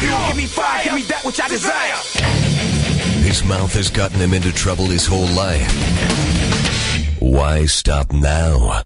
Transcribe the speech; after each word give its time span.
Give 0.00 0.36
me 0.36 0.46
fire, 0.46 0.84
give 0.84 0.94
me 0.94 1.02
that 1.02 1.22
which 1.24 1.40
I 1.40 1.48
desire. 1.48 1.96
His 3.22 3.44
mouth 3.44 3.72
has 3.74 3.90
gotten 3.90 4.18
him 4.18 4.34
into 4.34 4.52
trouble 4.52 4.86
his 4.86 5.06
whole 5.06 5.26
life. 5.28 5.70
Why 7.20 7.66
stop 7.66 8.12
now? 8.12 8.82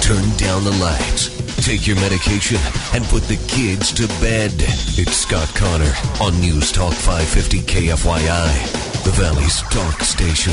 Turn 0.00 0.30
down 0.36 0.62
the 0.64 0.76
lights, 0.80 1.30
take 1.66 1.86
your 1.86 1.96
medication, 1.96 2.58
and 2.94 3.04
put 3.06 3.24
the 3.24 3.36
kids 3.48 3.92
to 3.94 4.06
bed. 4.20 4.52
It's 4.54 5.16
Scott 5.16 5.50
Connor 5.54 5.92
on 6.20 6.38
News 6.40 6.70
Talk 6.70 6.94
550 6.94 7.58
KFYI, 7.60 8.85
the 9.06 9.12
Valley's 9.22 9.62
talk 9.70 10.02
station. 10.02 10.50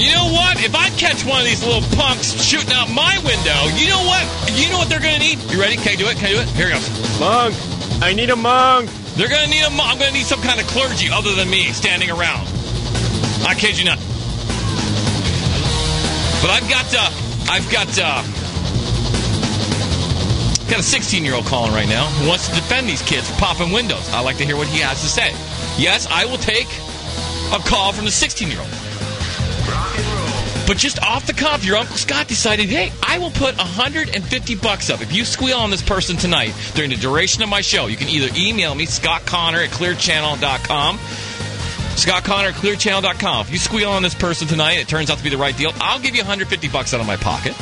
You 0.00 0.16
know 0.16 0.32
what? 0.32 0.64
If 0.64 0.74
I 0.74 0.88
catch 0.96 1.26
one 1.28 1.40
of 1.40 1.44
these 1.44 1.62
little 1.62 1.84
punks 1.92 2.32
shooting 2.40 2.72
out 2.72 2.88
my 2.88 3.20
window, 3.20 3.68
you 3.76 3.92
know 3.92 4.00
what? 4.08 4.24
You 4.56 4.70
know 4.70 4.78
what 4.78 4.88
they're 4.88 5.04
going 5.04 5.12
to 5.12 5.20
need? 5.20 5.36
You 5.52 5.60
ready? 5.60 5.76
Can 5.76 5.92
I 5.92 5.96
do 5.96 6.08
it? 6.08 6.16
Can 6.16 6.32
I 6.32 6.32
do 6.32 6.40
it? 6.40 6.48
Here 6.56 6.68
it 6.68 6.80
goes. 6.80 6.88
Monk! 7.20 7.52
I 8.00 8.14
need 8.14 8.30
a 8.30 8.36
monk! 8.36 8.88
They're 9.12 9.28
going 9.28 9.44
to 9.44 9.50
need 9.50 9.60
a 9.60 9.68
monk. 9.68 9.92
I'm 9.92 9.98
going 9.98 10.08
to 10.08 10.16
need 10.16 10.24
some 10.24 10.40
kind 10.40 10.58
of 10.58 10.66
clergy 10.68 11.12
other 11.12 11.34
than 11.34 11.50
me 11.50 11.68
standing 11.76 12.08
around. 12.08 12.48
I 13.44 13.52
kid 13.60 13.76
you 13.76 13.84
not. 13.84 14.00
But 16.40 16.48
I've 16.48 16.64
got, 16.64 16.88
uh, 16.96 17.12
I've 17.52 17.68
got, 17.68 17.92
uh, 18.00 18.24
got 20.72 20.80
a 20.80 20.82
16 20.82 21.26
year 21.28 21.34
old 21.34 21.44
calling 21.44 21.72
right 21.76 21.88
now 21.88 22.06
who 22.06 22.26
wants 22.26 22.48
to 22.48 22.54
defend 22.54 22.88
these 22.88 23.02
kids 23.02 23.28
for 23.28 23.36
popping 23.36 23.70
windows. 23.70 24.08
I'd 24.14 24.24
like 24.24 24.38
to 24.38 24.46
hear 24.46 24.56
what 24.56 24.68
he 24.68 24.80
has 24.80 25.02
to 25.02 25.08
say. 25.08 25.36
Yes, 25.80 26.06
I 26.10 26.26
will 26.26 26.36
take 26.36 26.68
a 27.54 27.58
call 27.66 27.92
from 27.94 28.04
the 28.04 28.10
16 28.10 28.48
year 28.48 28.60
old. 28.60 28.68
But 30.66 30.76
just 30.76 31.02
off 31.02 31.26
the 31.26 31.32
cuff, 31.32 31.64
your 31.64 31.78
Uncle 31.78 31.96
Scott 31.96 32.28
decided, 32.28 32.68
hey, 32.68 32.92
I 33.02 33.16
will 33.16 33.30
put 33.30 33.56
150 33.56 34.54
bucks 34.56 34.90
up. 34.90 35.00
If 35.00 35.10
you 35.14 35.24
squeal 35.24 35.56
on 35.56 35.70
this 35.70 35.80
person 35.80 36.18
tonight 36.18 36.52
during 36.74 36.90
the 36.90 36.96
duration 36.96 37.42
of 37.42 37.48
my 37.48 37.62
show, 37.62 37.86
you 37.86 37.96
can 37.96 38.08
either 38.08 38.28
email 38.36 38.74
me, 38.74 38.84
Scott 38.84 39.24
Connor 39.24 39.60
at 39.60 39.70
clearchannel.com. 39.70 40.98
Scott 41.96 42.24
Connor 42.24 42.48
at 42.48 42.54
clearchannel.com. 42.56 43.46
If 43.46 43.50
you 43.50 43.58
squeal 43.58 43.88
on 43.88 44.02
this 44.02 44.14
person 44.14 44.48
tonight, 44.48 44.78
it 44.80 44.86
turns 44.86 45.08
out 45.08 45.16
to 45.16 45.24
be 45.24 45.30
the 45.30 45.38
right 45.38 45.56
deal, 45.56 45.72
I'll 45.76 45.98
give 45.98 46.14
you 46.14 46.20
150 46.20 46.68
bucks 46.68 46.92
out 46.92 47.00
of 47.00 47.06
my 47.06 47.16
pocket 47.16 47.56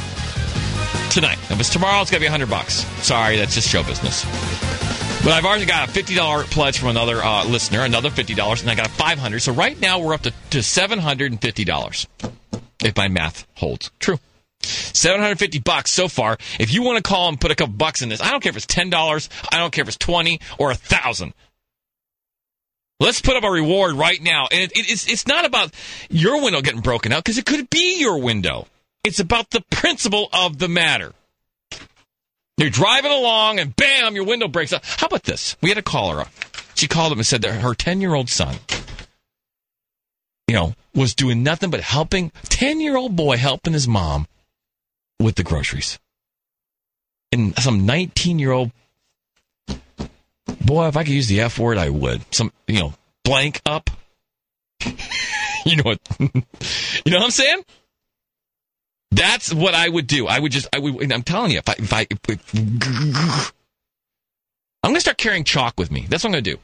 tonight. 1.12 1.38
If 1.50 1.60
it's 1.60 1.70
tomorrow, 1.70 2.02
it's 2.02 2.10
going 2.10 2.20
to 2.20 2.28
be 2.28 2.30
100 2.30 2.50
bucks. 2.50 2.84
Sorry, 3.06 3.36
that's 3.36 3.54
just 3.54 3.68
show 3.68 3.84
business. 3.84 4.77
But 5.24 5.32
I've 5.32 5.44
already 5.44 5.66
got 5.66 5.88
a 5.88 5.92
$50 5.92 6.44
pledge 6.44 6.78
from 6.78 6.88
another 6.88 7.22
uh, 7.22 7.44
listener, 7.44 7.82
another 7.82 8.08
$50, 8.08 8.60
and 8.62 8.70
I 8.70 8.74
got 8.74 8.86
a 8.86 8.90
500 8.90 9.40
So 9.40 9.52
right 9.52 9.78
now 9.78 9.98
we're 9.98 10.14
up 10.14 10.22
to, 10.22 10.30
to 10.50 10.58
$750 10.58 12.06
if 12.84 12.96
my 12.96 13.08
math 13.08 13.46
holds 13.54 13.90
true. 13.98 14.18
750 14.62 15.60
bucks 15.60 15.92
so 15.92 16.08
far. 16.08 16.38
If 16.58 16.72
you 16.72 16.82
want 16.82 16.96
to 16.96 17.02
call 17.02 17.28
and 17.28 17.40
put 17.40 17.50
a 17.50 17.54
couple 17.54 17.74
bucks 17.74 18.02
in 18.02 18.08
this, 18.08 18.20
I 18.20 18.30
don't 18.30 18.42
care 18.42 18.50
if 18.50 18.56
it's 18.56 18.66
$10, 18.66 19.28
I 19.52 19.58
don't 19.58 19.72
care 19.72 19.82
if 19.82 19.88
it's 19.88 19.96
20 19.96 20.40
or 20.58 20.70
a 20.70 20.74
1000. 20.74 21.34
Let's 23.00 23.20
put 23.20 23.36
up 23.36 23.44
a 23.44 23.50
reward 23.50 23.94
right 23.94 24.20
now. 24.20 24.48
And 24.50 24.62
it, 24.62 24.72
it, 24.72 24.90
it's 24.90 25.06
it's 25.08 25.26
not 25.28 25.44
about 25.44 25.72
your 26.10 26.42
window 26.42 26.60
getting 26.60 26.80
broken 26.80 27.12
out 27.12 27.22
because 27.22 27.38
it 27.38 27.46
could 27.46 27.70
be 27.70 28.00
your 28.00 28.18
window. 28.18 28.66
It's 29.04 29.20
about 29.20 29.50
the 29.50 29.62
principle 29.70 30.28
of 30.32 30.58
the 30.58 30.68
matter. 30.68 31.14
You're 32.58 32.70
driving 32.70 33.12
along 33.12 33.60
and 33.60 33.74
bam, 33.74 34.16
your 34.16 34.24
window 34.24 34.48
breaks 34.48 34.72
out. 34.72 34.84
How 34.84 35.06
about 35.06 35.22
this? 35.22 35.56
We 35.62 35.68
had 35.68 35.78
a 35.78 35.82
caller. 35.82 36.26
She 36.74 36.88
called 36.88 37.12
him 37.12 37.18
and 37.18 37.26
said 37.26 37.42
that 37.42 37.60
her 37.60 37.72
10 37.72 38.00
year 38.00 38.14
old 38.14 38.28
son, 38.28 38.56
you 40.48 40.56
know, 40.56 40.74
was 40.92 41.14
doing 41.14 41.44
nothing 41.44 41.70
but 41.70 41.80
helping 41.80 42.32
10 42.48 42.80
year 42.80 42.96
old 42.96 43.14
boy 43.14 43.36
helping 43.36 43.74
his 43.74 43.86
mom 43.86 44.26
with 45.20 45.36
the 45.36 45.44
groceries. 45.44 46.00
And 47.30 47.56
some 47.58 47.86
19 47.86 48.40
year 48.40 48.50
old 48.50 48.72
boy, 50.64 50.88
if 50.88 50.96
I 50.96 51.04
could 51.04 51.12
use 51.12 51.28
the 51.28 51.42
F 51.42 51.60
word, 51.60 51.78
I 51.78 51.90
would. 51.90 52.22
Some, 52.34 52.52
you 52.66 52.80
know, 52.80 52.94
blank 53.24 53.60
up. 53.66 53.88
you 55.64 55.76
know 55.76 55.84
what? 55.84 56.00
you 56.18 56.30
know 57.12 57.18
what 57.18 57.24
I'm 57.24 57.30
saying? 57.30 57.62
That's 59.10 59.52
what 59.52 59.74
I 59.74 59.88
would 59.88 60.06
do. 60.06 60.26
I 60.26 60.38
would 60.38 60.52
just, 60.52 60.68
I 60.74 60.78
would, 60.78 61.12
I'm 61.12 61.22
telling 61.22 61.52
you, 61.52 61.58
if 61.58 61.68
I, 61.68 61.74
if 61.78 61.92
I, 61.92 62.06
if, 62.10 62.54
I'm 64.82 64.90
going 64.90 64.94
to 64.94 65.00
start 65.00 65.18
carrying 65.18 65.44
chalk 65.44 65.78
with 65.78 65.90
me. 65.90 66.06
That's 66.08 66.24
what 66.24 66.28
I'm 66.28 66.32
going 66.32 66.44
to 66.44 66.50
do. 66.52 66.60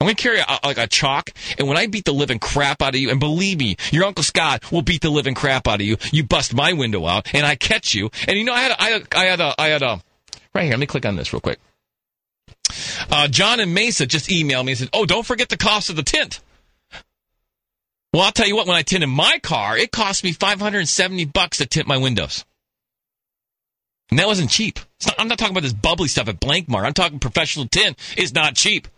I'm 0.00 0.06
going 0.06 0.16
to 0.16 0.22
carry 0.22 0.40
a, 0.40 0.58
like 0.62 0.76
a 0.76 0.86
chalk, 0.86 1.30
and 1.58 1.66
when 1.66 1.78
I 1.78 1.86
beat 1.86 2.04
the 2.04 2.12
living 2.12 2.38
crap 2.38 2.82
out 2.82 2.94
of 2.94 3.00
you, 3.00 3.10
and 3.10 3.18
believe 3.18 3.58
me, 3.58 3.76
your 3.90 4.04
Uncle 4.04 4.24
Scott 4.24 4.70
will 4.70 4.82
beat 4.82 5.00
the 5.00 5.08
living 5.08 5.34
crap 5.34 5.66
out 5.66 5.80
of 5.80 5.86
you. 5.86 5.96
You 6.12 6.22
bust 6.22 6.52
my 6.52 6.74
window 6.74 7.06
out, 7.06 7.34
and 7.34 7.46
I 7.46 7.56
catch 7.56 7.94
you. 7.94 8.10
And 8.28 8.36
you 8.36 8.44
know, 8.44 8.52
I 8.52 8.60
had, 8.60 8.72
a, 8.72 8.82
I, 8.82 8.90
had, 8.90 9.06
I 9.14 9.24
had 9.24 9.40
a, 9.40 9.54
I 9.58 9.68
had 9.68 9.82
a, 9.82 10.00
right 10.54 10.64
here. 10.64 10.72
Let 10.72 10.80
me 10.80 10.86
click 10.86 11.06
on 11.06 11.16
this 11.16 11.32
real 11.32 11.40
quick. 11.40 11.58
Uh, 13.10 13.28
John 13.28 13.58
and 13.58 13.72
Mesa 13.72 14.04
just 14.04 14.28
emailed 14.28 14.66
me 14.66 14.72
and 14.72 14.78
said, 14.78 14.90
"Oh, 14.92 15.06
don't 15.06 15.24
forget 15.24 15.48
the 15.48 15.56
cost 15.56 15.88
of 15.88 15.96
the 15.96 16.02
tint." 16.02 16.40
Well, 18.12 18.22
I'll 18.22 18.32
tell 18.32 18.46
you 18.46 18.56
what. 18.56 18.66
When 18.66 18.76
I 18.76 18.82
tinted 18.82 19.08
my 19.08 19.38
car, 19.42 19.76
it 19.76 19.92
cost 19.92 20.24
me 20.24 20.32
570 20.32 21.26
bucks 21.26 21.58
to 21.58 21.66
tint 21.66 21.86
my 21.86 21.98
windows, 21.98 22.44
and 24.10 24.18
that 24.18 24.26
wasn't 24.26 24.50
cheap. 24.50 24.78
Not, 25.04 25.16
I'm 25.18 25.28
not 25.28 25.38
talking 25.38 25.52
about 25.52 25.64
this 25.64 25.72
bubbly 25.72 26.08
stuff 26.08 26.28
at 26.28 26.40
Blankmar. 26.40 26.84
I'm 26.84 26.94
talking 26.94 27.18
professional 27.18 27.66
tint 27.66 27.98
is 28.16 28.34
not 28.34 28.54
cheap. 28.54 28.88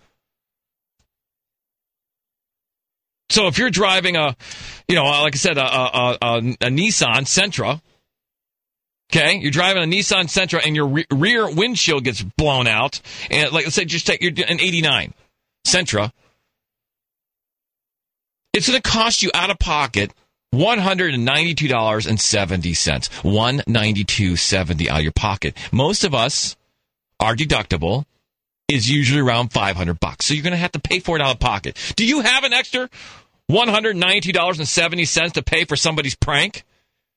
So 3.30 3.46
if 3.46 3.58
you're 3.58 3.70
driving 3.70 4.16
a, 4.16 4.36
you 4.88 4.94
know, 4.94 5.04
like 5.04 5.34
I 5.34 5.38
said, 5.38 5.58
a, 5.58 5.64
a, 5.64 6.18
a, 6.22 6.36
a 6.38 6.70
Nissan 6.70 7.26
Sentra, 7.26 7.80
okay, 9.12 9.36
you're 9.38 9.50
driving 9.50 9.82
a 9.82 9.86
Nissan 9.86 10.24
Sentra 10.24 10.64
and 10.64 10.74
your 10.74 10.86
re- 10.86 11.06
rear 11.10 11.50
windshield 11.50 12.04
gets 12.04 12.22
blown 12.22 12.66
out, 12.66 13.00
and 13.30 13.52
like 13.52 13.64
let's 13.64 13.74
say 13.76 13.84
just 13.84 14.06
take 14.06 14.22
you're 14.22 14.32
an 14.48 14.60
'89 14.60 15.12
Sentra, 15.66 16.10
it's 18.58 18.68
going 18.68 18.80
to 18.80 18.90
cost 18.90 19.22
you 19.22 19.30
out 19.34 19.50
of 19.50 19.58
pocket 19.58 20.12
one 20.50 20.78
hundred 20.78 21.14
and 21.14 21.24
ninety-two 21.24 21.68
dollars 21.68 22.06
and 22.06 22.20
seventy 22.20 22.74
cents. 22.74 23.08
One 23.22 23.62
ninety-two 23.66 24.36
seventy 24.36 24.90
out 24.90 24.98
of 24.98 25.02
your 25.04 25.12
pocket. 25.12 25.56
Most 25.72 26.04
of 26.04 26.14
us, 26.14 26.56
our 27.20 27.34
deductible 27.36 28.04
is 28.68 28.90
usually 28.90 29.20
around 29.20 29.50
500 29.52 29.98
bucks. 29.98 30.26
So 30.26 30.34
you're 30.34 30.42
going 30.42 30.50
to 30.50 30.58
have 30.58 30.72
to 30.72 30.80
pay 30.80 30.98
for 31.00 31.16
it 31.16 31.22
out 31.22 31.30
of 31.34 31.40
pocket. 31.40 31.78
Do 31.96 32.04
you 32.04 32.20
have 32.20 32.44
an 32.44 32.52
extra 32.52 32.90
$192.70 33.50 35.32
to 35.32 35.42
pay 35.42 35.64
for 35.64 35.74
somebody's 35.74 36.14
prank? 36.14 36.64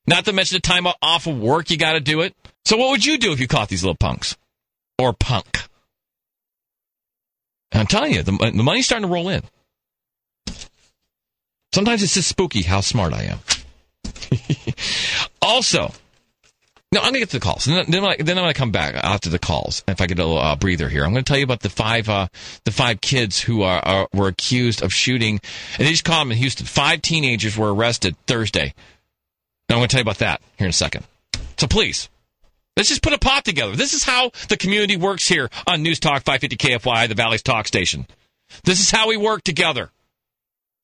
Not 0.06 0.24
to 0.24 0.32
mention 0.32 0.56
the 0.56 0.60
time 0.60 0.86
off 1.02 1.26
of 1.26 1.38
work 1.38 1.70
you 1.70 1.76
got 1.76 1.92
to 1.92 2.00
do 2.00 2.22
it. 2.22 2.34
So 2.64 2.78
what 2.78 2.90
would 2.90 3.04
you 3.04 3.18
do 3.18 3.32
if 3.32 3.40
you 3.40 3.48
caught 3.48 3.68
these 3.68 3.82
little 3.84 3.96
punks? 3.96 4.36
Or 4.98 5.12
punk? 5.12 5.58
I'm 7.70 7.86
telling 7.86 8.14
you, 8.14 8.22
the, 8.22 8.32
the 8.32 8.62
money's 8.62 8.86
starting 8.86 9.06
to 9.08 9.12
roll 9.12 9.28
in. 9.28 9.42
Sometimes 11.74 12.02
it's 12.02 12.14
just 12.14 12.28
spooky 12.28 12.62
how 12.62 12.80
smart 12.80 13.12
I 13.12 13.24
am. 13.24 13.38
also, 15.42 15.92
no, 16.92 17.00
I'm 17.00 17.04
going 17.04 17.14
to 17.14 17.18
get 17.20 17.30
to 17.30 17.38
the 17.38 17.44
calls. 17.44 17.64
Then, 17.64 17.86
then, 17.88 18.04
I, 18.04 18.16
I'm 18.18 18.26
going 18.26 18.48
to 18.48 18.54
come 18.54 18.70
back 18.70 18.94
after 18.94 19.30
the 19.30 19.38
calls. 19.38 19.82
If 19.88 20.02
I 20.02 20.06
get 20.06 20.18
a 20.18 20.24
little 20.24 20.38
uh, 20.38 20.56
breather 20.56 20.90
here, 20.90 21.04
I'm 21.04 21.12
going 21.12 21.24
to 21.24 21.28
tell 21.28 21.38
you 21.38 21.44
about 21.44 21.60
the 21.60 21.70
five 21.70 22.08
uh, 22.10 22.28
the 22.64 22.70
five 22.70 23.00
kids 23.00 23.40
who 23.40 23.62
are, 23.62 23.80
are, 23.82 24.08
were 24.12 24.28
accused 24.28 24.82
of 24.82 24.92
shooting. 24.92 25.40
And 25.78 25.86
they 25.86 25.92
just 25.92 26.04
caught 26.04 26.22
them 26.22 26.32
in 26.32 26.38
Houston. 26.38 26.66
Five 26.66 27.00
teenagers 27.00 27.56
were 27.56 27.72
arrested 27.72 28.14
Thursday. 28.26 28.74
And 29.68 29.70
I'm 29.70 29.78
going 29.78 29.88
to 29.88 29.92
tell 29.92 30.00
you 30.00 30.02
about 30.02 30.18
that 30.18 30.42
here 30.58 30.66
in 30.66 30.70
a 30.70 30.74
second. 30.74 31.06
So 31.56 31.66
please, 31.66 32.10
let's 32.76 32.90
just 32.90 33.02
put 33.02 33.14
a 33.14 33.18
pot 33.18 33.46
together. 33.46 33.74
This 33.74 33.94
is 33.94 34.04
how 34.04 34.30
the 34.50 34.58
community 34.58 34.98
works 34.98 35.26
here 35.26 35.48
on 35.66 35.82
News 35.82 35.98
Talk 35.98 36.24
550 36.24 36.56
KFYI, 36.56 37.08
the 37.08 37.14
Valley's 37.14 37.42
talk 37.42 37.66
station. 37.66 38.06
This 38.64 38.80
is 38.80 38.90
how 38.90 39.08
we 39.08 39.16
work 39.16 39.44
together. 39.44 39.90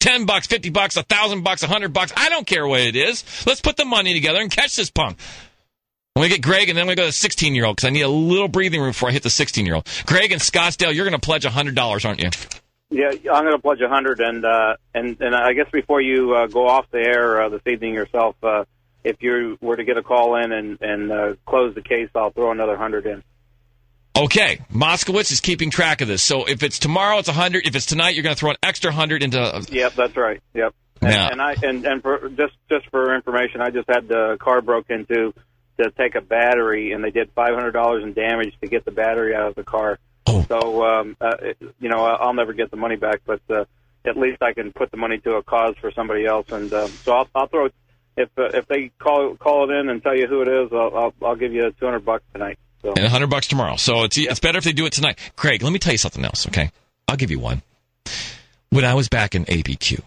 10 0.01 0.27
bucks, 0.27 0.47
50 0.47 0.71
bucks, 0.71 0.97
a 0.97 1.03
thousand 1.03 1.43
bucks, 1.43 1.63
a 1.63 1.67
hundred 1.67 1.93
bucks. 1.93 2.13
I 2.17 2.29
don't 2.29 2.47
care 2.47 2.67
what 2.67 2.81
it 2.81 2.97
is. 2.97 3.25
Let's 3.47 3.61
put 3.61 3.77
the 3.77 3.85
money 3.85 4.15
together 4.15 4.41
and 4.41 4.51
catch 4.51 4.77
this 4.77 4.91
punk. 4.91 5.19
I'm 6.15 6.21
going 6.21 6.31
to 6.31 6.37
get 6.37 6.43
Greg, 6.43 6.69
and 6.69 6.77
then 6.77 6.83
I'm 6.83 6.87
going 6.87 6.97
to 6.97 7.03
go 7.03 7.07
to 7.07 7.09
the 7.11 7.13
16 7.13 7.55
year 7.55 7.65
old 7.65 7.77
because 7.77 7.87
I 7.87 7.91
need 7.91 8.03
a 8.03 8.09
little 8.09 8.49
breathing 8.49 8.81
room 8.81 8.91
before 8.91 9.09
I 9.09 9.13
hit 9.13 9.23
the 9.23 9.31
16 9.31 9.65
year 9.65 9.77
old. 9.77 9.87
Greg 10.07 10.33
and 10.33 10.41
Scottsdale, 10.41 10.95
you're 10.95 11.05
going 11.05 11.19
to 11.19 11.25
pledge 11.25 11.45
$100, 11.45 12.05
aren't 12.05 12.21
you? 12.21 12.31
Yeah, 12.91 13.11
I'm 13.33 13.45
going 13.45 13.53
to 13.53 13.59
pledge 13.59 13.83
a 13.83 13.89
hundred, 13.89 14.19
and 14.21 14.45
uh, 14.47 14.77
and 14.95 15.21
and 15.21 15.35
I 15.35 15.53
guess 15.53 15.71
before 15.71 16.01
you 16.01 16.35
uh, 16.35 16.47
go 16.47 16.67
off 16.67 16.87
the 16.91 17.01
air 17.01 17.43
uh, 17.43 17.49
this 17.51 17.61
evening 17.67 17.93
yourself, 17.93 18.35
uh, 18.43 18.65
if 19.05 19.23
you 19.23 19.59
were 19.61 19.77
to 19.77 19.85
get 19.85 19.99
a 19.99 20.03
call 20.03 20.37
in 20.37 20.53
and 20.53 20.79
and 20.81 21.13
uh, 21.13 21.35
close 21.45 21.75
the 21.75 21.83
case, 21.83 22.09
I'll 22.15 22.31
throw 22.31 22.51
another 22.51 22.79
hundred 22.79 23.05
in. 23.05 23.23
Okay, 24.25 24.59
Moskowitz 24.73 25.31
is 25.33 25.41
keeping 25.41 25.71
track 25.71 26.01
of 26.01 26.09
this. 26.09 26.23
So 26.23 26.45
if 26.47 26.63
it's 26.63 26.79
tomorrow, 26.79 27.19
it's 27.19 27.29
a 27.29 27.33
hundred. 27.33 27.67
If 27.67 27.77
it's 27.77 27.87
tonight, 27.87 28.15
you're 28.15 28.23
going 28.25 28.35
to 28.35 28.39
throw 28.39 28.51
an 28.51 28.57
extra 28.63 28.93
hundred 28.93 29.23
into. 29.23 29.65
Yep, 29.71 29.95
that's 29.95 30.17
right. 30.17 30.41
Yep. 30.55 30.75
And, 31.01 31.13
Yeah. 31.13 31.29
and 31.31 31.41
I 31.41 31.55
and 31.63 31.87
and 31.87 32.03
for 32.03 32.29
just 32.31 32.55
just 32.69 32.87
for 32.91 33.15
information, 33.15 33.61
I 33.61 33.71
just 33.71 33.89
had 33.89 34.09
the 34.09 34.37
car 34.41 34.61
broke 34.61 34.91
into 34.91 35.33
to 35.81 35.91
take 35.97 36.17
a 36.17 36.21
battery, 36.21 36.93
and 36.93 37.05
they 37.05 37.11
did 37.11 37.31
five 37.35 37.55
hundred 37.55 37.73
dollars 37.73 38.03
in 38.03 38.13
damage 38.15 38.55
to 38.61 38.67
get 38.69 38.85
the 38.85 38.91
battery 38.91 39.35
out 39.37 39.49
of 39.49 39.55
the 39.55 39.63
car. 39.65 39.99
Oh. 40.27 40.45
So 40.49 40.85
um, 40.85 41.17
uh, 41.21 41.37
it- 41.41 41.59
you 41.81 41.89
know, 41.89 42.05
I'll 42.05 42.35
never 42.35 42.53
get 42.53 42.71
the 42.73 42.77
money 42.77 42.97
back, 42.97 43.21
but 43.25 43.41
uh, 43.49 43.65
at 44.05 44.17
least 44.17 44.43
I 44.43 44.53
can 44.53 44.73
put 44.73 44.91
the 44.91 44.97
money 44.97 45.19
to 45.19 45.35
a 45.35 45.43
cause 45.45 45.75
for 45.81 45.93
somebody 45.93 46.27
else. 46.27 46.47
And 46.51 46.73
um, 46.73 46.89
so 47.05 47.13
I'll, 47.13 47.29
I'll 47.35 47.47
throw 47.47 47.67
if 48.17 48.29
uh, 48.37 48.49
if 48.55 48.67
they 48.67 48.91
call 48.99 49.37
call 49.37 49.71
it 49.71 49.75
in 49.75 49.89
and 49.89 50.03
tell 50.03 50.17
you 50.17 50.27
who 50.27 50.43
it 50.43 50.49
is, 50.49 50.73
I'll 50.73 50.97
I'll, 50.97 51.15
I'll 51.23 51.37
give 51.37 51.53
you 51.53 51.71
two 51.79 51.85
hundred 51.85 52.05
bucks 52.05 52.25
tonight. 52.33 52.59
So 52.83 52.91
and 52.91 53.03
100 53.03 53.29
bucks 53.29 53.49
tomorrow. 53.49 53.77
So 53.77 54.05
it's 54.05 54.17
it's 54.17 54.41
better 54.41 54.59
if 54.59 54.65
they 54.65 54.73
do 54.73 54.87
it 54.87 54.93
tonight. 54.93 55.19
Craig, 55.37 55.63
let 55.63 55.73
me 55.73 55.79
tell 55.79 55.93
you 55.93 55.99
something 55.99 56.25
else, 56.25 56.47
okay? 56.49 56.71
I'll 57.09 57.17
give 57.17 57.31
you 57.31 57.39
one. 57.39 57.63
When 58.71 58.85
I 58.85 58.95
was 58.95 59.09
back 59.09 59.35
in 59.35 59.45
ABQ, 59.47 60.03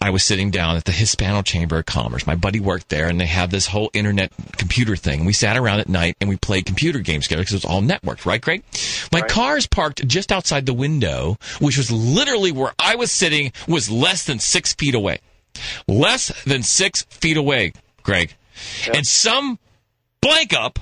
I 0.00 0.10
was 0.10 0.22
sitting 0.22 0.50
down 0.50 0.76
at 0.76 0.84
the 0.84 0.92
Hispano 0.92 1.42
Chamber 1.42 1.78
of 1.78 1.86
Commerce. 1.86 2.26
My 2.26 2.34
buddy 2.34 2.60
worked 2.60 2.88
there, 2.88 3.08
and 3.08 3.20
they 3.20 3.26
have 3.26 3.50
this 3.50 3.66
whole 3.66 3.90
internet 3.92 4.30
computer 4.56 4.94
thing. 4.94 5.24
We 5.24 5.32
sat 5.32 5.56
around 5.56 5.80
at 5.80 5.88
night 5.88 6.16
and 6.20 6.28
we 6.28 6.36
played 6.36 6.66
computer 6.66 7.00
games 7.00 7.24
together 7.24 7.42
because 7.42 7.54
it 7.54 7.64
was 7.64 7.64
all 7.64 7.82
networked, 7.82 8.26
right, 8.26 8.40
Craig? 8.40 8.62
My 9.12 9.22
car 9.22 9.56
is 9.56 9.66
parked 9.66 10.06
just 10.06 10.32
outside 10.32 10.66
the 10.66 10.74
window, 10.74 11.38
which 11.60 11.76
was 11.78 11.90
literally 11.90 12.52
where 12.52 12.72
I 12.78 12.96
was 12.96 13.10
sitting, 13.10 13.52
was 13.66 13.90
less 13.90 14.24
than 14.24 14.38
six 14.38 14.74
feet 14.74 14.94
away. 14.94 15.18
Less 15.88 16.30
than 16.44 16.62
six 16.62 17.02
feet 17.04 17.36
away, 17.36 17.72
Greg. 18.02 18.34
And 18.92 19.06
some 19.06 19.58
blank 20.20 20.52
up 20.52 20.78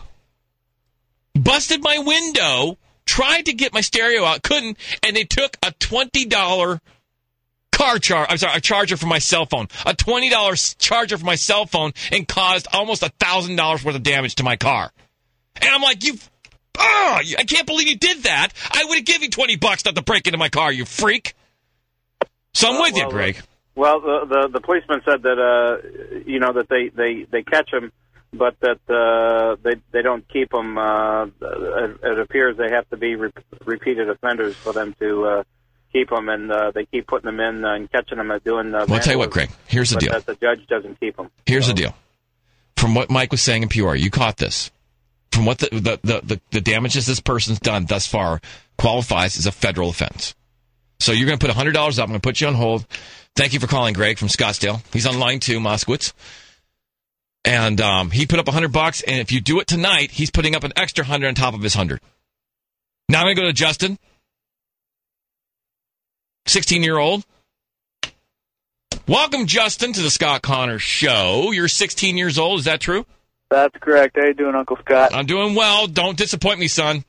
busted 1.35 1.83
my 1.83 1.99
window, 1.99 2.79
tried 3.07 3.47
to 3.47 3.53
get 3.53 3.73
my 3.73 3.81
stereo 3.81 4.25
out, 4.25 4.43
couldn't, 4.43 4.79
and 5.03 5.17
they 5.17 5.25
took 5.25 5.57
a 5.63 5.73
twenty 5.73 6.27
dollar 6.27 6.81
car 7.73 7.99
charge. 7.99 8.29
I'm 8.31 8.39
sorry, 8.39 8.57
a 8.57 8.61
charger 8.61 8.97
for 8.97 9.07
my 9.07 9.19
cell 9.19 9.47
phone, 9.47 9.69
a 9.85 9.95
twenty 9.95 10.31
dollars 10.31 10.75
charger 10.79 11.19
for 11.19 11.25
my 11.25 11.37
cell 11.37 11.67
phone, 11.67 11.93
and 12.13 12.27
caused 12.27 12.67
almost 12.73 13.03
a 13.03 13.11
thousand 13.21 13.57
dollars 13.57 13.85
worth 13.85 13.97
of 13.97 14.03
damage 14.03 14.37
to 14.37 14.45
my 14.45 14.57
car. 14.57 14.93
And 15.61 15.71
I'm 15.71 15.83
like, 15.83 16.05
you. 16.05 16.19
Oh, 16.77 17.21
I 17.39 17.45
can't 17.45 17.69
believe 17.69 17.87
you 17.87 17.97
did 17.97 18.25
that. 18.25 18.49
I 18.73 18.85
would 18.85 18.97
have 18.97 19.05
given 19.05 19.23
you 19.23 19.31
20 19.31 19.55
bucks 19.57 19.85
not 19.85 19.95
to 19.95 20.03
break 20.03 20.27
into 20.27 20.39
my 20.39 20.49
car, 20.49 20.73
you 20.73 20.85
freak. 20.85 21.35
So 22.53 22.69
I'm 22.69 22.81
with 22.81 22.97
you, 22.97 23.09
Greg. 23.11 23.41
Well, 23.77 24.01
the, 24.01 24.27
the 24.29 24.49
the 24.55 24.61
policeman 24.61 25.01
said 25.05 25.23
that 25.23 25.39
uh, 25.39 26.21
you 26.27 26.39
know 26.39 26.53
that 26.53 26.69
they 26.69 26.89
they 26.89 27.27
they 27.31 27.43
catch 27.43 27.73
him, 27.73 27.93
but 28.37 28.57
that 28.61 28.81
uh, 28.89 29.57
they 29.63 29.81
they 29.93 30.03
don't 30.03 30.27
keep 30.29 30.51
them. 30.51 30.77
Uh, 30.79 31.25
it, 31.27 31.99
it 32.03 32.19
appears 32.19 32.57
they 32.57 32.71
have 32.71 32.89
to 32.91 32.97
be 32.97 33.15
re- 33.17 33.31
repeated 33.65 34.09
offenders 34.09 34.55
for 34.57 34.73
them 34.73 34.95
to 35.01 35.25
uh, 35.27 35.43
keep 35.93 36.11
them, 36.11 36.29
and 36.29 36.51
uh, 36.51 36.71
they 36.75 36.85
keep 36.87 37.07
putting 37.07 37.27
them 37.27 37.41
in 37.41 37.65
and 37.65 37.91
catching 37.91 38.19
them 38.19 38.31
and 38.31 38.43
doing. 38.45 38.75
Uh, 38.75 38.85
Well, 38.87 38.95
I'll 38.95 39.01
tell 39.01 39.15
you 39.15 39.19
what, 39.19 39.31
Greg. 39.31 39.51
Here's 39.67 39.91
the 39.91 39.97
deal. 39.97 40.13
That 40.13 40.27
the 40.27 40.35
judge 40.35 40.67
doesn't 40.67 41.01
keep 41.01 41.17
them. 41.17 41.31
Here's 41.47 41.67
the 41.67 41.75
deal. 41.75 41.95
From 42.77 42.95
what 42.95 43.11
Mike 43.11 43.31
was 43.31 43.43
saying 43.43 43.63
in 43.63 43.69
Peoria, 43.69 44.03
you 44.03 44.11
caught 44.11 44.37
this. 44.37 44.71
From 45.33 45.47
what 45.47 45.59
the 45.59 45.69
the, 45.71 45.99
the, 46.03 46.21
the, 46.23 46.41
the 46.51 46.61
damages 46.61 47.07
this 47.07 47.21
person's 47.21 47.59
done 47.61 47.87
thus 47.87 48.07
far 48.07 48.41
qualifies 48.79 49.39
as 49.39 49.47
a 49.47 49.53
federal 49.53 49.89
offense. 49.91 50.35
So 51.01 51.13
you're 51.13 51.27
going 51.27 51.39
to 51.39 51.47
put 51.47 51.55
$100 51.55 51.75
up. 51.75 52.03
I'm 52.03 52.09
going 52.09 52.21
to 52.21 52.21
put 52.21 52.41
you 52.41 52.47
on 52.47 52.55
hold. 52.55 52.87
Thank 53.37 53.53
you 53.53 53.61
for 53.61 53.67
calling 53.67 53.95
Greg 53.95 54.17
from 54.17 54.29
Scottsdale. 54.29 54.81
He's 54.93 55.07
on 55.07 55.19
line 55.19 55.41
two, 55.41 55.59
Moskowitz. 55.59 56.13
And 57.45 57.81
um, 57.81 58.11
he 58.11 58.27
put 58.27 58.39
up 58.39 58.47
a 58.47 58.51
100 58.51 58.73
bucks. 58.73 59.03
And 59.03 59.21
if 59.21 59.31
you 59.31 59.41
do 59.41 59.61
it 59.61 59.67
tonight, 59.67 60.11
he's 60.11 60.31
putting 60.31 60.55
up 60.55 60.65
an 60.65 60.73
extra 60.77 61.03
100 61.05 61.29
on 61.29 61.35
top 61.35 61.55
of 61.55 61.63
his 61.63 61.77
100. 61.77 62.01
Now 63.09 63.21
I'm 63.21 63.25
going 63.27 63.37
to 63.37 63.43
go 63.43 63.47
to 63.49 63.53
Justin, 63.53 63.99
16 66.47 66.83
year 66.83 66.97
old. 66.97 67.25
Welcome, 69.07 69.47
Justin, 69.47 69.93
to 69.93 70.01
the 70.01 70.09
Scott 70.09 70.41
Connor 70.41 70.79
Show. 70.79 71.51
You're 71.53 71.69
16 71.69 72.17
years 72.17 72.39
old. 72.39 72.61
Is 72.61 72.65
that 72.65 72.81
true? 72.81 73.05
That's 73.51 73.77
correct. 73.79 74.17
How 74.17 74.25
you 74.25 74.35
doing, 74.35 74.55
Uncle 74.55 74.79
Scott? 74.81 75.15
I'm 75.15 75.27
doing 75.27 75.55
well. 75.55 75.87
Don't 75.87 76.17
disappoint 76.17 76.59
me, 76.59 76.69
son. 76.69 77.05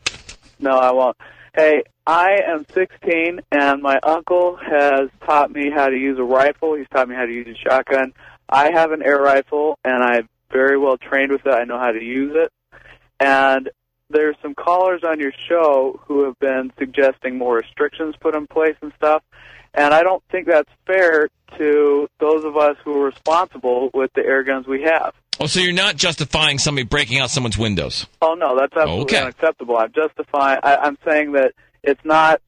No, 0.60 0.72
I 0.72 0.92
won't. 0.92 1.16
Hey, 1.56 1.84
I 2.06 2.42
am 2.46 2.66
16, 2.74 3.40
and 3.52 3.82
my 3.82 3.98
uncle 4.04 4.58
has 4.58 5.10
taught 5.26 5.52
me 5.52 5.72
how 5.74 5.88
to 5.88 5.96
use 5.96 6.20
a 6.20 6.24
rifle. 6.24 6.76
He's 6.76 6.88
taught 6.90 7.08
me 7.08 7.16
how 7.16 7.26
to 7.26 7.32
use 7.32 7.48
a 7.48 7.70
shotgun. 7.70 8.14
I 8.50 8.72
have 8.72 8.92
an 8.92 9.02
air 9.04 9.20
rifle, 9.20 9.78
and 9.84 10.04
I'm 10.04 10.30
very 10.52 10.78
well 10.78 10.98
trained 10.98 11.32
with 11.32 11.46
it. 11.46 11.52
I 11.54 11.64
know 11.64 11.80
how 11.80 11.92
to 11.92 12.02
use 12.04 12.34
it. 12.36 12.52
And 13.20 13.70
there's 14.10 14.36
some 14.42 14.54
callers 14.54 15.02
on 15.04 15.20
your 15.20 15.32
show 15.50 16.00
who 16.06 16.26
have 16.26 16.38
been 16.40 16.72
suggesting 16.78 17.38
more 17.38 17.56
restrictions 17.58 18.16
put 18.20 18.36
in 18.36 18.48
place 18.48 18.76
and 18.82 18.94
stuff. 18.98 19.24
And 19.74 19.94
I 19.94 20.04
don't 20.04 20.24
think 20.32 20.48
that's 20.48 20.70
fair 20.86 21.28
to 21.58 22.08
those 22.20 22.46
of 22.46 22.56
us 22.56 22.78
who 22.84 23.02
are 23.02 23.06
responsible 23.06 23.90
with 23.94 24.12
the 24.14 24.22
air 24.22 24.44
guns 24.44 24.68
we 24.68 24.84
have. 24.84 25.14
Oh, 25.40 25.48
so 25.48 25.60
you're 25.60 25.74
not 25.74 25.98
justifying 25.98 26.60
somebody 26.60 26.86
breaking 26.86 27.20
out 27.20 27.30
someone's 27.30 27.58
windows? 27.58 28.06
Oh 28.22 28.36
no, 28.36 28.58
that's 28.58 28.72
absolutely 28.74 29.04
Okay. 29.04 29.22
unacceptable. 29.22 29.78
I'm 29.78 29.92
justifying. 29.92 30.60
I, 30.64 30.78
I'm 30.78 30.98
saying 31.06 31.34
that 31.34 31.52
it's 31.84 32.00
not 32.06 32.42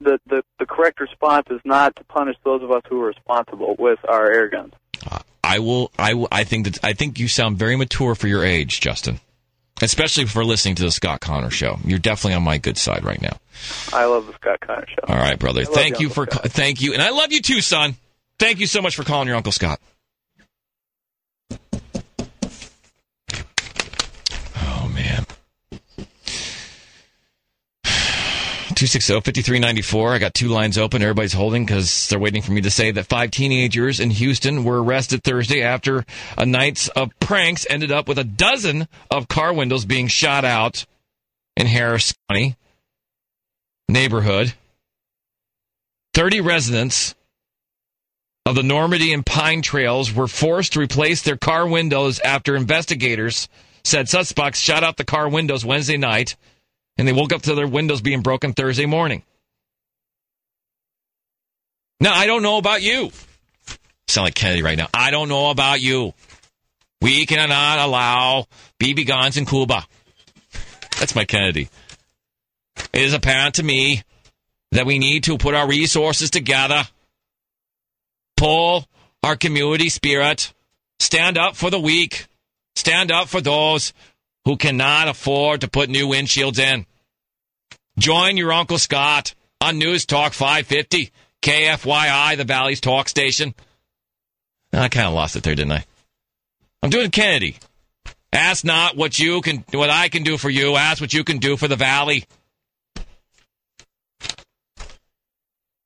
the, 0.00 0.18
the 0.26 0.42
the 0.58 0.66
correct 0.66 0.98
response 1.00 1.46
is 1.50 1.60
not 1.64 1.94
to 1.96 2.04
punish 2.04 2.36
those 2.44 2.62
of 2.62 2.72
us 2.72 2.82
who 2.88 3.00
are 3.02 3.06
responsible 3.06 3.76
with 3.78 4.00
our 4.08 4.28
air 4.32 4.48
guns. 4.48 4.72
Uh, 5.08 5.20
I 5.54 5.60
will. 5.60 5.92
I 5.96 6.14
will. 6.14 6.26
I 6.32 6.42
think 6.42 6.64
that. 6.64 6.84
I 6.84 6.94
think 6.94 7.20
you 7.20 7.28
sound 7.28 7.58
very 7.58 7.76
mature 7.76 8.16
for 8.16 8.26
your 8.26 8.44
age, 8.44 8.80
Justin. 8.80 9.20
Especially 9.80 10.24
for 10.24 10.44
listening 10.44 10.74
to 10.76 10.82
the 10.82 10.90
Scott 10.90 11.20
Connor 11.20 11.50
show. 11.50 11.78
You're 11.84 12.00
definitely 12.00 12.34
on 12.34 12.42
my 12.42 12.58
good 12.58 12.76
side 12.76 13.04
right 13.04 13.20
now. 13.22 13.36
I 13.92 14.04
love 14.04 14.26
the 14.26 14.32
Scott 14.34 14.58
Connor 14.60 14.86
show. 14.88 15.04
All 15.06 15.16
right, 15.16 15.38
brother. 15.38 15.64
Thank 15.64 16.00
you, 16.00 16.08
you 16.08 16.12
for. 16.12 16.26
Scott. 16.26 16.50
Thank 16.50 16.80
you, 16.80 16.92
and 16.92 17.00
I 17.00 17.10
love 17.10 17.32
you 17.32 17.40
too, 17.40 17.60
son. 17.60 17.94
Thank 18.40 18.58
you 18.58 18.66
so 18.66 18.82
much 18.82 18.96
for 18.96 19.04
calling 19.04 19.28
your 19.28 19.36
uncle 19.36 19.52
Scott. 19.52 19.80
Oh 24.56 24.90
man. 24.92 25.24
260-5394. 28.84 30.12
I 30.12 30.18
got 30.18 30.34
two 30.34 30.48
lines 30.48 30.76
open. 30.76 31.02
Everybody's 31.02 31.32
holding 31.32 31.64
because 31.64 32.08
they're 32.08 32.18
waiting 32.18 32.42
for 32.42 32.52
me 32.52 32.60
to 32.60 32.70
say 32.70 32.90
that 32.90 33.06
five 33.06 33.30
teenagers 33.30 34.00
in 34.00 34.10
Houston 34.10 34.64
were 34.64 34.82
arrested 34.82 35.22
Thursday 35.22 35.62
after 35.62 36.04
a 36.36 36.44
night 36.44 36.88
of 36.94 37.10
pranks 37.20 37.66
ended 37.70 37.90
up 37.90 38.08
with 38.08 38.18
a 38.18 38.24
dozen 38.24 38.88
of 39.10 39.28
car 39.28 39.52
windows 39.52 39.84
being 39.84 40.08
shot 40.08 40.44
out 40.44 40.84
in 41.56 41.66
Harris 41.66 42.14
County 42.28 42.56
neighborhood. 43.88 44.54
30 46.14 46.40
residents 46.42 47.14
of 48.46 48.54
the 48.54 48.62
Normandy 48.62 49.12
and 49.12 49.24
Pine 49.24 49.62
Trails 49.62 50.12
were 50.12 50.28
forced 50.28 50.74
to 50.74 50.80
replace 50.80 51.22
their 51.22 51.36
car 51.36 51.66
windows 51.66 52.20
after 52.20 52.54
investigators 52.54 53.48
said 53.84 54.08
suspects 54.08 54.58
shot 54.58 54.84
out 54.84 54.96
the 54.96 55.04
car 55.04 55.28
windows 55.28 55.64
Wednesday 55.64 55.96
night 55.96 56.36
and 56.96 57.06
they 57.08 57.12
woke 57.12 57.32
up 57.32 57.42
to 57.42 57.54
their 57.54 57.66
windows 57.66 58.00
being 58.00 58.22
broken 58.22 58.52
Thursday 58.52 58.86
morning. 58.86 59.22
Now, 62.00 62.14
I 62.14 62.26
don't 62.26 62.42
know 62.42 62.58
about 62.58 62.82
you. 62.82 63.10
Sound 64.08 64.26
like 64.26 64.34
Kennedy 64.34 64.62
right 64.62 64.76
now. 64.76 64.88
I 64.92 65.10
don't 65.10 65.28
know 65.28 65.50
about 65.50 65.80
you. 65.80 66.12
We 67.00 67.26
cannot 67.26 67.78
allow 67.78 68.46
BB 68.80 69.06
guns 69.06 69.36
in 69.36 69.46
Cuba. 69.46 69.84
That's 70.98 71.14
my 71.14 71.24
Kennedy. 71.24 71.68
It 72.92 73.02
is 73.02 73.14
apparent 73.14 73.56
to 73.56 73.62
me 73.62 74.02
that 74.72 74.86
we 74.86 74.98
need 74.98 75.24
to 75.24 75.38
put 75.38 75.54
our 75.54 75.68
resources 75.68 76.30
together, 76.30 76.84
pull 78.36 78.86
our 79.22 79.36
community 79.36 79.88
spirit, 79.88 80.52
stand 80.98 81.38
up 81.38 81.56
for 81.56 81.70
the 81.70 81.80
weak, 81.80 82.26
stand 82.74 83.10
up 83.10 83.28
for 83.28 83.40
those 83.40 83.92
who 84.44 84.56
cannot 84.56 85.08
afford 85.08 85.62
to 85.62 85.68
put 85.68 85.88
new 85.88 86.06
windshields 86.06 86.58
in. 86.58 86.86
Join 87.98 88.36
your 88.36 88.52
Uncle 88.52 88.78
Scott 88.78 89.34
on 89.60 89.78
News 89.78 90.04
Talk 90.04 90.32
550, 90.32 91.12
KFYI, 91.42 92.36
the 92.36 92.44
Valley's 92.44 92.80
talk 92.80 93.08
station. 93.08 93.54
I 94.72 94.88
kind 94.88 95.06
of 95.06 95.14
lost 95.14 95.36
it 95.36 95.44
there, 95.44 95.54
didn't 95.54 95.72
I? 95.72 95.84
I'm 96.82 96.90
doing 96.90 97.10
Kennedy. 97.10 97.56
Ask 98.32 98.64
not 98.64 98.96
what 98.96 99.18
you 99.18 99.40
can, 99.40 99.64
what 99.72 99.90
I 99.90 100.08
can 100.08 100.24
do 100.24 100.36
for 100.36 100.50
you. 100.50 100.74
Ask 100.74 101.00
what 101.00 101.14
you 101.14 101.22
can 101.22 101.38
do 101.38 101.56
for 101.56 101.68
the 101.68 101.76
Valley. 101.76 102.24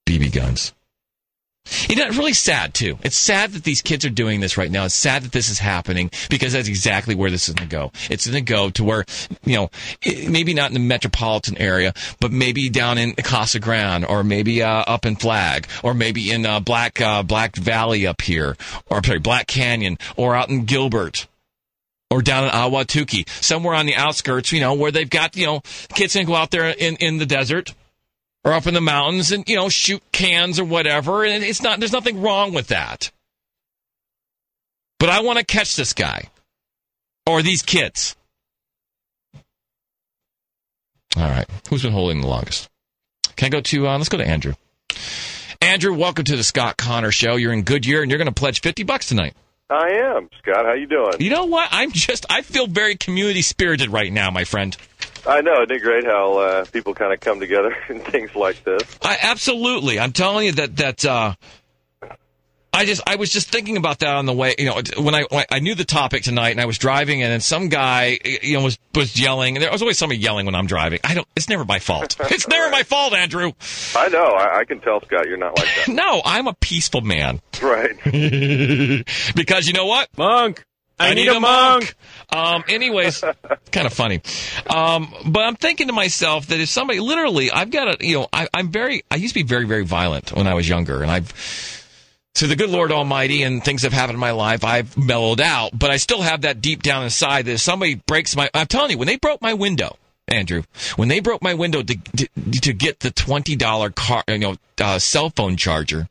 BB 0.08 0.32
guns. 0.32 0.72
You 1.88 1.96
know, 1.96 2.06
it's 2.06 2.16
really 2.16 2.32
sad 2.32 2.74
too. 2.74 2.98
It's 3.02 3.16
sad 3.16 3.52
that 3.52 3.64
these 3.64 3.82
kids 3.82 4.04
are 4.04 4.10
doing 4.10 4.40
this 4.40 4.56
right 4.56 4.70
now. 4.70 4.84
It's 4.84 4.94
sad 4.94 5.22
that 5.22 5.32
this 5.32 5.50
is 5.50 5.58
happening 5.58 6.10
because 6.30 6.52
that's 6.52 6.68
exactly 6.68 7.14
where 7.14 7.30
this 7.30 7.48
is 7.48 7.54
going 7.54 7.68
to 7.68 7.76
go. 7.76 7.92
It's 8.10 8.26
going 8.26 8.44
to 8.44 8.52
go 8.52 8.70
to 8.70 8.84
where, 8.84 9.04
you 9.44 9.56
know, 9.56 9.70
maybe 10.28 10.54
not 10.54 10.70
in 10.70 10.74
the 10.74 10.80
metropolitan 10.80 11.56
area, 11.58 11.92
but 12.20 12.32
maybe 12.32 12.68
down 12.68 12.98
in 12.98 13.14
Casa 13.14 13.60
Grande 13.60 14.04
or 14.04 14.24
maybe 14.24 14.62
uh, 14.62 14.84
up 14.86 15.06
in 15.06 15.16
Flag 15.16 15.68
or 15.82 15.94
maybe 15.94 16.30
in 16.30 16.46
uh, 16.46 16.60
Black 16.60 17.00
uh, 17.00 17.22
Black 17.22 17.56
Valley 17.56 18.06
up 18.06 18.20
here 18.20 18.56
or 18.86 19.02
sorry, 19.02 19.18
Black 19.18 19.46
Canyon 19.46 19.98
or 20.16 20.34
out 20.34 20.48
in 20.48 20.64
Gilbert 20.64 21.26
or 22.10 22.22
down 22.22 22.44
in 22.44 22.50
Ahwatukee, 22.50 23.28
somewhere 23.42 23.74
on 23.74 23.86
the 23.86 23.94
outskirts, 23.94 24.50
you 24.52 24.60
know, 24.60 24.74
where 24.74 24.90
they've 24.90 25.10
got, 25.10 25.36
you 25.36 25.44
know, 25.44 25.60
kids 25.94 26.14
can 26.14 26.24
go 26.24 26.34
out 26.34 26.50
there 26.50 26.68
in, 26.70 26.96
in 26.96 27.18
the 27.18 27.26
desert 27.26 27.74
or 28.48 28.54
up 28.54 28.66
in 28.66 28.72
the 28.72 28.80
mountains 28.80 29.30
and, 29.30 29.46
you 29.46 29.56
know, 29.56 29.68
shoot 29.68 30.02
cans 30.10 30.58
or 30.58 30.64
whatever. 30.64 31.22
And 31.22 31.44
it's 31.44 31.62
not, 31.62 31.80
there's 31.80 31.92
nothing 31.92 32.22
wrong 32.22 32.54
with 32.54 32.68
that. 32.68 33.10
But 34.98 35.10
I 35.10 35.20
want 35.20 35.38
to 35.38 35.44
catch 35.44 35.76
this 35.76 35.92
guy 35.92 36.30
or 37.26 37.42
these 37.42 37.62
kids. 37.62 38.16
All 41.16 41.28
right. 41.28 41.46
Who's 41.68 41.82
been 41.82 41.92
holding 41.92 42.22
the 42.22 42.26
longest? 42.26 42.70
Can 43.36 43.46
I 43.46 43.48
go 43.50 43.60
to, 43.60 43.86
uh, 43.86 43.98
let's 43.98 44.08
go 44.08 44.16
to 44.16 44.26
Andrew. 44.26 44.54
Andrew, 45.60 45.92
welcome 45.92 46.24
to 46.24 46.36
the 46.36 46.44
Scott 46.44 46.78
Connor 46.78 47.12
Show. 47.12 47.36
You're 47.36 47.52
in 47.52 47.62
Goodyear 47.62 48.00
and 48.00 48.10
you're 48.10 48.18
going 48.18 48.32
to 48.32 48.34
pledge 48.34 48.62
50 48.62 48.82
bucks 48.84 49.08
tonight. 49.08 49.34
I 49.68 49.90
am, 49.90 50.30
Scott. 50.38 50.64
How 50.64 50.72
you 50.72 50.86
doing? 50.86 51.12
You 51.18 51.28
know 51.28 51.44
what? 51.44 51.68
I'm 51.70 51.92
just, 51.92 52.24
I 52.30 52.40
feel 52.40 52.66
very 52.66 52.96
community 52.96 53.42
spirited 53.42 53.90
right 53.90 54.10
now, 54.10 54.30
my 54.30 54.44
friend. 54.44 54.74
I 55.26 55.40
know. 55.40 55.62
Isn't 55.62 55.70
it 55.72 55.82
great 55.82 56.04
how 56.04 56.38
uh, 56.38 56.64
people 56.66 56.94
kind 56.94 57.12
of 57.12 57.20
come 57.20 57.40
together 57.40 57.76
in 57.88 58.00
things 58.00 58.34
like 58.34 58.62
this? 58.64 58.82
I 59.02 59.18
absolutely. 59.22 59.98
I'm 59.98 60.12
telling 60.12 60.46
you 60.46 60.52
that 60.52 60.76
that 60.76 61.04
uh, 61.04 61.34
I 62.72 62.84
just 62.84 63.02
I 63.08 63.16
was 63.16 63.30
just 63.30 63.50
thinking 63.50 63.76
about 63.76 63.98
that 64.00 64.14
on 64.14 64.26
the 64.26 64.32
way. 64.32 64.54
You 64.56 64.66
know, 64.66 64.80
when 64.98 65.14
I 65.14 65.24
when 65.30 65.44
I 65.50 65.58
knew 65.58 65.74
the 65.74 65.84
topic 65.84 66.22
tonight, 66.22 66.50
and 66.50 66.60
I 66.60 66.66
was 66.66 66.78
driving, 66.78 67.22
and 67.22 67.32
then 67.32 67.40
some 67.40 67.68
guy 67.68 68.18
you 68.24 68.56
know 68.56 68.62
was 68.62 68.78
was 68.94 69.18
yelling, 69.18 69.56
and 69.56 69.62
there 69.62 69.72
was 69.72 69.82
always 69.82 69.98
somebody 69.98 70.20
yelling 70.20 70.46
when 70.46 70.54
I'm 70.54 70.66
driving. 70.66 71.00
I 71.02 71.14
don't. 71.14 71.26
It's 71.34 71.48
never 71.48 71.64
my 71.64 71.80
fault. 71.80 72.16
It's 72.30 72.46
never 72.46 72.70
my 72.70 72.84
fault, 72.84 73.14
Andrew. 73.14 73.52
I 73.96 74.08
know. 74.10 74.26
I, 74.26 74.60
I 74.60 74.64
can 74.64 74.80
tell, 74.80 75.00
Scott, 75.00 75.26
you're 75.26 75.38
not 75.38 75.58
like 75.58 75.66
that. 75.66 75.88
No, 75.92 76.22
I'm 76.24 76.46
a 76.46 76.54
peaceful 76.54 77.00
man. 77.00 77.40
right. 77.60 77.96
because 79.34 79.66
you 79.66 79.72
know 79.72 79.86
what? 79.86 80.08
Monk. 80.16 80.62
I, 80.98 81.14
need, 81.14 81.28
a 81.28 81.38
monk. 81.40 81.94
Um, 82.30 82.64
anyways, 82.68 83.22
kind 83.72 83.86
of 83.86 83.92
funny. 83.92 84.20
Um, 84.68 85.14
but 85.26 85.44
I'm 85.44 85.56
thinking 85.56 85.86
to 85.86 85.92
myself 85.92 86.48
that 86.48 86.60
if 86.60 86.68
somebody, 86.68 87.00
literally, 87.00 87.50
I've 87.50 87.70
got 87.70 87.88
a, 87.88 88.06
you 88.06 88.18
know, 88.18 88.28
I, 88.32 88.48
I'm 88.52 88.70
very, 88.70 89.04
I 89.10 89.16
used 89.16 89.34
to 89.34 89.40
be 89.40 89.46
very, 89.46 89.64
very 89.64 89.84
violent 89.84 90.32
when 90.32 90.46
I 90.46 90.54
was 90.54 90.68
younger, 90.68 91.02
and 91.02 91.10
I've, 91.10 91.32
to 92.34 92.46
the 92.46 92.56
good 92.56 92.70
Lord 92.70 92.92
Almighty, 92.92 93.42
and 93.42 93.64
things 93.64 93.82
have 93.82 93.92
happened 93.92 94.14
in 94.16 94.20
my 94.20 94.32
life, 94.32 94.64
I've 94.64 94.96
mellowed 94.96 95.40
out, 95.40 95.76
but 95.78 95.90
I 95.90 95.96
still 95.96 96.22
have 96.22 96.42
that 96.42 96.60
deep 96.60 96.82
down 96.82 97.04
inside 97.04 97.46
that 97.46 97.52
if 97.52 97.60
somebody 97.60 97.94
breaks 97.94 98.36
my, 98.36 98.50
I'm 98.54 98.66
telling 98.66 98.90
you, 98.90 98.98
when 98.98 99.08
they 99.08 99.16
broke 99.16 99.40
my 99.40 99.54
window, 99.54 99.96
Andrew, 100.28 100.62
when 100.96 101.08
they 101.08 101.20
broke 101.20 101.42
my 101.42 101.54
window 101.54 101.82
to 101.82 101.94
to, 101.94 102.28
to 102.60 102.72
get 102.74 103.00
the 103.00 103.10
twenty 103.10 103.56
dollar 103.56 103.88
car, 103.88 104.22
you 104.28 104.38
know, 104.38 104.56
uh, 104.78 104.98
cell 104.98 105.30
phone 105.30 105.56
charger, 105.56 106.06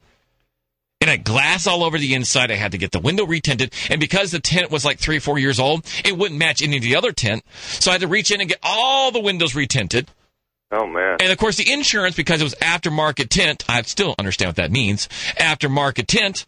and 1.01 1.09
had 1.09 1.23
glass 1.23 1.67
all 1.67 1.83
over 1.83 1.97
the 1.97 2.13
inside. 2.13 2.51
I 2.51 2.55
had 2.55 2.71
to 2.71 2.77
get 2.77 2.91
the 2.91 2.99
window 2.99 3.25
retinted, 3.25 3.73
and 3.89 3.99
because 3.99 4.31
the 4.31 4.39
tent 4.39 4.71
was 4.71 4.83
like 4.83 4.99
three 4.99 5.17
or 5.17 5.21
four 5.21 5.37
years 5.37 5.59
old, 5.59 5.85
it 6.03 6.17
wouldn't 6.17 6.39
match 6.39 6.61
any 6.61 6.77
of 6.77 6.83
the 6.83 6.95
other 6.95 7.11
tent. 7.11 7.43
So 7.79 7.91
I 7.91 7.95
had 7.95 8.01
to 8.01 8.07
reach 8.07 8.31
in 8.31 8.41
and 8.41 8.49
get 8.49 8.59
all 8.63 9.11
the 9.11 9.21
windows 9.21 9.53
retinted. 9.53 10.07
Oh 10.71 10.85
man. 10.85 11.17
And 11.21 11.31
of 11.31 11.37
course, 11.37 11.55
the 11.55 11.71
insurance, 11.71 12.15
because 12.15 12.41
it 12.41 12.43
was 12.43 12.55
aftermarket 12.55 13.29
tint, 13.29 13.63
I 13.69 13.81
still 13.83 14.15
understand 14.19 14.49
what 14.49 14.55
that 14.57 14.71
means. 14.71 15.07
Aftermarket 15.39 16.07
tint, 16.07 16.45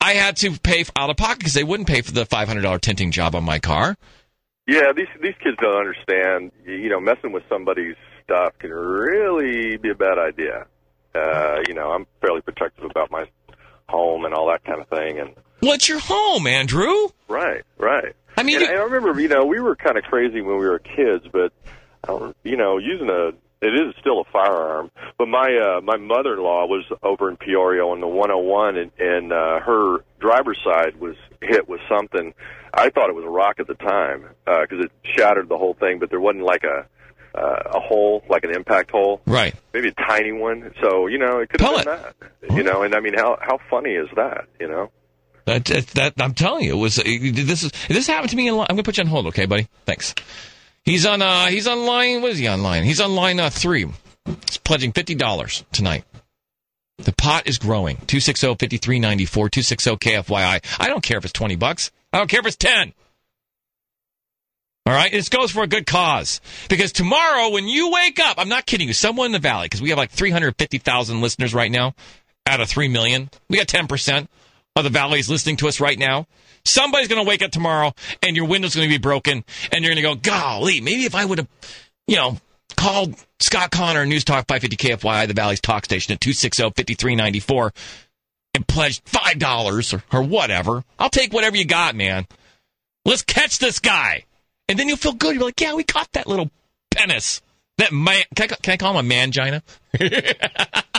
I 0.00 0.12
had 0.14 0.36
to 0.38 0.58
pay 0.58 0.84
out 0.96 1.10
of 1.10 1.16
pocket 1.16 1.38
because 1.38 1.54
they 1.54 1.64
wouldn't 1.64 1.88
pay 1.88 2.00
for 2.00 2.12
the 2.12 2.24
five 2.26 2.48
hundred 2.48 2.62
dollar 2.62 2.78
tinting 2.78 3.10
job 3.10 3.34
on 3.34 3.44
my 3.44 3.58
car. 3.58 3.96
Yeah, 4.66 4.92
these 4.96 5.08
these 5.20 5.34
kids 5.42 5.56
don't 5.60 5.76
understand. 5.76 6.52
You 6.64 6.74
you 6.74 6.88
know, 6.88 7.00
messing 7.00 7.32
with 7.32 7.42
somebody's 7.48 7.96
stuff 8.22 8.54
can 8.58 8.70
really 8.70 9.76
be 9.76 9.90
a 9.90 9.94
bad 9.94 10.18
idea. 10.18 10.66
Uh, 11.14 11.60
you 11.68 11.74
know, 11.74 11.90
I'm 11.90 12.06
fairly 12.20 12.40
protective 12.40 12.84
about 12.84 13.10
my 13.10 13.26
home 13.88 14.24
and 14.24 14.34
all 14.34 14.48
that 14.48 14.64
kind 14.64 14.80
of 14.80 14.88
thing, 14.88 15.18
and 15.18 15.34
What's 15.60 15.88
your 15.88 16.00
home, 16.00 16.46
Andrew? 16.46 16.92
right, 17.28 17.62
right. 17.78 18.14
I 18.36 18.42
mean, 18.42 18.56
And 18.60 18.66
you- 18.68 18.74
I 18.76 18.82
remember, 18.82 19.18
you 19.20 19.28
know, 19.28 19.44
we 19.46 19.60
were 19.60 19.76
kind 19.76 19.96
of 19.96 20.04
crazy 20.04 20.40
when 20.42 20.58
we 20.58 20.66
were 20.66 20.78
kids, 20.80 21.26
but 21.32 21.52
I 22.02 22.08
don't, 22.08 22.36
you 22.42 22.56
know, 22.56 22.78
using 22.78 23.08
a 23.08 23.32
it 23.62 23.72
is 23.74 23.94
still 23.98 24.20
a 24.20 24.24
firearm. 24.24 24.90
But 25.16 25.28
my 25.28 25.56
uh, 25.56 25.80
my 25.80 25.96
mother-in-law 25.96 26.66
was 26.66 26.84
over 27.02 27.30
in 27.30 27.36
Peoria 27.38 27.82
on 27.82 28.00
the 28.00 28.06
101, 28.08 28.76
and 28.76 28.90
and 28.98 29.32
uh, 29.32 29.60
her 29.60 30.04
driver's 30.20 30.58
side 30.62 30.96
was 31.00 31.16
hit 31.40 31.66
with 31.66 31.80
something. 31.88 32.34
I 32.74 32.90
thought 32.90 33.08
it 33.08 33.14
was 33.14 33.24
a 33.24 33.28
rock 33.30 33.60
at 33.60 33.66
the 33.68 33.74
time 33.74 34.26
because 34.44 34.84
it 34.84 34.92
shattered 35.16 35.48
the 35.48 35.56
whole 35.56 35.74
thing, 35.74 35.98
but 35.98 36.10
there 36.10 36.20
wasn't 36.20 36.44
like 36.44 36.64
a 36.64 36.86
uh, 37.34 37.62
a 37.74 37.80
hole, 37.80 38.22
like 38.28 38.44
an 38.44 38.50
impact 38.54 38.90
hole, 38.92 39.20
Right. 39.26 39.54
maybe 39.72 39.88
a 39.88 39.92
tiny 39.92 40.32
one. 40.32 40.72
So 40.82 41.06
you 41.08 41.18
know, 41.18 41.38
it 41.40 41.48
could 41.50 41.60
have 41.60 41.84
been 41.84 41.84
that. 41.84 42.14
You 42.56 42.62
know, 42.62 42.82
and 42.82 42.94
I 42.94 43.00
mean, 43.00 43.14
how 43.14 43.38
how 43.40 43.58
funny 43.70 43.90
is 43.90 44.08
that? 44.16 44.46
You 44.60 44.68
know. 44.68 44.90
That, 45.46 45.66
that, 45.66 45.86
that 45.88 46.12
I'm 46.20 46.32
telling 46.32 46.64
you, 46.64 46.72
it 46.72 46.78
was 46.78 46.96
this 46.96 47.62
is 47.64 47.72
this 47.88 48.06
happened 48.06 48.30
to 48.30 48.36
me. 48.36 48.48
In 48.48 48.56
line. 48.56 48.66
I'm 48.70 48.76
gonna 48.76 48.82
put 48.82 48.96
you 48.96 49.02
on 49.02 49.08
hold, 49.08 49.26
okay, 49.26 49.44
buddy? 49.46 49.68
Thanks. 49.84 50.14
He's 50.84 51.04
on 51.06 51.20
uh 51.22 51.46
he's 51.46 51.66
on 51.66 51.84
line. 51.84 52.22
What 52.22 52.30
is 52.32 52.38
he 52.38 52.46
on 52.46 52.62
line? 52.62 52.84
He's 52.84 53.00
on 53.00 53.14
line 53.14 53.38
uh, 53.40 53.50
three. 53.50 53.86
He's 54.26 54.58
pledging 54.58 54.92
fifty 54.92 55.14
dollars 55.14 55.64
tonight. 55.72 56.04
The 56.98 57.12
pot 57.12 57.48
is 57.48 57.58
growing. 57.58 57.96
260-5394, 57.96 59.26
260-KFYI. 59.50 60.64
I 60.80 60.86
don't 60.88 61.02
care 61.02 61.18
if 61.18 61.24
it's 61.24 61.32
20 61.32 61.56
bucks. 61.56 61.90
I 62.12 62.18
don't 62.18 62.30
care 62.30 62.38
if 62.38 62.46
it's 62.46 62.54
10. 62.56 62.92
All 64.86 64.92
right, 64.92 65.10
this 65.10 65.30
goes 65.30 65.50
for 65.50 65.62
a 65.62 65.66
good 65.66 65.86
cause. 65.86 66.42
Because 66.68 66.92
tomorrow, 66.92 67.50
when 67.50 67.66
you 67.66 67.90
wake 67.90 68.20
up, 68.20 68.38
I'm 68.38 68.50
not 68.50 68.66
kidding 68.66 68.86
you, 68.86 68.94
someone 68.94 69.26
in 69.26 69.32
the 69.32 69.38
valley, 69.38 69.66
because 69.66 69.80
we 69.80 69.88
have 69.88 69.98
like 69.98 70.10
350,000 70.10 71.20
listeners 71.22 71.54
right 71.54 71.70
now 71.70 71.94
out 72.46 72.60
of 72.60 72.68
3 72.68 72.88
million. 72.88 73.30
We 73.48 73.56
got 73.56 73.66
10% 73.66 74.28
of 74.76 74.84
the 74.84 74.90
valleys 74.90 75.30
listening 75.30 75.56
to 75.56 75.68
us 75.68 75.80
right 75.80 75.98
now. 75.98 76.26
Somebody's 76.66 77.08
going 77.08 77.22
to 77.22 77.28
wake 77.28 77.42
up 77.42 77.50
tomorrow 77.50 77.94
and 78.22 78.36
your 78.36 78.46
window's 78.46 78.74
going 78.74 78.88
to 78.88 78.94
be 78.94 78.98
broken 78.98 79.44
and 79.72 79.84
you're 79.84 79.94
going 79.94 80.02
to 80.02 80.14
go, 80.14 80.14
golly, 80.16 80.80
maybe 80.80 81.04
if 81.04 81.14
I 81.14 81.24
would 81.24 81.38
have, 81.38 81.48
you 82.06 82.16
know, 82.16 82.38
called 82.76 83.14
Scott 83.40 83.70
Connor, 83.70 84.04
News 84.04 84.24
Talk 84.24 84.46
550 84.48 84.76
KFYI, 84.76 85.28
the 85.28 85.34
Valley's 85.34 85.60
talk 85.60 85.84
station 85.84 86.12
at 86.12 86.20
260-5394 86.20 87.70
and 88.54 88.66
pledged 88.66 89.04
$5 89.06 89.94
or, 89.94 90.18
or 90.18 90.22
whatever. 90.22 90.84
I'll 90.98 91.10
take 91.10 91.32
whatever 91.32 91.56
you 91.56 91.64
got, 91.64 91.94
man. 91.94 92.26
Let's 93.04 93.22
catch 93.22 93.58
this 93.58 93.78
guy. 93.78 94.24
And 94.68 94.78
then 94.78 94.88
you'll 94.88 94.96
feel 94.96 95.12
good. 95.12 95.34
You're 95.34 95.44
like, 95.44 95.60
yeah, 95.60 95.74
we 95.74 95.84
caught 95.84 96.10
that 96.12 96.26
little 96.26 96.50
penis. 96.90 97.42
That 97.78 97.92
man. 97.92 98.22
Can 98.34 98.50
I, 98.50 98.54
can 98.56 98.72
I 98.72 98.76
call 98.76 98.98
him 98.98 99.10
a 99.10 99.14
mangina? 99.14 99.62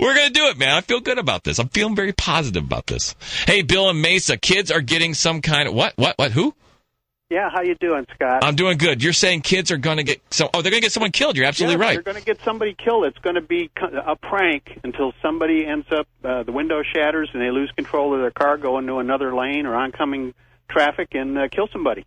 We're 0.00 0.14
going 0.14 0.28
to 0.28 0.32
do 0.32 0.46
it, 0.46 0.58
man. 0.58 0.74
I 0.74 0.80
feel 0.80 1.00
good 1.00 1.18
about 1.18 1.44
this. 1.44 1.58
I'm 1.58 1.68
feeling 1.68 1.94
very 1.94 2.12
positive 2.12 2.64
about 2.64 2.86
this. 2.86 3.14
Hey, 3.46 3.62
Bill 3.62 3.88
and 3.88 4.00
Mesa, 4.00 4.36
kids 4.36 4.70
are 4.70 4.80
getting 4.80 5.14
some 5.14 5.40
kind 5.40 5.68
of 5.68 5.74
what? 5.74 5.94
What? 5.96 6.18
What? 6.18 6.32
Who? 6.32 6.54
Yeah, 7.30 7.48
how 7.52 7.62
you 7.62 7.74
doing, 7.76 8.06
Scott? 8.14 8.44
I'm 8.44 8.54
doing 8.54 8.76
good. 8.76 9.02
You're 9.02 9.12
saying 9.12 9.40
kids 9.40 9.70
are 9.70 9.76
going 9.76 9.96
to 9.96 10.02
get 10.02 10.20
some. 10.30 10.50
Oh, 10.52 10.62
they're 10.62 10.70
going 10.70 10.82
to 10.82 10.84
get 10.84 10.92
someone 10.92 11.10
killed. 11.10 11.36
You're 11.36 11.46
absolutely 11.46 11.76
right. 11.76 11.94
They're 11.94 12.02
going 12.02 12.18
to 12.18 12.24
get 12.24 12.38
somebody 12.44 12.74
killed. 12.74 13.06
It's 13.06 13.18
going 13.18 13.36
to 13.36 13.40
be 13.40 13.70
a 13.80 14.14
prank 14.14 14.78
until 14.84 15.12
somebody 15.22 15.66
ends 15.66 15.86
up, 15.90 16.06
uh, 16.22 16.42
the 16.42 16.52
window 16.52 16.82
shatters 16.82 17.30
and 17.32 17.40
they 17.40 17.50
lose 17.50 17.70
control 17.72 18.14
of 18.14 18.20
their 18.20 18.30
car, 18.30 18.58
go 18.58 18.78
into 18.78 18.98
another 18.98 19.34
lane 19.34 19.66
or 19.66 19.74
oncoming 19.74 20.34
traffic 20.68 21.08
and 21.12 21.38
uh, 21.38 21.48
kill 21.48 21.68
somebody. 21.72 22.04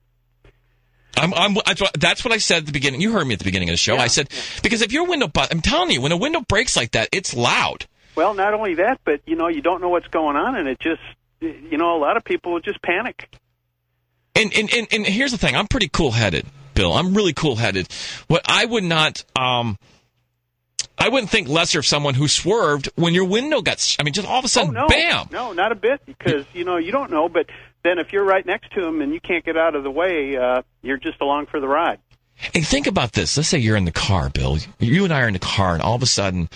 I'm, 1.15 1.33
I'm, 1.33 1.57
that's 1.99 2.23
what- 2.23 2.33
I 2.33 2.37
said 2.37 2.57
at 2.59 2.65
the 2.67 2.71
beginning. 2.71 3.01
You 3.01 3.11
heard 3.11 3.25
me 3.25 3.33
at 3.33 3.39
the 3.39 3.45
beginning 3.45 3.69
of 3.69 3.73
the 3.73 3.77
show. 3.77 3.97
I 3.97 4.07
said 4.07 4.29
because 4.61 4.81
if 4.81 4.91
your 4.91 5.07
window, 5.07 5.27
bu- 5.27 5.47
I'm 5.49 5.61
telling 5.61 5.89
you, 5.91 6.01
when 6.01 6.11
a 6.11 6.17
window 6.17 6.41
breaks 6.47 6.75
like 6.77 6.91
that, 6.91 7.09
it's 7.11 7.35
loud. 7.35 7.85
Well, 8.15 8.33
not 8.33 8.53
only 8.53 8.75
that, 8.75 8.99
but 9.03 9.21
you 9.25 9.35
know, 9.35 9.47
you 9.47 9.61
don't 9.61 9.81
know 9.81 9.89
what's 9.89 10.07
going 10.07 10.35
on, 10.35 10.55
and 10.55 10.67
it 10.67 10.79
just, 10.79 11.01
you 11.41 11.77
know, 11.77 11.95
a 11.95 11.99
lot 11.99 12.17
of 12.17 12.23
people 12.23 12.51
will 12.53 12.59
just 12.61 12.81
panic. 12.81 13.29
And 14.35 14.53
and, 14.55 14.71
and, 14.73 14.87
and 14.91 15.05
here's 15.05 15.31
the 15.31 15.37
thing. 15.39 15.55
I'm 15.55 15.67
pretty 15.67 15.87
cool 15.87 16.11
headed, 16.11 16.45
Bill. 16.75 16.93
I'm 16.93 17.15
really 17.15 17.33
cool 17.33 17.55
headed. 17.55 17.87
What 18.27 18.43
I 18.45 18.65
would 18.65 18.83
not, 18.83 19.23
um, 19.35 19.77
I 20.99 21.09
wouldn't 21.09 21.29
think 21.31 21.47
lesser 21.47 21.79
of 21.79 21.85
someone 21.85 22.13
who 22.13 22.27
swerved 22.27 22.89
when 22.95 23.13
your 23.15 23.25
window 23.25 23.61
got. 23.61 23.95
I 23.99 24.03
mean, 24.03 24.13
just 24.13 24.27
all 24.27 24.39
of 24.39 24.45
a 24.45 24.47
sudden, 24.47 24.75
oh, 24.77 24.81
no, 24.81 24.87
bam. 24.87 25.27
no, 25.31 25.53
not 25.53 25.71
a 25.71 25.75
bit, 25.75 26.01
because 26.05 26.45
you 26.53 26.63
know 26.63 26.77
you 26.77 26.91
don't 26.91 27.09
know. 27.11 27.29
But 27.29 27.47
then 27.83 27.99
if 27.99 28.13
you're 28.13 28.23
right 28.23 28.45
next 28.45 28.71
to 28.73 28.85
him 28.85 29.01
and 29.01 29.13
you 29.13 29.19
can't 29.19 29.45
get 29.45 29.57
out 29.57 29.75
of 29.75 29.83
the 29.83 29.91
way, 29.91 30.37
uh, 30.37 30.61
you're 30.81 30.97
just 30.97 31.21
along 31.21 31.47
for 31.47 31.59
the 31.59 31.67
ride. 31.67 31.99
And 32.53 32.65
think 32.65 32.87
about 32.87 33.13
this. 33.13 33.35
Let's 33.37 33.49
say 33.49 33.57
you're 33.57 33.77
in 33.77 33.85
the 33.85 33.91
car, 33.91 34.29
Bill. 34.29 34.57
You 34.79 35.03
and 35.03 35.13
I 35.13 35.21
are 35.21 35.27
in 35.27 35.33
the 35.33 35.39
car, 35.39 35.73
and 35.73 35.81
all 35.81 35.95
of 35.95 36.03
a 36.03 36.07
sudden, 36.07 36.49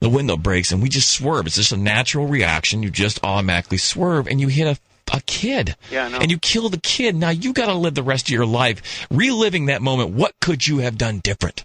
the 0.00 0.08
window 0.08 0.36
breaks, 0.36 0.72
and 0.72 0.82
we 0.82 0.88
just 0.88 1.10
swerve. 1.10 1.46
It's 1.46 1.56
just 1.56 1.72
a 1.72 1.76
natural 1.76 2.26
reaction. 2.26 2.82
You 2.82 2.90
just 2.90 3.22
automatically 3.22 3.78
swerve, 3.78 4.26
and 4.26 4.40
you 4.40 4.48
hit 4.48 4.66
a 4.66 4.80
a 5.12 5.20
kid. 5.22 5.76
Yeah, 5.90 6.06
I 6.06 6.08
know. 6.08 6.18
And 6.18 6.30
you 6.30 6.38
kill 6.38 6.68
the 6.68 6.78
kid. 6.78 7.16
Now 7.16 7.30
you 7.30 7.52
got 7.52 7.66
to 7.66 7.74
live 7.74 7.94
the 7.94 8.02
rest 8.02 8.28
of 8.28 8.30
your 8.30 8.46
life 8.46 9.06
reliving 9.10 9.66
that 9.66 9.82
moment. 9.82 10.10
What 10.10 10.34
could 10.40 10.66
you 10.66 10.78
have 10.78 10.96
done 10.96 11.18
different? 11.18 11.64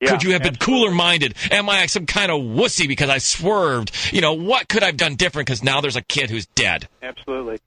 Yeah, 0.00 0.10
could 0.10 0.24
you 0.24 0.32
have 0.32 0.42
been 0.42 0.56
cooler 0.56 0.90
minded? 0.90 1.34
Am 1.50 1.68
I 1.68 1.86
some 1.86 2.06
kind 2.06 2.32
of 2.32 2.40
wussy 2.40 2.88
because 2.88 3.08
I 3.08 3.18
swerved? 3.18 3.92
You 4.12 4.20
know, 4.20 4.32
what 4.32 4.68
could 4.68 4.82
I 4.82 4.86
have 4.86 4.96
done 4.96 5.14
different 5.14 5.46
because 5.46 5.62
now 5.62 5.80
there's 5.80 5.96
a 5.96 6.02
kid 6.02 6.28
who's 6.28 6.46
dead? 6.46 6.88
Absolutely. 7.02 7.60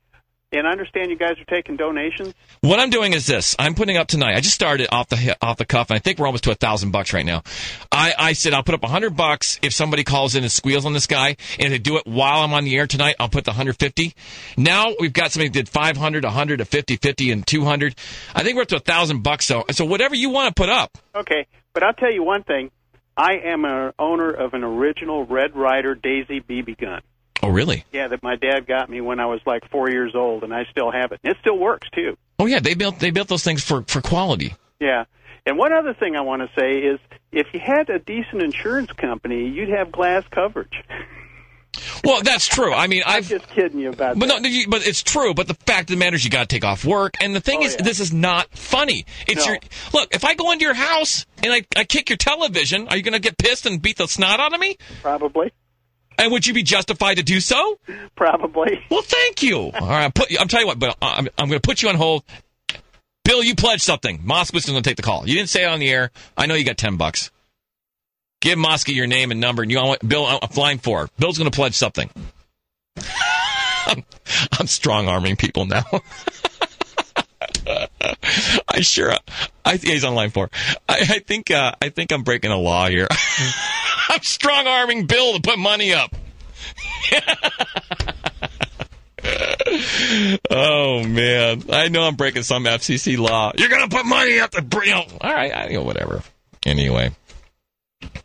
And 0.55 0.67
I 0.67 0.71
understand 0.71 1.09
you 1.11 1.17
guys 1.17 1.37
are 1.39 1.45
taking 1.45 1.75
donations. 1.75 2.33
What 2.61 2.79
I'm 2.79 2.89
doing 2.89 3.13
is 3.13 3.27
this: 3.27 3.55
I'm 3.59 3.75
putting 3.75 3.97
up 3.97 4.07
tonight. 4.07 4.35
I 4.35 4.39
just 4.41 4.55
started 4.55 4.87
off 4.91 5.09
the 5.09 5.35
off 5.41 5.57
the 5.57 5.65
cuff, 5.65 5.89
and 5.89 5.97
I 5.97 5.99
think 5.99 6.19
we're 6.19 6.27
almost 6.27 6.45
to 6.45 6.51
a 6.51 6.55
thousand 6.55 6.91
bucks 6.91 7.13
right 7.13 7.25
now. 7.25 7.43
I, 7.91 8.13
I 8.17 8.33
said 8.33 8.53
I'll 8.53 8.63
put 8.63 8.75
up 8.75 8.83
a 8.83 8.87
hundred 8.87 9.15
bucks 9.15 9.59
if 9.61 9.73
somebody 9.73 10.03
calls 10.03 10.35
in 10.35 10.43
and 10.43 10.51
squeals 10.51 10.85
on 10.85 10.93
this 10.93 11.07
guy, 11.07 11.37
and 11.59 11.73
to 11.73 11.79
do 11.79 11.97
it 11.97 12.07
while 12.07 12.41
I'm 12.41 12.53
on 12.53 12.63
the 12.63 12.77
air 12.77 12.87
tonight, 12.87 13.15
I'll 13.19 13.29
put 13.29 13.45
the 13.45 13.53
hundred 13.53 13.77
fifty. 13.77 14.13
Now 14.57 14.93
we've 14.99 15.13
got 15.13 15.31
somebody 15.31 15.49
that 15.49 15.53
did 15.53 15.69
500, 15.69 16.23
100, 16.23 16.61
a 16.61 16.65
50, 16.65 16.97
50, 16.97 17.31
and 17.31 17.45
200. 17.45 17.95
I 18.33 18.43
think 18.43 18.55
we're 18.55 18.63
up 18.63 18.67
to 18.69 18.77
a 18.77 18.79
thousand 18.79 19.23
bucks. 19.23 19.45
So, 19.45 19.65
so 19.71 19.85
whatever 19.85 20.15
you 20.15 20.29
want 20.29 20.55
to 20.55 20.59
put 20.59 20.69
up. 20.69 20.97
Okay, 21.13 21.47
but 21.73 21.83
I'll 21.83 21.93
tell 21.93 22.11
you 22.11 22.23
one 22.23 22.43
thing. 22.43 22.71
I 23.17 23.37
am 23.45 23.63
an 23.63 23.93
owner 23.97 24.31
of 24.31 24.53
an 24.53 24.63
original 24.63 25.25
Red 25.25 25.55
Ryder 25.55 25.95
Daisy 25.95 26.41
BB 26.41 26.77
gun. 26.77 27.01
Oh, 27.45 27.49
really? 27.49 27.83
Yeah, 27.91 28.07
that 28.09 28.21
my 28.23 28.35
dad 28.35 28.67
got 28.67 28.89
me 28.89 29.01
when 29.01 29.19
I 29.19 29.25
was 29.25 29.41
like 29.45 29.69
four 29.69 29.89
years 29.89 30.13
old, 30.15 30.43
and 30.43 30.53
I 30.53 30.65
still 30.71 30.91
have 30.91 31.11
it. 31.11 31.19
It 31.23 31.37
still 31.41 31.57
works 31.57 31.87
too. 31.93 32.17
Oh 32.39 32.45
yeah, 32.45 32.59
they 32.59 32.73
built 32.73 32.99
they 32.99 33.11
built 33.11 33.27
those 33.27 33.43
things 33.43 33.63
for 33.63 33.83
for 33.83 34.01
quality. 34.01 34.53
Yeah. 34.79 35.05
And 35.47 35.57
one 35.57 35.71
other 35.73 35.93
thing 35.93 36.15
I 36.15 36.21
want 36.21 36.41
to 36.41 36.49
say 36.59 36.79
is, 36.79 36.99
if 37.31 37.47
you 37.53 37.59
had 37.59 37.89
a 37.91 37.99
decent 37.99 38.41
insurance 38.41 38.91
company, 38.93 39.47
you'd 39.47 39.69
have 39.69 39.91
glass 39.91 40.23
coverage. 40.31 40.73
Well, 42.03 42.21
that's 42.23 42.47
true. 42.47 42.73
I 42.73 42.87
mean, 42.87 43.03
I'm 43.05 43.17
I've. 43.17 43.27
just 43.29 43.47
kidding 43.49 43.79
you 43.79 43.89
about 43.89 44.17
But 44.17 44.29
that. 44.29 44.41
no, 44.41 44.49
but 44.69 44.87
it's 44.87 45.03
true. 45.03 45.33
But 45.33 45.47
the 45.47 45.53
fact 45.53 45.89
of 45.91 45.95
the 45.95 45.99
matter 46.03 46.15
is, 46.15 46.23
you 46.23 46.31
got 46.31 46.47
to 46.49 46.55
take 46.55 46.63
off 46.65 46.85
work. 46.85 47.13
And 47.21 47.35
the 47.35 47.41
thing 47.41 47.59
Oh, 47.61 47.65
is, 47.65 47.75
yeah. 47.77 47.83
this 47.85 47.99
is 47.99 48.13
not 48.13 48.47
funny. 48.57 49.05
It's 49.27 49.45
No. 49.45 49.51
your 49.53 49.59
look. 49.93 50.13
If 50.15 50.23
I 50.25 50.33
go 50.35 50.51
into 50.51 50.65
your 50.65 50.73
house 50.73 51.25
and 51.43 51.51
I, 51.53 51.63
I 51.75 51.83
kick 51.83 52.09
your 52.09 52.17
television, 52.17 52.87
are 52.87 52.97
you 52.97 53.03
going 53.03 53.13
to 53.13 53.19
get 53.19 53.37
pissed 53.37 53.65
and 53.65 53.81
beat 53.81 53.97
the 53.97 54.07
snot 54.07 54.39
out 54.39 54.53
of 54.53 54.59
me? 54.59 54.77
Probably. 55.01 55.51
And 56.17 56.31
would 56.31 56.47
you 56.47 56.53
be 56.53 56.63
justified 56.63 57.15
to 57.15 57.23
do 57.23 57.39
so? 57.39 57.79
Probably. 58.15 58.83
Well, 58.89 59.01
thank 59.01 59.43
you. 59.43 59.57
All 59.79 59.87
right, 59.87 60.13
put, 60.13 60.29
I'm 60.39 60.47
telling 60.47 60.65
you 60.65 60.67
what, 60.67 60.79
but 60.79 60.97
I'm, 61.01 61.27
I'm 61.37 61.47
going 61.47 61.59
to 61.59 61.67
put 61.67 61.81
you 61.81 61.89
on 61.89 61.95
hold. 61.95 62.23
Bill, 63.23 63.43
you 63.43 63.55
pledged 63.55 63.81
something. 63.81 64.19
Moskowitz 64.19 64.57
is 64.57 64.65
going 64.67 64.83
to 64.83 64.89
take 64.89 64.97
the 64.97 65.03
call. 65.03 65.27
You 65.27 65.35
didn't 65.35 65.49
say 65.49 65.63
it 65.63 65.67
on 65.67 65.79
the 65.79 65.89
air. 65.89 66.11
I 66.37 66.45
know 66.45 66.53
you 66.53 66.63
got 66.63 66.77
ten 66.77 66.97
bucks. 66.97 67.31
Give 68.39 68.59
Mosky 68.59 68.93
your 68.93 69.07
name 69.07 69.31
and 69.31 69.41
number, 69.41 69.63
and 69.63 69.71
you 69.71 69.77
want 69.77 70.07
Bill. 70.07 70.25
I'm 70.27 70.49
flying 70.49 70.77
for. 70.77 71.09
Bill's 71.17 71.39
going 71.39 71.49
to 71.49 71.55
pledge 71.55 71.73
something. 71.73 72.09
I'm, 73.87 74.03
I'm 74.59 74.67
strong 74.67 75.07
arming 75.07 75.35
people 75.35 75.65
now. 75.65 75.83
I 78.67 78.81
sure. 78.81 79.13
I 79.63 79.73
yeah, 79.73 79.93
he's 79.93 80.03
on 80.03 80.15
line 80.15 80.31
four. 80.31 80.49
I, 80.87 80.97
I 80.99 81.19
think. 81.19 81.51
Uh, 81.51 81.73
I 81.81 81.89
think 81.89 82.11
I'm 82.11 82.23
breaking 82.23 82.51
a 82.51 82.57
law 82.57 82.87
here. 82.87 83.07
I'm 84.09 84.21
strong 84.21 84.67
arming 84.67 85.05
Bill 85.05 85.33
to 85.33 85.41
put 85.41 85.57
money 85.57 85.93
up. 85.93 86.15
oh 90.51 91.03
man, 91.03 91.63
I 91.71 91.87
know 91.89 92.03
I'm 92.03 92.15
breaking 92.15 92.43
some 92.43 92.65
FCC 92.65 93.17
law. 93.17 93.51
You're 93.57 93.69
gonna 93.69 93.89
put 93.89 94.05
money 94.05 94.39
up 94.39 94.51
to 94.51 94.61
bring. 94.61 94.93
All 94.93 95.07
right, 95.23 95.55
I 95.55 95.67
you 95.67 95.75
know 95.75 95.83
whatever. 95.83 96.21
Anyway, 96.65 97.11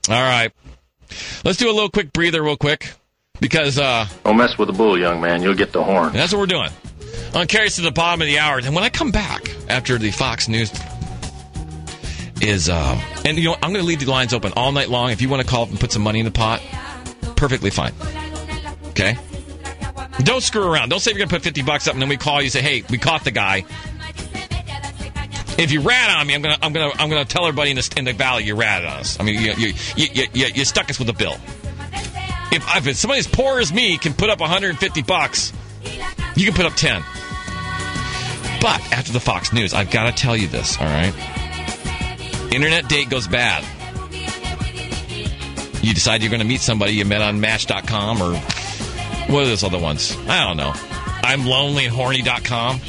all 0.08 0.22
right. 0.22 0.52
Let's 1.44 1.58
do 1.58 1.70
a 1.70 1.72
little 1.72 1.90
quick 1.90 2.12
breather, 2.12 2.42
real 2.42 2.56
quick, 2.56 2.92
because 3.40 3.78
uh, 3.78 4.06
Don't 4.24 4.36
mess 4.36 4.56
with 4.58 4.68
the 4.68 4.72
bull, 4.72 4.98
young 4.98 5.20
man. 5.20 5.42
You'll 5.42 5.54
get 5.54 5.72
the 5.72 5.82
horn. 5.82 6.12
that's 6.12 6.32
what 6.32 6.38
we're 6.38 6.46
doing. 6.46 6.70
Carry 7.32 7.66
us 7.66 7.76
to 7.76 7.82
the 7.82 7.90
bottom 7.90 8.20
of 8.20 8.26
the 8.26 8.38
hour, 8.38 8.58
and 8.58 8.74
when 8.74 8.84
I 8.84 8.90
come 8.90 9.10
back 9.10 9.42
after 9.68 9.98
the 9.98 10.10
Fox 10.10 10.48
News 10.48 10.72
is, 12.40 12.68
um, 12.68 13.00
and 13.24 13.36
you 13.38 13.44
know, 13.44 13.54
I'm 13.54 13.72
gonna 13.72 13.82
leave 13.82 14.00
the 14.00 14.10
lines 14.10 14.32
open 14.34 14.52
all 14.56 14.72
night 14.72 14.88
long. 14.88 15.10
If 15.10 15.22
you 15.22 15.28
want 15.28 15.42
to 15.42 15.48
call 15.48 15.64
up 15.64 15.70
and 15.70 15.80
put 15.80 15.92
some 15.92 16.02
money 16.02 16.18
in 16.20 16.24
the 16.24 16.30
pot, 16.30 16.60
perfectly 17.36 17.70
fine. 17.70 17.92
Okay. 18.90 19.16
Don't 20.22 20.42
screw 20.42 20.64
around. 20.64 20.90
Don't 20.90 21.00
say 21.00 21.12
you're 21.12 21.18
gonna 21.18 21.30
put 21.30 21.42
50 21.42 21.62
bucks 21.62 21.86
up, 21.88 21.94
and 21.94 22.02
then 22.02 22.08
we 22.08 22.16
call 22.16 22.40
you 22.40 22.46
and 22.46 22.52
say, 22.52 22.62
"Hey, 22.62 22.84
we 22.90 22.98
caught 22.98 23.24
the 23.24 23.30
guy." 23.30 23.64
If 25.58 25.72
you 25.72 25.80
rat 25.80 26.18
on 26.18 26.26
me, 26.26 26.34
I'm 26.34 26.42
gonna, 26.42 26.58
I'm 26.62 26.72
gonna, 26.72 26.92
I'm 26.98 27.10
gonna 27.10 27.24
tell 27.24 27.46
everybody 27.46 27.70
in 27.70 27.76
the, 27.76 27.94
in 27.96 28.04
the 28.04 28.12
valley 28.12 28.44
you 28.44 28.54
ratted 28.54 28.88
on 28.88 29.00
us. 29.00 29.18
I 29.20 29.24
mean, 29.24 29.40
you, 29.40 29.52
you, 29.52 29.74
you, 29.96 30.06
you, 30.12 30.26
you, 30.32 30.46
you 30.54 30.64
stuck 30.64 30.88
us 30.88 30.98
with 30.98 31.08
a 31.10 31.12
bill. 31.12 31.36
If, 32.52 32.86
if 32.86 32.96
somebody 32.96 33.20
as 33.20 33.26
poor 33.26 33.60
as 33.60 33.72
me 33.72 33.98
can 33.98 34.14
put 34.14 34.30
up 34.30 34.40
150 34.40 35.02
bucks, 35.02 35.52
you 36.34 36.46
can 36.46 36.54
put 36.54 36.64
up 36.64 36.74
10. 36.74 37.02
But 38.60 38.92
after 38.92 39.12
the 39.12 39.20
Fox 39.20 39.52
News, 39.52 39.72
I've 39.72 39.90
got 39.90 40.04
to 40.04 40.22
tell 40.22 40.36
you 40.36 40.46
this, 40.46 40.78
all 40.78 40.86
right? 40.86 41.14
Internet 42.52 42.88
date 42.88 43.08
goes 43.08 43.26
bad. 43.26 43.64
You 45.82 45.94
decide 45.94 46.22
you're 46.22 46.30
going 46.30 46.42
to 46.42 46.46
meet 46.46 46.60
somebody 46.60 46.92
you 46.92 47.04
met 47.04 47.22
on 47.22 47.40
Match.com 47.40 48.20
or 48.20 48.36
what 49.32 49.44
are 49.44 49.46
those 49.46 49.64
other 49.64 49.78
ones? 49.78 50.14
I 50.28 50.44
don't 50.44 50.56
know. 50.56 50.72
I'm 51.22 51.46
lonely 51.46 51.86
and 51.86 51.94
horny.com. 51.94 52.80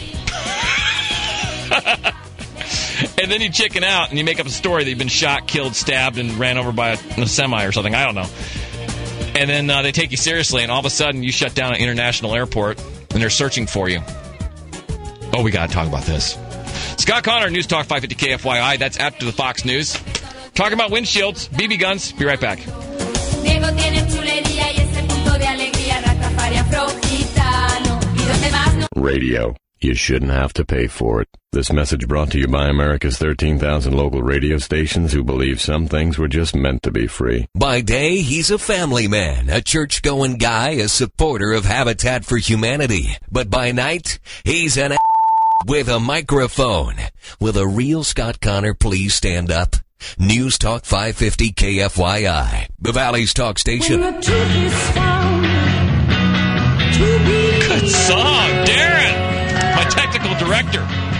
and 3.22 3.32
then 3.32 3.40
you 3.40 3.50
chicken 3.50 3.84
out 3.84 4.10
and 4.10 4.18
you 4.18 4.26
make 4.26 4.40
up 4.40 4.48
a 4.48 4.50
story 4.50 4.84
that 4.84 4.90
you've 4.90 5.00
been 5.00 5.08
shot, 5.08 5.48
killed, 5.48 5.76
stabbed, 5.76 6.18
and 6.18 6.34
ran 6.34 6.58
over 6.58 6.72
by 6.72 6.90
a, 6.90 6.98
a 7.22 7.28
semi 7.28 7.64
or 7.64 7.72
something. 7.72 7.96
I 7.96 8.06
don't 8.06 8.16
know. 8.16 8.30
And 9.40 9.50
then 9.50 9.70
uh, 9.70 9.82
they 9.84 9.92
take 9.92 10.12
you 10.12 10.18
seriously, 10.18 10.64
and 10.64 10.72
all 10.72 10.80
of 10.80 10.86
a 10.86 10.90
sudden 10.90 11.24
you 11.24 11.32
shut 11.32 11.56
down 11.56 11.74
an 11.74 11.80
international 11.80 12.36
airport 12.36 12.82
and 13.12 13.22
they're 13.22 13.30
searching 13.30 13.68
for 13.68 13.88
you. 13.88 14.02
Oh, 15.34 15.42
we 15.44 15.52
got 15.52 15.70
to 15.70 15.74
talk 15.74 15.88
about 15.88 16.04
this. 16.04 16.38
Scott 16.98 17.24
Connor, 17.24 17.50
News 17.50 17.68
Talk 17.68 17.86
550 17.86 18.16
KFYI. 18.38 18.78
That's 18.80 18.98
after 18.98 19.26
the 19.26 19.32
Fox 19.32 19.66
News. 19.66 19.94
Talking 20.54 20.74
about 20.74 20.92
windshields, 20.92 21.48
BB 21.50 21.80
guns. 21.80 22.12
Be 22.12 22.26
right 22.26 22.40
back. 22.40 22.60
Diego 22.60 23.68
tiene 23.76 24.06
chulería 24.10 24.66
y 24.72 24.82
ese 24.82 25.04
punto 25.08 25.38
de 25.40 25.46
alegría, 25.48 26.02
Rastafari 26.02 26.58
afrogitano. 26.58 28.00
Y 28.16 28.26
donde 28.26 28.52
más 28.52 28.76
no 28.76 28.88
Radio. 29.02 29.56
You 29.80 29.96
shouldn't 29.96 30.32
have 30.32 30.54
to 30.54 30.66
pay 30.66 30.86
for 30.86 31.22
it. 31.22 31.28
This 31.54 31.72
message 31.74 32.08
brought 32.08 32.30
to 32.32 32.38
you 32.38 32.48
by 32.48 32.68
America's 32.70 33.18
13,000 33.18 33.92
local 33.94 34.22
radio 34.22 34.58
stations 34.60 35.12
who 35.12 35.24
believe 35.24 35.60
some 35.60 35.88
things 35.88 36.20
were 36.20 36.28
just 36.28 36.56
meant 36.56 36.84
to 36.84 36.92
be 36.92 37.08
free. 37.08 37.48
By 37.56 37.82
day, 37.82 38.18
he's 38.22 38.52
a 38.52 38.60
family 38.60 39.08
man, 39.08 39.50
a 39.50 39.60
church 39.60 40.04
going 40.04 40.38
guy, 40.38 40.72
a 40.72 40.88
supporter 40.88 41.52
of 41.52 41.66
Habitat 41.66 42.26
for 42.26 42.38
Humanity. 42.38 43.18
But 43.32 43.50
by 43.50 43.72
night, 43.72 44.20
he's 44.46 44.78
an 44.78 44.92
a- 44.92 44.98
with 45.66 45.88
a 45.90 46.00
microphone. 46.00 46.96
Will 47.40 47.58
a 47.58 47.68
real 47.68 48.04
Scott 48.04 48.40
Connor 48.42 48.74
please 48.74 49.14
stand 49.14 49.52
up? 49.52 49.76
News 50.18 50.58
Talk 50.58 50.86
550 50.86 51.52
KFYI, 51.52 52.68
the 52.80 52.92
Valley's 52.92 53.34
talk 53.34 53.60
station. 53.60 54.02
Good 54.02 54.24
song, 57.90 58.50
Darren, 58.66 59.76
my 59.76 59.84
technical 59.90 60.34
director. 60.36 61.11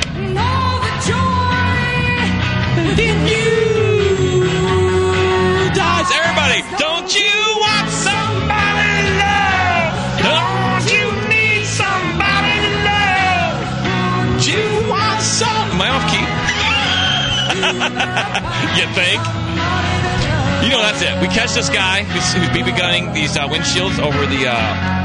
you 18.78 18.88
think? 18.94 19.22
You 20.64 20.70
know 20.70 20.82
that's 20.82 21.02
it. 21.02 21.20
We 21.22 21.28
catch 21.28 21.54
this 21.54 21.70
guy 21.70 22.04
who's, 22.04 22.24
BB 22.52 22.78
gunning 22.78 23.14
these 23.14 23.36
uh, 23.38 23.48
windshields 23.48 24.00
over 24.00 24.26
the. 24.26 24.48
Uh, 24.48 25.04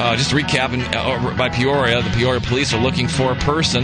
uh, 0.00 0.14
just 0.16 0.30
recapping 0.30 0.84
uh, 0.94 1.36
by 1.36 1.48
Peoria, 1.48 2.02
the 2.02 2.10
Peoria 2.10 2.40
police 2.40 2.72
are 2.72 2.80
looking 2.80 3.08
for 3.08 3.32
a 3.32 3.36
person 3.36 3.82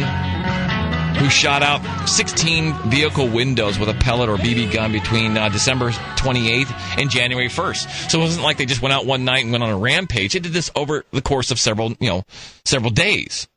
who 1.16 1.28
shot 1.28 1.62
out 1.62 1.80
16 2.08 2.72
vehicle 2.90 3.28
windows 3.28 3.78
with 3.78 3.88
a 3.88 3.94
pellet 3.94 4.28
or 4.28 4.36
BB 4.36 4.72
gun 4.72 4.92
between 4.92 5.36
uh, 5.36 5.48
December 5.48 5.90
28th 5.90 6.98
and 6.98 7.10
January 7.10 7.48
1st. 7.48 8.10
So 8.10 8.18
it 8.18 8.22
wasn't 8.22 8.44
like 8.44 8.58
they 8.58 8.66
just 8.66 8.82
went 8.82 8.92
out 8.92 9.06
one 9.06 9.24
night 9.24 9.42
and 9.42 9.52
went 9.52 9.64
on 9.64 9.70
a 9.70 9.78
rampage. 9.78 10.34
They 10.34 10.40
did 10.40 10.52
this 10.52 10.70
over 10.76 11.04
the 11.12 11.22
course 11.22 11.50
of 11.50 11.58
several, 11.58 11.94
you 12.00 12.08
know, 12.08 12.24
several 12.64 12.90
days. 12.90 13.48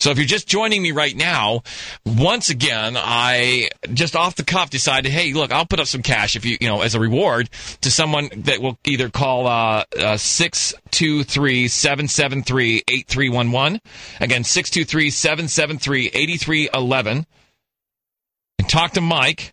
So 0.00 0.10
if 0.10 0.18
you're 0.18 0.26
just 0.26 0.46
joining 0.46 0.80
me 0.80 0.92
right 0.92 1.16
now, 1.16 1.62
once 2.06 2.50
again, 2.50 2.96
I 2.96 3.70
just 3.92 4.14
off 4.14 4.36
the 4.36 4.44
cuff 4.44 4.70
decided, 4.70 5.10
hey, 5.10 5.32
look, 5.32 5.52
I'll 5.52 5.66
put 5.66 5.80
up 5.80 5.88
some 5.88 6.02
cash 6.02 6.36
if 6.36 6.44
you, 6.44 6.56
you 6.60 6.68
know, 6.68 6.82
as 6.82 6.94
a 6.94 7.00
reward 7.00 7.50
to 7.80 7.90
someone 7.90 8.28
that 8.36 8.62
will 8.62 8.78
either 8.84 9.10
call 9.10 9.48
uh, 9.48 9.84
uh, 9.98 10.16
six 10.16 10.72
two 10.92 11.24
three 11.24 11.66
seven 11.66 12.06
seven 12.06 12.42
three 12.42 12.82
eight 12.88 13.08
three 13.08 13.28
one 13.28 13.50
one 13.50 13.80
again 14.20 14.44
six 14.44 14.70
two 14.70 14.84
three 14.84 15.10
seven 15.10 15.48
seven 15.48 15.78
three 15.78 16.10
eighty 16.14 16.36
three 16.36 16.68
eleven 16.72 17.26
and 18.58 18.68
talk 18.68 18.92
to 18.92 19.00
Mike 19.00 19.52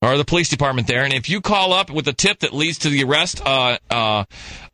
or 0.00 0.16
the 0.16 0.24
police 0.24 0.48
department 0.48 0.86
there. 0.86 1.04
And 1.04 1.12
if 1.12 1.28
you 1.28 1.40
call 1.40 1.72
up 1.72 1.90
with 1.90 2.06
a 2.06 2.12
tip 2.12 2.40
that 2.40 2.52
leads 2.52 2.78
to 2.78 2.90
the 2.90 3.02
arrest 3.04 3.44
uh, 3.44 3.78
uh, 3.90 4.24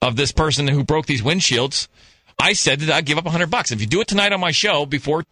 of 0.02 0.16
this 0.16 0.32
person 0.32 0.68
who 0.68 0.84
broke 0.84 1.06
these 1.06 1.22
windshields, 1.22 1.88
I 2.38 2.52
said 2.52 2.80
that 2.80 2.94
I'd 2.94 3.06
give 3.06 3.18
up 3.18 3.24
100 3.24 3.50
bucks. 3.50 3.72
If 3.72 3.80
you 3.80 3.86
do 3.86 4.00
it 4.00 4.08
tonight 4.08 4.32
on 4.32 4.40
my 4.40 4.52
show 4.52 4.86
before 4.86 5.24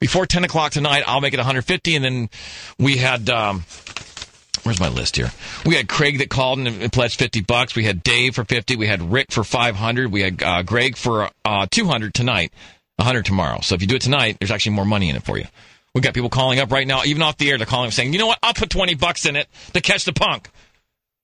before 0.00 0.26
10 0.26 0.44
o'clock 0.44 0.72
tonight, 0.72 1.02
I'll 1.06 1.20
make 1.20 1.34
it 1.34 1.38
150. 1.38 1.96
And 1.96 2.04
then 2.04 2.30
we 2.78 2.98
had, 2.98 3.28
um, 3.28 3.64
where's 4.62 4.78
my 4.78 4.88
list 4.88 5.16
here? 5.16 5.32
We 5.66 5.74
had 5.74 5.88
Craig 5.88 6.18
that 6.18 6.30
called 6.30 6.60
and 6.60 6.92
pledged 6.92 7.18
50 7.18 7.40
bucks. 7.42 7.74
We 7.74 7.84
had 7.84 8.02
Dave 8.02 8.34
for 8.36 8.44
50. 8.44 8.76
We 8.76 8.86
had 8.86 9.02
Rick 9.12 9.32
for 9.32 9.42
500. 9.42 10.12
We 10.12 10.22
had 10.22 10.42
uh, 10.42 10.62
Greg 10.62 10.96
for 10.96 11.30
uh, 11.44 11.66
200 11.70 12.14
tonight, 12.14 12.52
100 12.96 13.24
tomorrow. 13.24 13.60
So 13.60 13.74
if 13.74 13.80
you 13.80 13.88
do 13.88 13.96
it 13.96 14.02
tonight, 14.02 14.36
there's 14.38 14.52
actually 14.52 14.76
more 14.76 14.84
money 14.84 15.10
in 15.10 15.16
it 15.16 15.24
for 15.24 15.36
you. 15.36 15.46
We've 15.94 16.04
got 16.04 16.14
people 16.14 16.30
calling 16.30 16.60
up 16.60 16.70
right 16.70 16.86
now, 16.86 17.02
even 17.04 17.22
off 17.22 17.38
the 17.38 17.50
air. 17.50 17.58
They're 17.58 17.66
calling 17.66 17.90
saying, 17.90 18.12
you 18.12 18.18
know 18.20 18.26
what? 18.28 18.38
I'll 18.42 18.54
put 18.54 18.70
20 18.70 18.94
bucks 18.94 19.26
in 19.26 19.34
it 19.34 19.48
to 19.72 19.80
catch 19.80 20.04
the 20.04 20.12
punk 20.12 20.48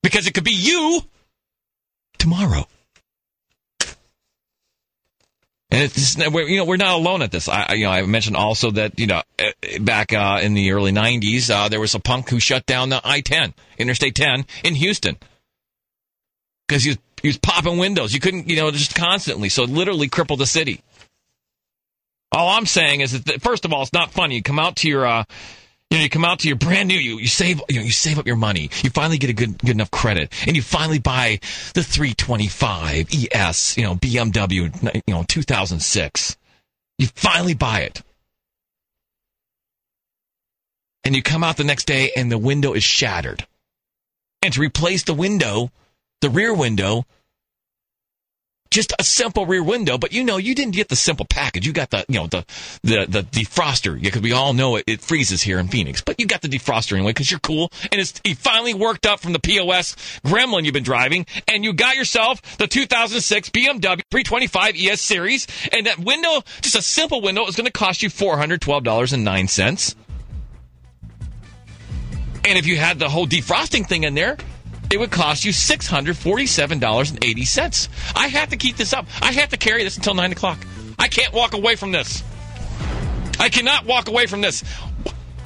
because 0.03 0.27
it 0.27 0.35
could 0.35 0.45
be 0.45 0.53
you 0.53 1.03
tomorrow. 2.19 2.67
And 5.75 5.83
it's 5.83 6.17
we're, 6.17 6.47
you 6.47 6.59
know 6.59 6.67
we're 6.67 6.77
not 6.77 6.95
alone 6.95 7.21
at 7.21 7.33
this. 7.33 7.49
I 7.49 7.73
you 7.73 7.85
know 7.85 7.91
I 7.91 8.03
mentioned 8.07 8.37
also 8.37 8.71
that 8.73 9.01
you 9.01 9.09
know 9.09 9.23
eh, 9.41 9.79
back 9.81 10.13
uh, 10.13 10.39
in 10.41 10.55
the 10.55 10.71
early 10.71 10.93
'90s 10.93 11.51
uh, 11.51 11.69
there 11.69 11.81
was 11.81 11.97
a 11.97 11.99
punk 11.99 12.29
who 12.31 12.39
shut 12.39 12.65
down 12.65 12.91
the 12.91 13.01
I-10 13.03 13.55
Interstate 13.77 14.15
10 14.15 14.47
in 14.63 14.75
Houston 14.77 15.17
because 16.69 16.85
he 16.85 16.91
was 16.91 16.99
he 17.23 17.29
was 17.29 17.39
popping 17.39 17.79
windows. 17.79 18.15
You 18.15 18.21
couldn't 18.21 18.49
you 18.49 18.55
know 18.55 18.71
just 18.71 18.95
constantly, 18.95 19.49
so 19.49 19.65
it 19.65 19.71
literally 19.71 20.09
crippled 20.09 20.39
the 20.39 20.47
city. 20.47 20.81
All 22.31 22.51
I'm 22.51 22.67
saying 22.67 23.01
is 23.01 23.25
that 23.25 23.43
first 23.43 23.65
of 23.65 23.73
all, 23.73 23.83
it's 23.83 23.93
not 23.93 24.13
funny. 24.13 24.37
You 24.37 24.43
come 24.45 24.61
out 24.61 24.77
to 24.77 24.89
your 24.89 25.05
uh, 25.05 25.25
You 25.95 26.01
know, 26.01 26.03
you 26.03 26.11
come 26.11 26.25
out 26.25 26.41
to 26.41 26.49
your 26.49 26.57
brand 26.57 26.89
new, 26.89 26.97
you, 26.97 27.19
you 27.19 27.29
save, 27.29 27.63
you 27.69 27.77
know, 27.77 27.83
you 27.83 27.93
save 27.93 28.19
up 28.19 28.27
your 28.27 28.35
money. 28.35 28.69
You 28.83 28.91
finally 28.91 29.17
get 29.17 29.31
a 29.31 29.33
good, 29.33 29.57
good 29.59 29.71
enough 29.71 29.93
credit, 29.93 30.33
and 30.45 30.57
you 30.57 30.61
finally 30.61 30.99
buy 30.99 31.39
the 31.75 31.85
325 31.85 33.11
ES, 33.15 33.77
you 33.77 33.85
know, 33.85 33.95
BMW, 33.95 35.03
you 35.07 35.15
know, 35.15 35.23
2006. 35.23 36.37
You 36.99 37.07
finally 37.15 37.55
buy 37.55 37.83
it. 37.83 38.03
And 41.05 41.15
you 41.15 41.23
come 41.23 41.45
out 41.45 41.59
the 41.59 41.63
next 41.63 41.85
day 41.85 42.11
and 42.17 42.29
the 42.29 42.39
window 42.39 42.73
is 42.73 42.83
shattered. 42.83 43.47
And 44.43 44.53
to 44.53 44.61
replace 44.61 45.05
the 45.05 45.15
window, 45.15 45.71
the 46.21 46.29
rear 46.29 46.53
window, 46.53 47.07
just 48.71 48.93
a 48.99 49.05
simple 49.05 49.47
rear 49.47 49.63
window, 49.63 49.97
but 49.99 50.13
you 50.13 50.25
know, 50.25 50.37
you 50.37 50.55
didn't 50.55 50.75
get 50.75 50.89
the 50.89 50.97
simple 50.97 51.27
package. 51.29 51.67
You 51.67 51.73
got 51.73 51.91
the, 51.91 52.05
you 52.09 52.19
know, 52.19 52.27
the, 52.27 52.45
the, 52.83 53.07
the 53.09 53.23
defroster. 53.23 54.01
Because 54.01 54.21
we 54.21 54.33
all 54.33 54.53
know 54.53 54.77
it, 54.77 54.85
it 54.87 55.01
freezes 55.01 55.43
here 55.43 55.59
in 55.59 55.69
Phoenix, 55.69 56.01
but 56.01 56.19
you 56.19 56.27
got 56.27 56.43
the 56.43 56.49
defroster 56.49 56.95
anyway 56.95 57.11
because 57.11 57.31
you're 57.31 57.41
cool. 57.41 57.71
And 57.93 58.01
it's, 58.01 58.21
you 58.25 58.35
finally 58.35 58.75
worked 58.75 59.07
up 59.07 59.21
from 59.21 59.33
the 59.33 59.39
POS 59.39 59.95
gremlin 60.25 60.65
you've 60.65 60.75
been 60.75 60.83
driving 60.83 61.27
and 61.47 61.65
you 61.65 61.73
got 61.73 61.97
yourself 61.97 62.43
the 62.59 62.67
2006 62.67 63.51
BMW 63.51 64.03
325 64.11 64.75
ES 64.77 65.01
series. 65.01 65.47
And 65.73 65.87
that 65.87 65.99
window, 65.99 66.43
just 66.61 66.75
a 66.75 66.83
simple 66.83 67.21
window, 67.21 67.47
is 67.47 67.57
going 67.57 67.67
to 67.67 67.73
cost 67.73 68.03
you 68.03 68.11
$412.09. 68.11 69.95
And 72.47 72.59
if 72.59 72.67
you 72.67 72.77
had 72.77 72.99
the 72.99 73.09
whole 73.09 73.27
defrosting 73.27 73.87
thing 73.87 74.05
in 74.05 74.15
there, 74.15 74.37
it 74.91 74.99
would 74.99 75.11
cost 75.11 75.45
you 75.45 75.53
$647.80. 75.53 77.89
I 78.17 78.29
have 78.29 78.51
to 78.51 78.57
keep 78.57 78.77
this 78.77 78.93
up. 78.93 79.07
I 79.21 79.33
have 79.33 79.51
to 79.51 79.57
carry 79.57 79.85
this 79.85 79.97
until 79.97 80.15
9 80.15 80.33
o'clock. 80.33 80.59
I 80.99 81.09
can't 81.09 81.33
walk 81.33 81.55
away 81.55 81.77
from 81.77 81.93
this. 81.93 82.23
I 83.39 83.49
cannot 83.49 83.87
walk 83.87 84.09
away 84.09 84.27
from 84.27 84.41
this. 84.41 84.65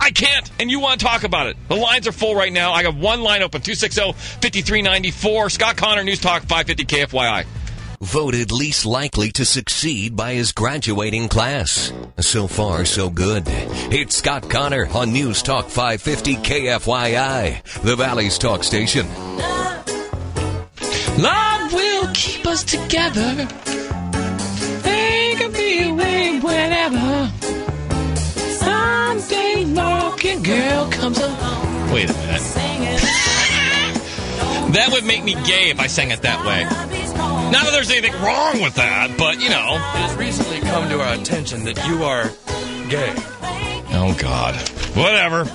I 0.01 0.11
can't. 0.11 0.51
And 0.61 0.71
you 0.71 0.81
want 0.81 1.01
to 1.01 1.07
talk 1.07 1.25
about 1.25 1.49
it. 1.49 1.57
The 1.69 1.75
lines 1.75 2.07
are 2.07 2.13
full 2.13 2.35
right 2.35 2.53
now. 2.53 2.73
I 2.73 2.83
got 2.83 2.95
one 2.95 3.23
line 3.23 3.43
open 3.43 3.61
260 3.61 4.13
5394. 4.13 5.51
Scott 5.51 5.77
Connor, 5.77 6.05
News 6.05 6.21
Talk 6.21 6.43
550 6.43 6.85
KFYI. 6.85 7.47
Voted 8.01 8.53
least 8.53 8.87
likely 8.87 9.33
to 9.33 9.45
succeed 9.45 10.15
by 10.15 10.35
his 10.35 10.53
graduating 10.53 11.29
class. 11.29 11.93
So 12.21 12.47
far, 12.47 12.85
so 12.85 13.11
good. 13.11 13.43
It's 13.49 14.17
Scott 14.17 14.49
Connor 14.49 14.87
on 14.95 15.13
News 15.13 15.43
Talk 15.43 15.69
550 15.69 16.37
KFYI, 16.37 17.83
the 17.83 17.97
Valley's 17.97 18.39
talk 18.39 18.63
station. 18.63 19.09
Love 21.19 21.73
will 21.73 22.09
keep 22.15 22.47
us 22.47 22.63
together. 22.63 23.49
Take 24.85 25.51
me 25.53 25.91
away 25.91 26.39
whenever. 26.39 27.33
Someday, 28.63 29.65
walking 29.75 30.45
girl 30.45 30.89
comes 30.93 31.19
along. 31.19 31.93
Wait 31.93 32.09
a 32.09 32.13
minute. 32.13 32.41
that 34.75 34.91
would 34.93 35.05
make 35.05 35.25
me 35.25 35.35
gay 35.45 35.71
if 35.71 35.81
I 35.81 35.89
sang 35.89 36.13
it 36.13 36.23
that 36.23 36.47
way. 36.47 36.63
Not 37.51 37.65
that 37.65 37.73
there's 37.73 37.91
anything 37.91 38.13
wrong 38.23 38.61
with 38.61 38.77
that, 38.77 39.17
but 39.19 39.41
you 39.41 39.49
know. 39.49 39.75
It 39.75 39.81
has 39.81 40.17
recently 40.17 40.61
come 40.61 40.89
to 40.89 41.01
our 41.01 41.15
attention 41.15 41.65
that 41.65 41.85
you 41.89 42.05
are 42.05 42.31
gay. 42.89 43.13
Oh 43.91 44.15
God. 44.17 44.55
Whatever. 44.97 45.47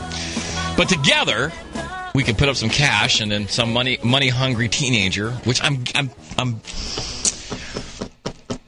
But 0.75 0.89
together, 0.89 1.53
we 2.13 2.23
can 2.23 2.35
put 2.35 2.49
up 2.49 2.55
some 2.55 2.69
cash 2.69 3.19
and 3.21 3.31
then 3.31 3.47
some 3.47 3.73
money 3.73 3.97
money 4.03 4.29
hungry 4.29 4.69
teenager, 4.69 5.31
which 5.45 5.63
I'm 5.63 5.83
I'm 5.95 6.09
I'm 6.37 6.61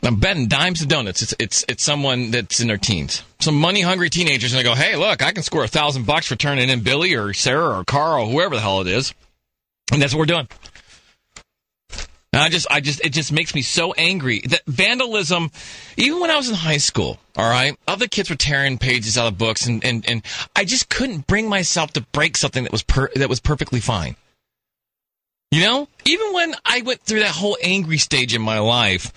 I'm 0.03 0.19
betting 0.19 0.47
dimes 0.47 0.79
to 0.79 0.85
donuts. 0.85 1.21
It's 1.21 1.35
it's 1.39 1.65
it's 1.67 1.83
someone 1.83 2.31
that's 2.31 2.59
in 2.59 2.67
their 2.67 2.77
teens. 2.77 3.23
Some 3.39 3.59
money 3.59 3.81
hungry 3.81 4.09
teenagers 4.09 4.53
and 4.53 4.59
they 4.59 4.63
go, 4.63 4.75
hey, 4.75 4.95
look, 4.95 5.23
I 5.23 5.31
can 5.31 5.43
score 5.43 5.63
a 5.63 5.67
thousand 5.67 6.05
bucks 6.05 6.27
for 6.27 6.35
turning 6.35 6.69
in 6.69 6.81
Billy 6.81 7.13
or 7.15 7.33
Sarah 7.33 7.79
or 7.79 7.83
Carl 7.83 8.25
or 8.25 8.31
whoever 8.31 8.55
the 8.55 8.61
hell 8.61 8.81
it 8.81 8.87
is, 8.87 9.13
and 9.91 10.01
that's 10.01 10.13
what 10.13 10.19
we're 10.19 10.25
doing. 10.25 10.47
And 12.35 12.43
I 12.43 12.49
just, 12.49 12.67
I 12.69 12.81
just, 12.81 12.99
it 12.99 13.13
just 13.13 13.31
makes 13.31 13.55
me 13.55 13.61
so 13.61 13.93
angry 13.93 14.41
that 14.41 14.61
vandalism, 14.67 15.51
even 15.95 16.19
when 16.19 16.29
I 16.29 16.35
was 16.35 16.49
in 16.49 16.55
high 16.55 16.79
school, 16.79 17.17
all 17.37 17.49
right, 17.49 17.77
other 17.87 18.09
kids 18.09 18.29
were 18.29 18.35
tearing 18.35 18.77
pages 18.77 19.17
out 19.17 19.27
of 19.27 19.37
books 19.37 19.65
and, 19.67 19.85
and, 19.85 20.03
and 20.05 20.21
I 20.53 20.65
just 20.65 20.89
couldn't 20.89 21.27
bring 21.27 21.47
myself 21.47 21.93
to 21.93 22.01
break 22.01 22.35
something 22.35 22.63
that 22.63 22.73
was 22.73 22.83
per, 22.83 23.09
that 23.15 23.29
was 23.29 23.39
perfectly 23.39 23.79
fine. 23.79 24.17
You 25.49 25.61
know, 25.61 25.87
even 26.03 26.33
when 26.33 26.55
I 26.65 26.81
went 26.81 27.03
through 27.03 27.21
that 27.21 27.31
whole 27.31 27.57
angry 27.63 27.99
stage 27.99 28.35
in 28.35 28.41
my 28.41 28.59
life, 28.59 29.13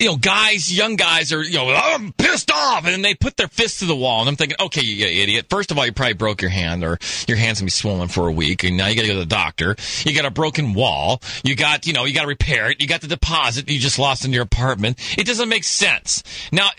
you 0.00 0.06
know, 0.06 0.16
guys, 0.16 0.74
young 0.74 0.96
guys 0.96 1.30
are, 1.30 1.42
you 1.42 1.58
know, 1.58 1.68
I'm 1.68 2.12
pissed 2.14 2.50
off, 2.50 2.86
and 2.86 3.04
they 3.04 3.14
put 3.14 3.36
their 3.36 3.48
fists 3.48 3.80
to 3.80 3.84
the 3.84 3.94
wall, 3.94 4.20
and 4.20 4.30
I'm 4.30 4.36
thinking, 4.36 4.56
okay, 4.58 4.80
you 4.80 5.04
idiot. 5.06 5.46
First 5.50 5.70
of 5.70 5.78
all, 5.78 5.84
you 5.84 5.92
probably 5.92 6.14
broke 6.14 6.40
your 6.40 6.50
hand, 6.50 6.82
or 6.82 6.98
your 7.28 7.36
hand's 7.36 7.60
gonna 7.60 7.66
be 7.66 7.70
swollen 7.70 8.08
for 8.08 8.26
a 8.26 8.32
week, 8.32 8.64
and 8.64 8.78
now 8.78 8.86
you 8.86 8.96
gotta 8.96 9.08
go 9.08 9.14
to 9.14 9.20
the 9.20 9.26
doctor. 9.26 9.76
You 10.04 10.14
got 10.14 10.24
a 10.24 10.30
broken 10.30 10.72
wall. 10.72 11.20
You 11.44 11.54
got, 11.54 11.86
you 11.86 11.92
know, 11.92 12.06
you 12.06 12.14
gotta 12.14 12.28
repair 12.28 12.70
it. 12.70 12.80
You 12.80 12.88
got 12.88 13.02
the 13.02 13.08
deposit 13.08 13.68
you 13.68 13.78
just 13.78 13.98
lost 13.98 14.24
in 14.24 14.32
your 14.32 14.42
apartment. 14.42 14.98
It 15.18 15.26
doesn't 15.26 15.50
make 15.50 15.64
sense. 15.64 16.22
Now, 16.50 16.70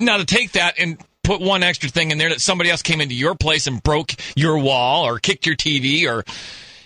now 0.00 0.16
to 0.16 0.24
take 0.24 0.52
that 0.52 0.74
and 0.76 0.98
put 1.22 1.40
one 1.40 1.62
extra 1.62 1.88
thing 1.88 2.10
in 2.10 2.18
there 2.18 2.30
that 2.30 2.40
somebody 2.40 2.70
else 2.70 2.82
came 2.82 3.00
into 3.00 3.14
your 3.14 3.36
place 3.36 3.68
and 3.68 3.80
broke 3.80 4.12
your 4.34 4.58
wall, 4.58 5.04
or 5.06 5.20
kicked 5.20 5.46
your 5.46 5.56
TV, 5.56 6.10
or, 6.10 6.24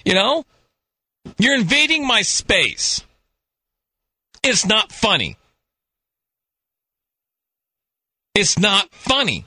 you 0.05 0.13
know, 0.13 0.45
you're 1.39 1.55
invading 1.55 2.07
my 2.07 2.21
space. 2.21 3.03
It's 4.43 4.67
not 4.67 4.93
funny. 4.93 5.39
It's 8.35 8.59
not 8.59 8.91
funny. 8.93 9.45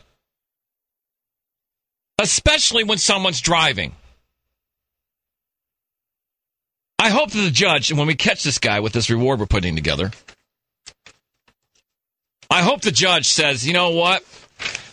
Especially 2.22 2.84
when 2.84 2.98
someone's 2.98 3.42
driving. 3.42 3.94
I 7.00 7.10
hope 7.10 7.32
that 7.32 7.42
the 7.42 7.52
judge, 7.52 7.92
when 7.92 8.08
we 8.08 8.16
catch 8.16 8.44
this 8.44 8.60
guy 8.60 8.80
with 8.80 8.94
this 8.94 9.10
reward 9.10 9.40
we're 9.40 9.46
putting 9.46 9.76
together, 9.76 10.12
I 12.50 12.62
hope 12.62 12.82
the 12.82 12.92
judge 12.92 13.28
says, 13.28 13.66
you 13.68 13.74
know 13.74 13.90
what? 13.90 14.24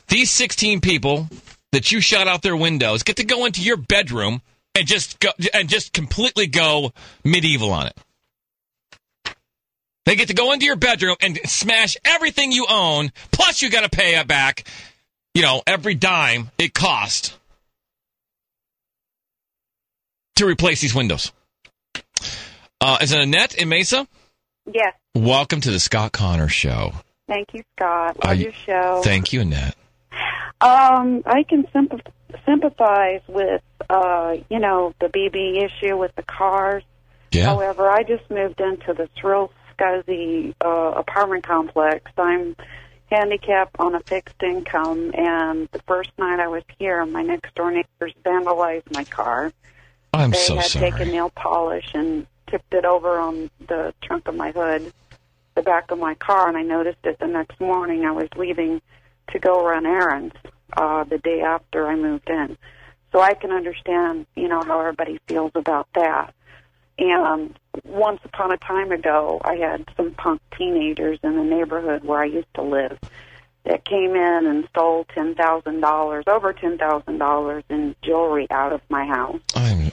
These 0.09 0.31
16 0.31 0.81
people 0.81 1.29
that 1.73 1.93
you 1.93 2.01
shot 2.01 2.27
out 2.27 2.43
their 2.43 2.57
windows 2.57 3.03
get 3.03 3.17
to 3.17 3.25
go 3.25 3.45
into 3.45 3.63
your 3.63 3.77
bedroom 3.77 4.43
and 4.75 4.87
just 4.87 5.21
go 5.21 5.31
and 5.53 5.69
just 5.69 5.93
completely 5.93 6.47
go 6.47 6.93
medieval 7.23 7.71
on 7.71 7.87
it. 7.87 7.97
They 10.11 10.17
get 10.17 10.27
to 10.27 10.35
go 10.35 10.51
into 10.51 10.67
your 10.67 10.75
bedroom 10.75 11.15
and 11.21 11.39
smash 11.45 11.97
everything 12.05 12.51
you 12.51 12.67
own, 12.69 13.13
plus 13.31 13.63
you 13.63 13.71
got 13.71 13.89
to 13.89 13.89
pay 13.97 14.19
it 14.19 14.27
back, 14.27 14.65
you 15.35 15.43
know, 15.43 15.63
every 15.69 15.95
dime 15.95 16.51
it 16.59 16.75
cost 16.75 17.39
to 20.35 20.47
replace 20.47 20.81
these 20.81 20.97
windows. 20.97 21.31
Uh, 22.81 22.99
is 23.01 23.13
it 23.13 23.21
Annette 23.21 23.55
in 23.55 23.69
Mesa? 23.69 24.09
Yes. 24.67 24.95
Welcome 25.15 25.61
to 25.61 25.71
the 25.71 25.79
Scott 25.79 26.11
Connor 26.11 26.49
Show. 26.49 26.91
Thank 27.29 27.55
you, 27.55 27.63
Scott. 27.77 28.17
Love 28.25 28.37
you- 28.37 28.45
your 28.47 28.53
show. 28.53 29.03
Thank 29.05 29.33
you, 29.33 29.43
Annette. 29.43 29.77
Um, 30.61 31.23
I 31.25 31.45
can 31.49 31.69
sympathize 32.45 33.21
with, 33.29 33.63
uh, 33.89 34.39
you 34.49 34.59
know, 34.59 34.93
the 35.01 35.07
BB 35.07 35.63
issue 35.63 35.97
with 35.97 36.13
the 36.17 36.25
cars. 36.25 36.83
Yeah. 37.31 37.45
However, 37.45 37.89
I 37.89 38.03
just 38.03 38.29
moved 38.29 38.61
into 38.61 38.93
this 38.93 39.09
real 39.23 39.53
scuzzy 39.81 40.55
uh, 40.65 40.93
apartment 40.97 41.45
complex. 41.45 42.11
I'm 42.17 42.57
handicapped 43.11 43.77
on 43.79 43.95
a 43.95 44.01
fixed 44.01 44.43
income, 44.43 45.13
and 45.15 45.69
the 45.73 45.81
first 45.87 46.11
night 46.19 46.41
I 46.41 46.49
was 46.49 46.63
here, 46.79 47.05
my 47.07 47.23
next 47.23 47.55
door 47.55 47.71
neighbors 47.71 48.15
vandalized 48.25 48.93
my 48.95 49.05
car. 49.05 49.53
I'm 50.13 50.31
they 50.31 50.39
so 50.39 50.57
had 50.57 50.65
sorry. 50.67 50.91
taken 50.91 51.09
nail 51.09 51.31
polish 51.31 51.91
and 51.95 52.27
tipped 52.49 52.73
it 52.75 52.85
over 52.85 53.19
on 53.19 53.51
the 53.67 53.95
trunk 54.03 54.29
of 54.29 54.35
my 54.35 54.51
hood, 54.51 54.93
the 55.55 55.63
back 55.63 55.91
of 55.91 55.99
my 55.99 56.15
car, 56.15 56.49
and 56.49 56.57
I 56.57 56.63
noticed 56.63 57.05
it 57.05 57.19
the 57.19 57.27
next 57.27 57.61
morning. 57.61 58.05
I 58.05 58.13
was 58.13 58.29
leaving 58.37 58.81
to 59.33 59.39
go 59.39 59.65
run 59.65 59.87
errands 59.87 60.35
uh, 60.77 61.05
the 61.05 61.19
day 61.19 61.41
after 61.41 61.87
I 61.87 61.97
moved 61.97 62.29
in, 62.29 62.57
so 63.13 63.21
I 63.21 63.35
can 63.35 63.51
understand, 63.51 64.27
you 64.37 64.49
know, 64.49 64.63
how 64.63 64.81
everybody 64.81 65.19
feels 65.27 65.53
about 65.55 65.89
that. 65.95 66.35
And 67.01 67.59
once 67.85 68.21
upon 68.25 68.53
a 68.53 68.59
time 68.59 68.93
ago, 68.93 69.41
I 69.43 69.57
had 69.57 69.87
some 69.97 70.13
punk 70.13 70.43
teenagers 70.57 71.19
in 71.23 71.35
the 71.37 71.43
neighborhood 71.43 72.05
where 72.05 72.21
I 72.21 72.27
used 72.27 72.53
to 72.55 72.63
live 72.63 72.99
that 73.65 73.85
came 73.87 74.15
in 74.15 74.47
and 74.47 74.67
stole 74.69 75.07
ten 75.15 75.35
thousand 75.35 75.81
dollars, 75.81 76.25
over 76.27 76.53
ten 76.53 76.77
thousand 76.77 77.17
dollars 77.19 77.65
in 77.71 77.97
jewelry 78.03 78.47
out 78.51 78.73
of 78.75 78.83
my 78.91 79.07
house. 79.07 79.41
I'm, 79.55 79.91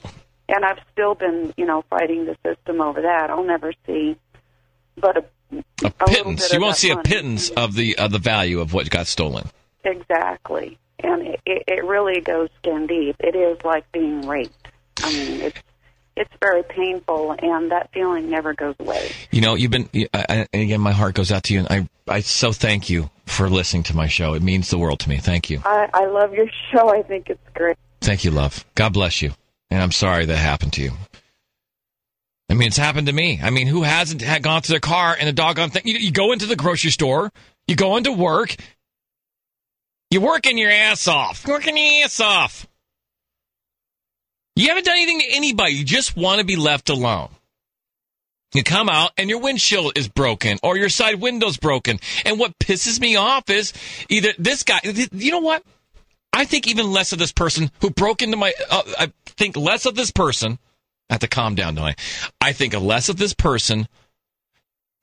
And 0.49 0.65
I've 0.65 0.79
still 0.91 1.15
been, 1.15 1.53
you 1.57 1.65
know, 1.65 1.83
fighting 1.89 2.25
the 2.25 2.35
system 2.45 2.81
over 2.81 3.01
that. 3.01 3.29
I'll 3.29 3.43
never 3.43 3.71
see, 3.85 4.17
but 4.97 5.17
a, 5.17 5.25
a 5.85 5.91
pittance. 6.07 6.43
bit 6.49 6.53
You 6.53 6.61
won't 6.61 6.75
see 6.75 6.91
a 6.91 6.97
pittance 6.97 7.49
of 7.51 7.73
the 7.73 7.97
of 7.97 8.11
the 8.11 8.19
value 8.19 8.59
of 8.59 8.73
what 8.73 8.89
got 8.89 9.07
stolen. 9.07 9.47
exactly. 9.83 10.77
And 10.99 11.27
it, 11.27 11.39
it 11.45 11.85
really 11.85 12.19
goes 12.21 12.49
skin 12.57 12.87
deep. 12.87 13.15
It 13.19 13.35
is 13.35 13.63
like 13.63 13.89
being 13.91 14.27
raped. 14.27 14.67
I 15.03 15.13
mean, 15.13 15.41
it's 15.41 15.61
it's 16.17 16.33
very 16.41 16.63
painful, 16.63 17.35
and 17.39 17.71
that 17.71 17.91
feeling 17.93 18.29
never 18.29 18.53
goes 18.53 18.75
away. 18.79 19.11
You 19.31 19.41
know, 19.41 19.55
you've 19.55 19.71
been, 19.71 19.89
I, 20.13 20.47
and 20.51 20.61
again, 20.61 20.81
my 20.81 20.91
heart 20.91 21.15
goes 21.15 21.31
out 21.31 21.43
to 21.43 21.53
you, 21.53 21.59
and 21.59 21.67
I, 21.69 21.89
I 22.11 22.19
so 22.21 22.51
thank 22.51 22.89
you 22.89 23.09
for 23.25 23.49
listening 23.49 23.83
to 23.83 23.95
my 23.95 24.07
show. 24.07 24.33
It 24.33 24.41
means 24.41 24.69
the 24.69 24.77
world 24.77 24.99
to 25.01 25.09
me. 25.09 25.17
Thank 25.17 25.49
you. 25.49 25.61
I, 25.63 25.89
I 25.93 26.05
love 26.07 26.33
your 26.33 26.47
show. 26.71 26.89
I 26.89 27.03
think 27.03 27.29
it's 27.29 27.49
great. 27.53 27.77
Thank 28.01 28.23
you, 28.23 28.31
love. 28.31 28.65
God 28.75 28.93
bless 28.93 29.21
you. 29.21 29.31
And 29.69 29.81
I'm 29.81 29.91
sorry 29.91 30.25
that 30.25 30.37
happened 30.37 30.73
to 30.73 30.81
you. 30.81 30.91
I 32.49 32.53
mean, 32.53 32.69
it's 32.69 32.77
happened 32.77 33.07
to 33.07 33.13
me. 33.13 33.39
I 33.43 33.49
mean, 33.49 33.67
who 33.67 33.83
hasn't 33.83 34.21
had 34.21 34.41
gone 34.41 34.61
to 34.61 34.71
their 34.71 34.79
car 34.79 35.15
and 35.19 35.27
a 35.27 35.33
doggone 35.33 35.69
thing? 35.69 35.81
You, 35.85 35.97
you 35.97 36.11
go 36.11 36.31
into 36.31 36.45
the 36.45 36.55
grocery 36.55 36.91
store, 36.91 37.31
you 37.67 37.75
go 37.75 37.97
into 37.97 38.13
work, 38.13 38.55
you're 40.09 40.21
working 40.21 40.57
your 40.57 40.71
ass 40.71 41.09
off, 41.09 41.45
working 41.45 41.75
your 41.75 42.05
ass 42.05 42.21
off. 42.21 42.65
You 44.57 44.69
haven't 44.69 44.85
done 44.85 44.97
anything 44.97 45.19
to 45.19 45.35
anybody. 45.35 45.73
You 45.73 45.85
just 45.85 46.17
want 46.17 46.39
to 46.39 46.45
be 46.45 46.55
left 46.55 46.89
alone. 46.89 47.29
You 48.55 48.63
come 48.63 48.89
out 48.89 49.11
and 49.15 49.29
your 49.29 49.39
windshield 49.39 49.95
is 49.95 50.07
broken 50.07 50.57
or 50.63 50.75
your 50.75 50.89
side 50.89 51.21
window's 51.21 51.57
broken. 51.57 51.99
And 52.25 52.39
what 52.39 52.57
pisses 52.57 52.99
me 52.99 53.15
off 53.17 53.51
is 53.51 53.71
either 54.09 54.29
this 54.39 54.63
guy, 54.63 54.79
you 54.83 55.31
know 55.31 55.41
what? 55.41 55.63
I 56.33 56.45
think 56.45 56.67
even 56.67 56.91
less 56.91 57.13
of 57.13 57.19
this 57.19 57.31
person 57.31 57.69
who 57.81 57.91
broke 57.91 58.23
into 58.23 58.35
my. 58.35 58.51
Uh, 58.69 58.81
I 58.97 59.13
think 59.25 59.55
less 59.55 59.85
of 59.85 59.93
this 59.93 60.09
person. 60.09 60.57
I 61.07 61.13
have 61.13 61.21
to 61.21 61.27
calm 61.27 61.53
down, 61.53 61.75
don't 61.75 61.85
I? 61.85 61.95
I 62.41 62.51
think 62.51 62.73
less 62.73 63.09
of 63.09 63.17
this 63.17 63.35
person 63.35 63.87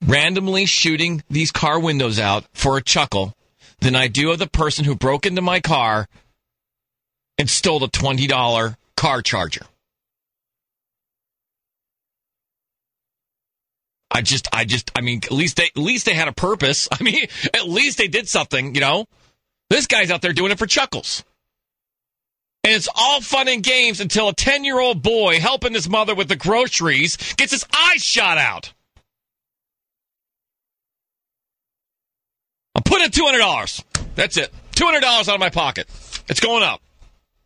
randomly 0.05 0.65
shooting 0.65 1.23
these 1.29 1.53
car 1.53 1.79
windows 1.79 2.19
out 2.19 2.45
for 2.53 2.75
a 2.75 2.83
chuckle 2.83 3.33
than 3.79 3.95
I 3.95 4.07
do 4.07 4.31
of 4.31 4.39
the 4.39 4.47
person 4.47 4.83
who 4.83 4.95
broke 4.95 5.25
into 5.25 5.41
my 5.41 5.61
car 5.61 6.09
and 7.37 7.49
stole 7.49 7.83
a 7.85 7.89
twenty 7.89 8.27
dollar 8.27 8.77
car 8.95 9.21
charger. 9.21 9.65
I 14.11 14.21
just, 14.21 14.47
I 14.53 14.63
just, 14.63 14.91
I 14.95 15.01
mean, 15.01 15.19
at 15.25 15.31
least 15.31 15.57
they, 15.57 15.65
at 15.65 15.77
least 15.77 16.05
they 16.05 16.13
had 16.13 16.29
a 16.29 16.33
purpose. 16.33 16.87
I 16.91 17.03
mean, 17.03 17.27
at 17.53 17.67
least 17.67 17.97
they 17.97 18.07
did 18.07 18.29
something, 18.29 18.73
you 18.73 18.81
know. 18.81 19.05
This 19.69 19.87
guy's 19.87 20.11
out 20.11 20.21
there 20.21 20.31
doing 20.31 20.51
it 20.51 20.59
for 20.59 20.67
chuckles. 20.67 21.23
And 22.63 22.73
it's 22.73 22.87
all 22.95 23.21
fun 23.21 23.47
and 23.47 23.61
games 23.61 23.99
until 23.99 24.29
a 24.29 24.33
10 24.33 24.63
year 24.63 24.79
old 24.79 25.03
boy 25.03 25.39
helping 25.39 25.73
his 25.73 25.89
mother 25.89 26.15
with 26.15 26.29
the 26.29 26.35
groceries 26.35 27.17
gets 27.33 27.51
his 27.51 27.65
eyes 27.75 28.01
shot 28.03 28.37
out. 28.37 28.73
I'm 32.73 32.83
putting 32.83 33.09
$200. 33.09 33.83
That's 34.15 34.37
it. 34.37 34.51
$200 34.71 35.03
out 35.03 35.29
of 35.29 35.39
my 35.39 35.49
pocket. 35.49 35.87
It's 36.27 36.39
going 36.39 36.63
up. 36.63 36.81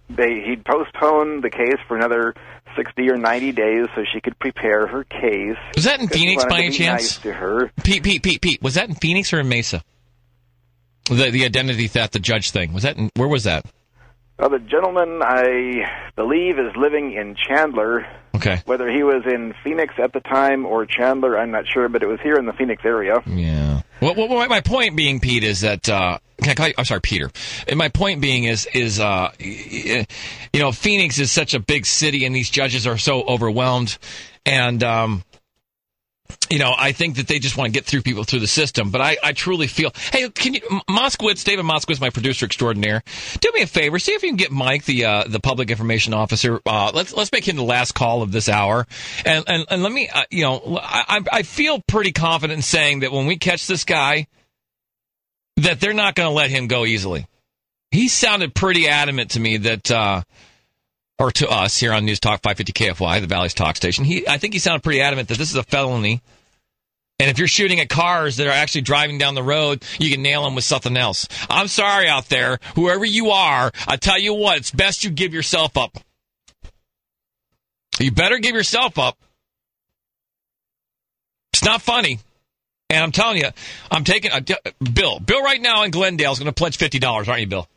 They 0.10 0.41
he'd 0.45 0.63
postpone 0.65 1.41
the 1.41 1.49
case 1.49 1.77
for 1.88 1.97
another 1.97 2.34
sixty 2.77 3.09
or 3.09 3.17
ninety 3.17 3.51
days 3.51 3.87
so 3.95 4.03
she 4.13 4.21
could 4.21 4.39
prepare 4.39 4.87
her 4.87 5.03
case. 5.03 5.57
Was 5.75 5.83
that 5.83 5.99
in 5.99 6.07
Phoenix 6.07 6.45
by 6.45 6.59
any 6.59 6.71
chance? 6.71 7.01
Nice 7.01 7.17
to 7.19 7.33
her. 7.33 7.71
Pete, 7.83 8.03
Pete, 8.03 8.23
Pete, 8.23 8.41
Pete. 8.41 8.61
Was 8.61 8.75
that 8.75 8.87
in 8.87 8.95
Phoenix 8.95 9.33
or 9.33 9.41
in 9.41 9.49
Mesa? 9.49 9.83
The 11.09 11.29
the 11.31 11.43
identity 11.43 11.87
theft, 11.87 12.13
the 12.13 12.19
judge 12.19 12.51
thing. 12.51 12.71
Was 12.73 12.83
that 12.83 12.97
in, 12.97 13.09
where 13.15 13.27
was 13.27 13.43
that? 13.43 13.65
Well, 14.39 14.50
the 14.50 14.60
gentleman 14.60 15.21
I 15.23 16.12
believe 16.15 16.60
is 16.60 16.76
living 16.76 17.13
in 17.13 17.36
Chandler. 17.36 18.06
Okay. 18.36 18.62
Whether 18.65 18.88
he 18.88 19.02
was 19.02 19.23
in 19.26 19.56
Phoenix 19.63 19.95
at 19.97 20.13
the 20.13 20.19
time 20.19 20.65
or 20.65 20.86
Chandler, 20.86 21.38
I'm 21.38 21.50
not 21.50 21.65
sure, 21.67 21.89
but 21.89 22.04
it 22.04 22.06
was 22.06 22.19
here 22.21 22.36
in 22.36 22.45
the 22.45 22.54
Phoenix 22.54 22.84
area. 22.86 23.15
Yeah. 23.26 23.82
Well, 24.00 24.13
well, 24.13 24.47
my 24.47 24.62
point 24.62 24.95
being, 24.95 25.19
Pete, 25.19 25.43
is 25.43 25.62
that 25.62 25.89
uh, 25.89 26.19
can 26.39 26.52
I 26.52 26.54
call 26.54 26.67
you? 26.67 26.73
I'm 26.78 26.86
sorry, 26.86 27.02
Peter. 27.02 27.32
And 27.67 27.80
my 27.80 27.89
point 27.89 28.21
being 28.21 28.43
is 28.43 28.67
is 28.73 29.00
uh, 29.00 29.32
you 29.39 30.06
know 30.54 30.71
Phoenix 30.71 31.17
is 31.17 31.32
such 31.32 31.56
a 31.56 31.60
big 31.60 31.88
city, 31.88 32.26
and 32.26 32.36
these 32.36 32.50
judges 32.50 32.86
are 32.86 32.97
so 32.97 33.23
overwhelmed, 33.23 33.97
and 34.45 34.84
um, 34.84 35.23
you 36.49 36.60
know 36.60 36.73
I 36.77 36.91
think 36.91 37.17
that 37.17 37.27
they 37.27 37.39
just 37.39 37.57
want 37.57 37.67
to 37.67 37.71
get 37.71 37.86
through 37.86 38.01
people 38.01 38.23
through 38.23 38.39
the 38.39 38.47
system. 38.47 38.91
But 38.91 39.01
I, 39.01 39.17
I 39.23 39.33
truly 39.33 39.67
feel, 39.67 39.91
hey, 40.12 40.29
can 40.29 40.53
you 40.53 40.62
Moskowitz, 40.89 41.43
David 41.43 41.65
Moskowitz, 41.65 42.01
my 42.01 42.10
producer 42.10 42.45
extraordinaire, 42.45 43.03
do 43.39 43.51
me 43.53 43.62
a 43.62 43.67
favor, 43.67 43.99
see 43.99 44.13
if 44.13 44.23
you 44.23 44.29
can 44.29 44.38
get 44.38 44.51
Mike, 44.51 44.86
the 44.86 45.05
uh, 45.05 45.23
the 45.27 45.39
public 45.39 45.69
information 45.71 46.13
officer. 46.13 46.60
Uh, 46.65 46.91
let's 46.93 47.13
let's 47.13 47.31
make 47.31 47.47
him 47.47 47.55
the 47.55 47.63
last 47.63 47.93
call 47.93 48.21
of 48.21 48.31
this 48.31 48.49
hour, 48.49 48.86
and 49.25 49.43
and, 49.47 49.65
and 49.69 49.83
let 49.83 49.91
me, 49.91 50.10
uh, 50.10 50.23
you 50.29 50.43
know, 50.43 50.79
I 50.81 51.03
I 51.07 51.39
I 51.39 51.43
feel 51.43 51.81
pretty 51.88 52.12
confident 52.12 52.57
in 52.57 52.63
saying 52.63 52.99
that 53.01 53.12
when 53.12 53.25
we 53.25 53.38
catch 53.38 53.67
this 53.67 53.83
guy 53.83 54.27
that 55.57 55.79
they're 55.79 55.93
not 55.93 56.15
going 56.15 56.29
to 56.29 56.33
let 56.33 56.49
him 56.49 56.67
go 56.67 56.86
easily. 56.86 57.27
He 57.91 58.07
sounded 58.07 58.53
pretty 58.53 58.88
adamant 58.88 59.31
to 59.31 59.39
me 59.39 59.57
that, 59.57 59.91
uh, 59.91 60.21
or 61.19 61.31
to 61.31 61.49
us 61.49 61.77
here 61.77 61.93
on 61.93 62.05
News 62.05 62.19
Talk 62.19 62.41
550 62.43 62.73
KFYI, 62.73 63.21
the 63.21 63.27
Valley's 63.27 63.53
talk 63.53 63.75
station. 63.75 64.05
He, 64.05 64.27
I 64.27 64.38
think 64.38 64.53
he 64.53 64.60
sounded 64.60 64.83
pretty 64.83 65.01
adamant 65.01 65.29
that 65.29 65.38
this 65.38 65.49
is 65.49 65.55
a 65.55 65.63
felony. 65.63 66.21
And 67.19 67.32
if 67.32 67.39
you're 67.39 67.47
shooting 67.47 67.80
at 67.80 67.89
cars 67.89 68.38
that 68.38 68.45
are 68.45 68.51
actually 68.51 68.82
driving 68.82 69.17
down 69.17 69.34
the 69.34 69.41
road, 69.41 69.84
you 69.97 70.12
can 70.12 70.21
nail 70.21 70.43
them 70.43 70.53
with 70.53 70.63
something 70.63 70.95
else. 70.95 71.27
I'm 71.49 71.67
sorry 71.67 72.08
out 72.08 72.30
there, 72.30 72.60
whoever 72.75 73.06
you 73.06 73.32
are, 73.32 73.71
I 73.88 73.95
tell 73.95 74.19
you 74.19 74.36
what, 74.36 74.58
it's 74.58 74.69
best 74.69 75.03
you 75.03 75.10
give 75.10 75.34
yourself 75.34 75.77
up. 75.77 75.97
You 77.99 78.12
better 78.12 78.38
give 78.38 78.53
yourself 78.53 78.99
up. 78.99 79.17
It's 81.53 81.63
not 81.63 81.82
funny. 81.82 82.19
And 82.89 83.03
I'm 83.03 83.12
telling 83.12 83.38
you, 83.38 83.49
I'm 83.89 84.03
taking 84.03 84.32
uh, 84.32 84.41
Bill. 84.93 85.19
Bill, 85.19 85.41
right 85.41 85.60
now 85.60 85.84
in 85.84 85.91
Glendale 85.91 86.32
is 86.32 86.39
going 86.39 86.45
to 86.45 86.53
pledge 86.53 86.77
fifty 86.77 86.99
dollars, 86.99 87.27
aren't 87.27 87.41
you, 87.41 87.47
Bill? 87.47 87.67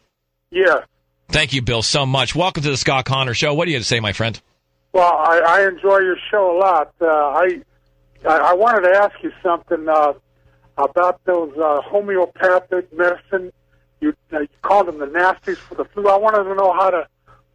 Yeah. 0.50 0.84
Thank 1.28 1.54
you, 1.54 1.62
Bill, 1.62 1.82
so 1.82 2.04
much. 2.04 2.34
Welcome 2.34 2.62
to 2.62 2.70
the 2.70 2.76
Scott 2.76 3.06
Connor 3.06 3.34
Show. 3.34 3.54
What 3.54 3.64
do 3.64 3.70
you 3.70 3.78
have 3.78 3.84
to 3.84 3.88
say, 3.88 4.00
my 4.00 4.12
friend? 4.12 4.40
Well, 4.92 5.10
I, 5.10 5.38
I 5.38 5.66
enjoy 5.66 5.98
your 5.98 6.16
show 6.30 6.56
a 6.56 6.58
lot. 6.58 6.92
Uh, 7.00 7.06
I, 7.06 7.62
I 8.26 8.38
I 8.38 8.54
wanted 8.54 8.88
to 8.88 8.98
ask 8.98 9.14
you 9.22 9.32
something 9.42 9.88
uh, 9.88 10.12
about 10.76 11.20
those 11.24 11.56
uh, 11.56 11.80
homeopathic 11.82 12.92
medicine 12.92 13.52
you, 14.00 14.14
uh, 14.32 14.40
you 14.40 14.48
called 14.62 14.88
them 14.88 14.98
the 14.98 15.06
nasties 15.06 15.56
for 15.56 15.74
the 15.74 15.84
flu. 15.84 16.08
I 16.08 16.16
wanted 16.16 16.44
to 16.44 16.54
know 16.54 16.72
how 16.72 16.90
to 16.90 17.06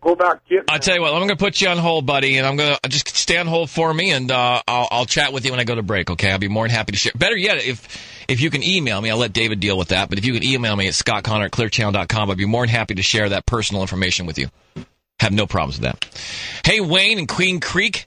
go 0.02 0.12
about 0.14 0.46
getting. 0.46 0.66
I'll 0.70 0.80
tell 0.80 0.96
you 0.96 1.02
what. 1.02 1.14
I'm 1.14 1.20
going 1.20 1.30
to 1.30 1.36
put 1.36 1.60
you 1.62 1.68
on 1.68 1.78
hold, 1.78 2.06
buddy, 2.06 2.38
and 2.38 2.46
I'm 2.46 2.56
going 2.56 2.78
to 2.82 2.90
just 2.90 3.16
stay 3.16 3.38
on 3.38 3.48
hold 3.48 3.70
for 3.70 3.94
me, 3.94 4.12
and 4.12 4.32
uh, 4.32 4.62
I'll, 4.68 4.88
I'll 4.92 5.06
chat 5.06 5.34
with 5.34 5.46
you 5.46 5.52
when 5.52 5.60
I 5.60 5.64
go 5.64 5.76
to 5.76 5.84
break. 5.84 6.10
Okay? 6.12 6.32
I'll 6.32 6.38
be 6.38 6.48
more 6.48 6.66
than 6.66 6.76
happy 6.76 6.92
to 6.92 6.98
share. 6.98 7.14
Better 7.16 7.38
yet, 7.38 7.58
if 7.58 8.26
if 8.28 8.42
you 8.42 8.50
can 8.50 8.64
email 8.64 9.02
me, 9.02 9.10
I'll 9.10 9.18
let 9.18 9.34
David 9.34 9.60
deal 9.60 9.78
with 9.78 9.90
that. 9.90 10.10
But 10.10 10.18
if 10.18 10.26
you 10.26 10.34
can 10.34 10.44
email 10.44 10.76
me 10.76 10.88
at 10.88 10.94
scottconnor 10.94 11.46
at 11.46 11.52
clearchannel.com, 11.52 12.32
I'd 12.32 12.38
be 12.38 12.46
more 12.46 12.66
than 12.66 12.70
happy 12.70 12.96
to 12.96 13.04
share 13.04 13.30
that 13.30 13.46
personal 13.46 13.82
information 13.82 14.26
with 14.26 14.38
you. 14.38 14.50
Have 15.20 15.32
no 15.32 15.48
problems 15.48 15.80
with 15.80 15.84
that. 15.84 16.06
Hey, 16.66 16.82
Wayne 16.82 17.20
in 17.20 17.28
Queen 17.28 17.60
Creek, 17.60 18.06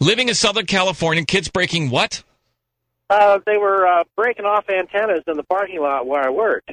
living 0.00 0.28
in 0.28 0.34
Southern 0.34 0.66
California, 0.66 1.24
kids 1.24 1.48
breaking 1.48 1.90
what? 1.90 2.22
Uh, 3.10 3.38
they 3.44 3.58
were 3.58 3.86
uh, 3.86 4.04
breaking 4.16 4.44
off 4.44 4.68
antennas 4.68 5.22
in 5.26 5.36
the 5.36 5.42
parking 5.42 5.80
lot 5.80 6.06
where 6.06 6.22
I 6.22 6.30
worked. 6.30 6.70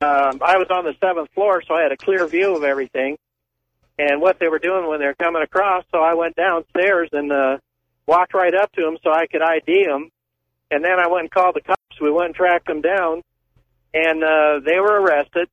Um, 0.00 0.40
I 0.42 0.58
was 0.58 0.66
on 0.70 0.84
the 0.84 0.94
seventh 1.00 1.30
floor, 1.34 1.62
so 1.66 1.74
I 1.74 1.82
had 1.82 1.92
a 1.92 1.96
clear 1.96 2.26
view 2.26 2.56
of 2.56 2.64
everything 2.64 3.16
and 3.98 4.20
what 4.20 4.38
they 4.38 4.48
were 4.48 4.58
doing 4.58 4.88
when 4.88 5.00
they 5.00 5.06
were 5.06 5.14
coming 5.14 5.42
across. 5.42 5.84
So 5.90 6.00
I 6.00 6.14
went 6.14 6.36
downstairs 6.36 7.08
and 7.12 7.32
uh, 7.32 7.58
walked 8.06 8.34
right 8.34 8.54
up 8.54 8.72
to 8.72 8.82
them 8.82 8.98
so 9.02 9.10
I 9.10 9.26
could 9.26 9.42
ID 9.42 9.86
them. 9.86 10.10
And 10.70 10.84
then 10.84 10.98
I 10.98 11.06
went 11.06 11.22
and 11.22 11.30
called 11.30 11.54
the 11.54 11.62
cops. 11.62 12.00
We 12.00 12.10
went 12.10 12.26
and 12.26 12.34
tracked 12.34 12.66
them 12.66 12.82
down, 12.82 13.22
and 13.94 14.22
uh, 14.22 14.60
they 14.64 14.78
were 14.80 15.00
arrested. 15.00 15.48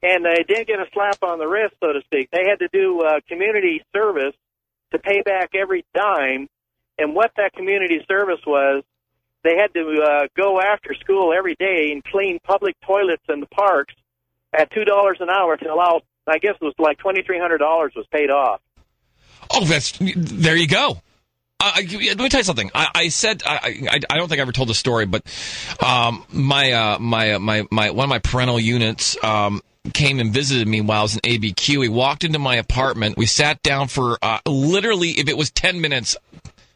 And 0.00 0.24
they 0.24 0.44
didn't 0.46 0.68
get 0.68 0.78
a 0.78 0.86
slap 0.92 1.22
on 1.22 1.38
the 1.38 1.46
wrist, 1.48 1.74
so 1.80 1.92
to 1.92 2.00
speak. 2.02 2.30
They 2.30 2.44
had 2.48 2.60
to 2.60 2.68
do 2.72 3.02
uh, 3.02 3.20
community 3.28 3.82
service 3.92 4.34
to 4.92 4.98
pay 4.98 5.22
back 5.22 5.50
every 5.54 5.84
dime. 5.94 6.48
And 6.98 7.14
what 7.14 7.30
that 7.36 7.52
community 7.52 8.04
service 8.08 8.40
was, 8.46 8.82
they 9.44 9.56
had 9.56 9.72
to 9.74 10.02
uh, 10.02 10.26
go 10.36 10.60
after 10.60 10.94
school 10.94 11.32
every 11.32 11.54
day 11.54 11.90
and 11.92 12.02
clean 12.02 12.38
public 12.42 12.74
toilets 12.84 13.22
in 13.28 13.40
the 13.40 13.46
parks 13.46 13.94
at 14.52 14.70
two 14.72 14.84
dollars 14.84 15.18
an 15.20 15.28
hour 15.30 15.56
to 15.56 15.72
allow. 15.72 16.00
I 16.26 16.38
guess 16.38 16.54
it 16.60 16.64
was 16.64 16.74
like 16.78 16.98
twenty 16.98 17.22
three 17.22 17.38
hundred 17.38 17.58
dollars 17.58 17.92
was 17.94 18.06
paid 18.12 18.30
off. 18.30 18.60
Oh, 19.50 19.64
that's 19.64 19.96
there 19.98 20.56
you 20.56 20.66
go. 20.66 21.00
Uh, 21.60 21.72
let 21.76 22.18
me 22.18 22.28
tell 22.28 22.40
you 22.40 22.44
something. 22.44 22.70
I, 22.74 22.88
I 22.94 23.08
said 23.08 23.42
I, 23.44 23.88
I, 23.90 24.00
I 24.10 24.16
don't 24.16 24.28
think 24.28 24.38
I 24.38 24.42
ever 24.42 24.52
told 24.52 24.68
the 24.68 24.74
story, 24.74 25.06
but 25.06 25.24
um, 25.82 26.24
my 26.30 26.72
uh, 26.72 26.98
my 26.98 27.32
uh, 27.32 27.38
my 27.38 27.66
my 27.70 27.90
one 27.90 28.04
of 28.04 28.10
my 28.10 28.20
parental 28.20 28.60
units 28.60 29.16
um, 29.24 29.62
came 29.92 30.20
and 30.20 30.32
visited 30.32 30.68
me 30.68 30.80
while 30.80 31.00
I 31.00 31.02
was 31.02 31.16
in 31.16 31.20
ABQ. 31.20 31.82
He 31.82 31.88
walked 31.88 32.24
into 32.24 32.38
my 32.38 32.56
apartment. 32.56 33.16
We 33.16 33.26
sat 33.26 33.62
down 33.62 33.88
for 33.88 34.18
uh, 34.22 34.40
literally, 34.46 35.10
if 35.10 35.28
it 35.28 35.36
was 35.36 35.50
ten 35.50 35.80
minutes 35.80 36.16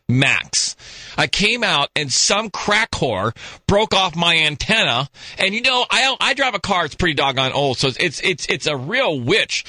max. 0.09 0.77
I 1.17 1.27
came 1.27 1.65
out 1.65 1.91
and 1.97 2.13
some 2.13 2.51
crack 2.51 2.91
whore 2.93 3.37
broke 3.67 3.95
off 3.95 4.17
my 4.17 4.37
antenna. 4.37 5.09
And 5.39 5.55
you 5.55 5.63
know, 5.63 5.85
I 5.91 6.17
I 6.21 6.35
drive 6.35 6.55
a 6.55 6.61
car. 6.61 6.85
It's 6.85 6.95
pretty 6.95 7.15
doggone 7.15 7.53
old, 7.53 7.79
so 7.79 7.89
it's 7.99 8.21
it's 8.21 8.47
it's 8.47 8.67
a 8.67 8.77
real 8.77 9.21
witch 9.21 9.65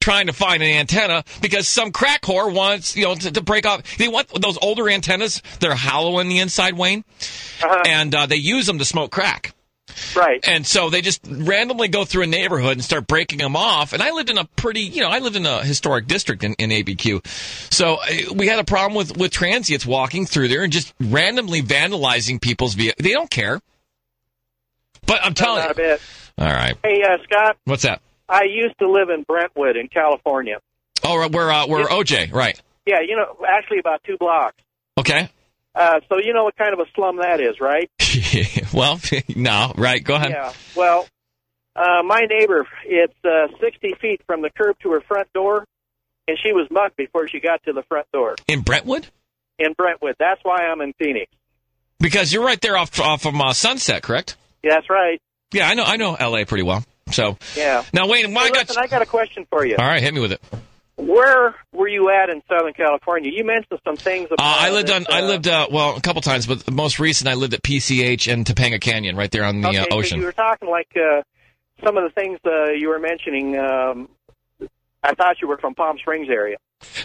trying 0.00 0.26
to 0.26 0.32
find 0.32 0.62
an 0.64 0.68
antenna 0.68 1.22
because 1.40 1.68
some 1.68 1.92
crack 1.92 2.22
whore 2.22 2.52
wants 2.52 2.96
you 2.96 3.04
know 3.04 3.14
to, 3.14 3.30
to 3.30 3.40
break 3.40 3.66
off. 3.66 3.96
They 3.98 4.08
want 4.08 4.28
those 4.40 4.58
older 4.60 4.88
antennas. 4.88 5.42
They're 5.60 5.74
hollow 5.74 6.18
in 6.18 6.28
the 6.28 6.38
inside, 6.38 6.74
Wayne, 6.74 7.04
and 7.86 8.14
uh, 8.14 8.26
they 8.26 8.36
use 8.36 8.66
them 8.66 8.78
to 8.78 8.84
smoke 8.84 9.12
crack. 9.12 9.54
Right. 10.16 10.40
And 10.46 10.66
so 10.66 10.90
they 10.90 11.00
just 11.00 11.20
randomly 11.28 11.88
go 11.88 12.04
through 12.04 12.24
a 12.24 12.26
neighborhood 12.26 12.72
and 12.72 12.84
start 12.84 13.06
breaking 13.06 13.38
them 13.38 13.56
off. 13.56 13.92
And 13.92 14.02
I 14.02 14.10
lived 14.12 14.30
in 14.30 14.38
a 14.38 14.44
pretty, 14.44 14.80
you 14.82 15.00
know, 15.00 15.08
I 15.08 15.18
lived 15.20 15.36
in 15.36 15.46
a 15.46 15.62
historic 15.64 16.06
district 16.06 16.44
in, 16.44 16.54
in 16.54 16.70
ABQ. 16.70 17.26
So 17.72 17.94
uh, 17.96 18.34
we 18.34 18.46
had 18.48 18.58
a 18.58 18.64
problem 18.64 18.96
with, 18.96 19.16
with 19.16 19.30
transients 19.32 19.86
walking 19.86 20.26
through 20.26 20.48
there 20.48 20.62
and 20.62 20.72
just 20.72 20.92
randomly 21.00 21.62
vandalizing 21.62 22.40
people's 22.40 22.74
vehicles. 22.74 23.02
They 23.04 23.12
don't 23.12 23.30
care. 23.30 23.60
But 25.06 25.24
I'm 25.24 25.34
telling 25.34 25.62
Not 25.62 25.78
a 25.78 25.82
you. 25.82 25.88
bit. 25.88 26.00
All 26.38 26.46
right. 26.46 26.76
Hey, 26.82 27.02
uh, 27.02 27.18
Scott, 27.24 27.56
What's 27.64 27.82
that? 27.82 28.00
I 28.28 28.44
used 28.44 28.78
to 28.78 28.90
live 28.90 29.10
in 29.10 29.22
Brentwood 29.24 29.76
in 29.76 29.88
California. 29.88 30.58
Oh, 31.04 31.18
right, 31.18 31.30
we're, 31.30 31.50
uh, 31.50 31.66
we're 31.66 31.86
OJ, 31.86 32.32
right. 32.32 32.60
Yeah, 32.86 33.00
you 33.06 33.16
know, 33.16 33.36
actually 33.46 33.78
about 33.78 34.02
two 34.04 34.16
blocks. 34.18 34.56
Okay. 34.96 35.28
Uh, 35.74 36.00
so 36.08 36.18
you 36.18 36.34
know 36.34 36.44
what 36.44 36.56
kind 36.56 36.72
of 36.74 36.80
a 36.80 36.84
slum 36.94 37.16
that 37.16 37.40
is, 37.40 37.60
right? 37.60 37.90
well, 38.74 39.00
no, 39.36 39.72
right. 39.76 40.02
Go 40.04 40.14
ahead. 40.16 40.30
Yeah. 40.30 40.52
Well, 40.76 41.06
uh, 41.74 42.02
my 42.04 42.20
neighbor, 42.28 42.66
it's 42.84 43.14
uh, 43.24 43.46
60 43.60 43.94
feet 44.00 44.20
from 44.26 44.42
the 44.42 44.50
curb 44.50 44.76
to 44.82 44.92
her 44.92 45.00
front 45.00 45.32
door, 45.32 45.64
and 46.28 46.36
she 46.42 46.52
was 46.52 46.68
mugged 46.70 46.96
before 46.96 47.26
she 47.28 47.40
got 47.40 47.62
to 47.64 47.72
the 47.72 47.82
front 47.84 48.06
door 48.12 48.36
In 48.48 48.60
Brentwood? 48.60 49.06
in 49.58 49.72
Brentwood. 49.74 50.16
That's 50.18 50.40
why 50.42 50.58
I'm 50.66 50.80
in 50.80 50.92
Phoenix. 50.98 51.30
Because 51.98 52.32
you're 52.32 52.44
right 52.44 52.60
there 52.60 52.76
off, 52.76 52.98
off 53.00 53.24
of 53.26 53.34
uh, 53.40 53.52
Sunset, 53.52 54.02
correct? 54.02 54.36
Yeah, 54.62 54.74
that's 54.74 54.90
right. 54.90 55.20
Yeah, 55.52 55.68
I 55.68 55.74
know, 55.74 55.84
I 55.84 55.96
know 55.96 56.16
LA 56.20 56.44
pretty 56.44 56.64
well. 56.64 56.84
So 57.12 57.38
Yeah. 57.56 57.84
now, 57.92 58.08
Wayne, 58.08 58.34
why 58.34 58.42
Hey, 58.44 58.48
I 58.48 58.50
got 58.50 58.68
listen, 58.68 58.82
I 58.82 58.86
got 58.88 59.02
a 59.02 59.06
question 59.06 59.46
for 59.50 59.64
you. 59.64 59.76
All 59.78 59.84
right, 59.86 60.02
hit 60.02 60.12
me 60.12 60.20
with 60.20 60.32
it. 60.32 60.42
Where 60.96 61.54
were 61.72 61.88
you 61.88 62.10
at 62.10 62.28
in 62.28 62.42
Southern 62.48 62.74
California? 62.74 63.30
You 63.34 63.44
mentioned 63.44 63.80
some 63.84 63.96
things 63.96 64.26
about. 64.30 64.40
Uh, 64.44 64.56
I 64.66 64.70
lived 64.70 64.90
on. 64.90 65.02
it, 65.02 65.10
I 65.10 65.20
uh, 65.22 65.26
lived 65.26 65.48
uh, 65.48 65.66
well 65.70 65.96
a 65.96 66.00
couple 66.00 66.20
times, 66.22 66.46
but 66.46 66.60
the 66.64 66.70
most 66.72 66.98
recent 66.98 67.28
I 67.28 67.34
lived 67.34 67.54
at 67.54 67.62
PCH 67.62 68.30
and 68.32 68.44
Topanga 68.44 68.80
Canyon, 68.80 69.16
right 69.16 69.30
there 69.30 69.44
on 69.44 69.62
the 69.62 69.68
okay, 69.68 69.78
uh, 69.78 69.84
'cause 69.86 69.92
ocean. 69.98 70.18
You 70.20 70.26
were 70.26 70.32
talking 70.32 70.68
like 70.68 70.88
uh, 70.96 71.22
some 71.82 71.96
of 71.96 72.04
the 72.04 72.10
things 72.10 72.38
uh, 72.44 72.72
you 72.72 72.88
were 72.88 72.98
mentioning. 72.98 73.58
Um, 73.58 74.08
I 75.02 75.14
thought 75.14 75.40
you 75.40 75.48
were 75.48 75.58
from 75.58 75.74
Palm 75.74 75.96
Springs 75.98 76.28
area. 76.30 76.58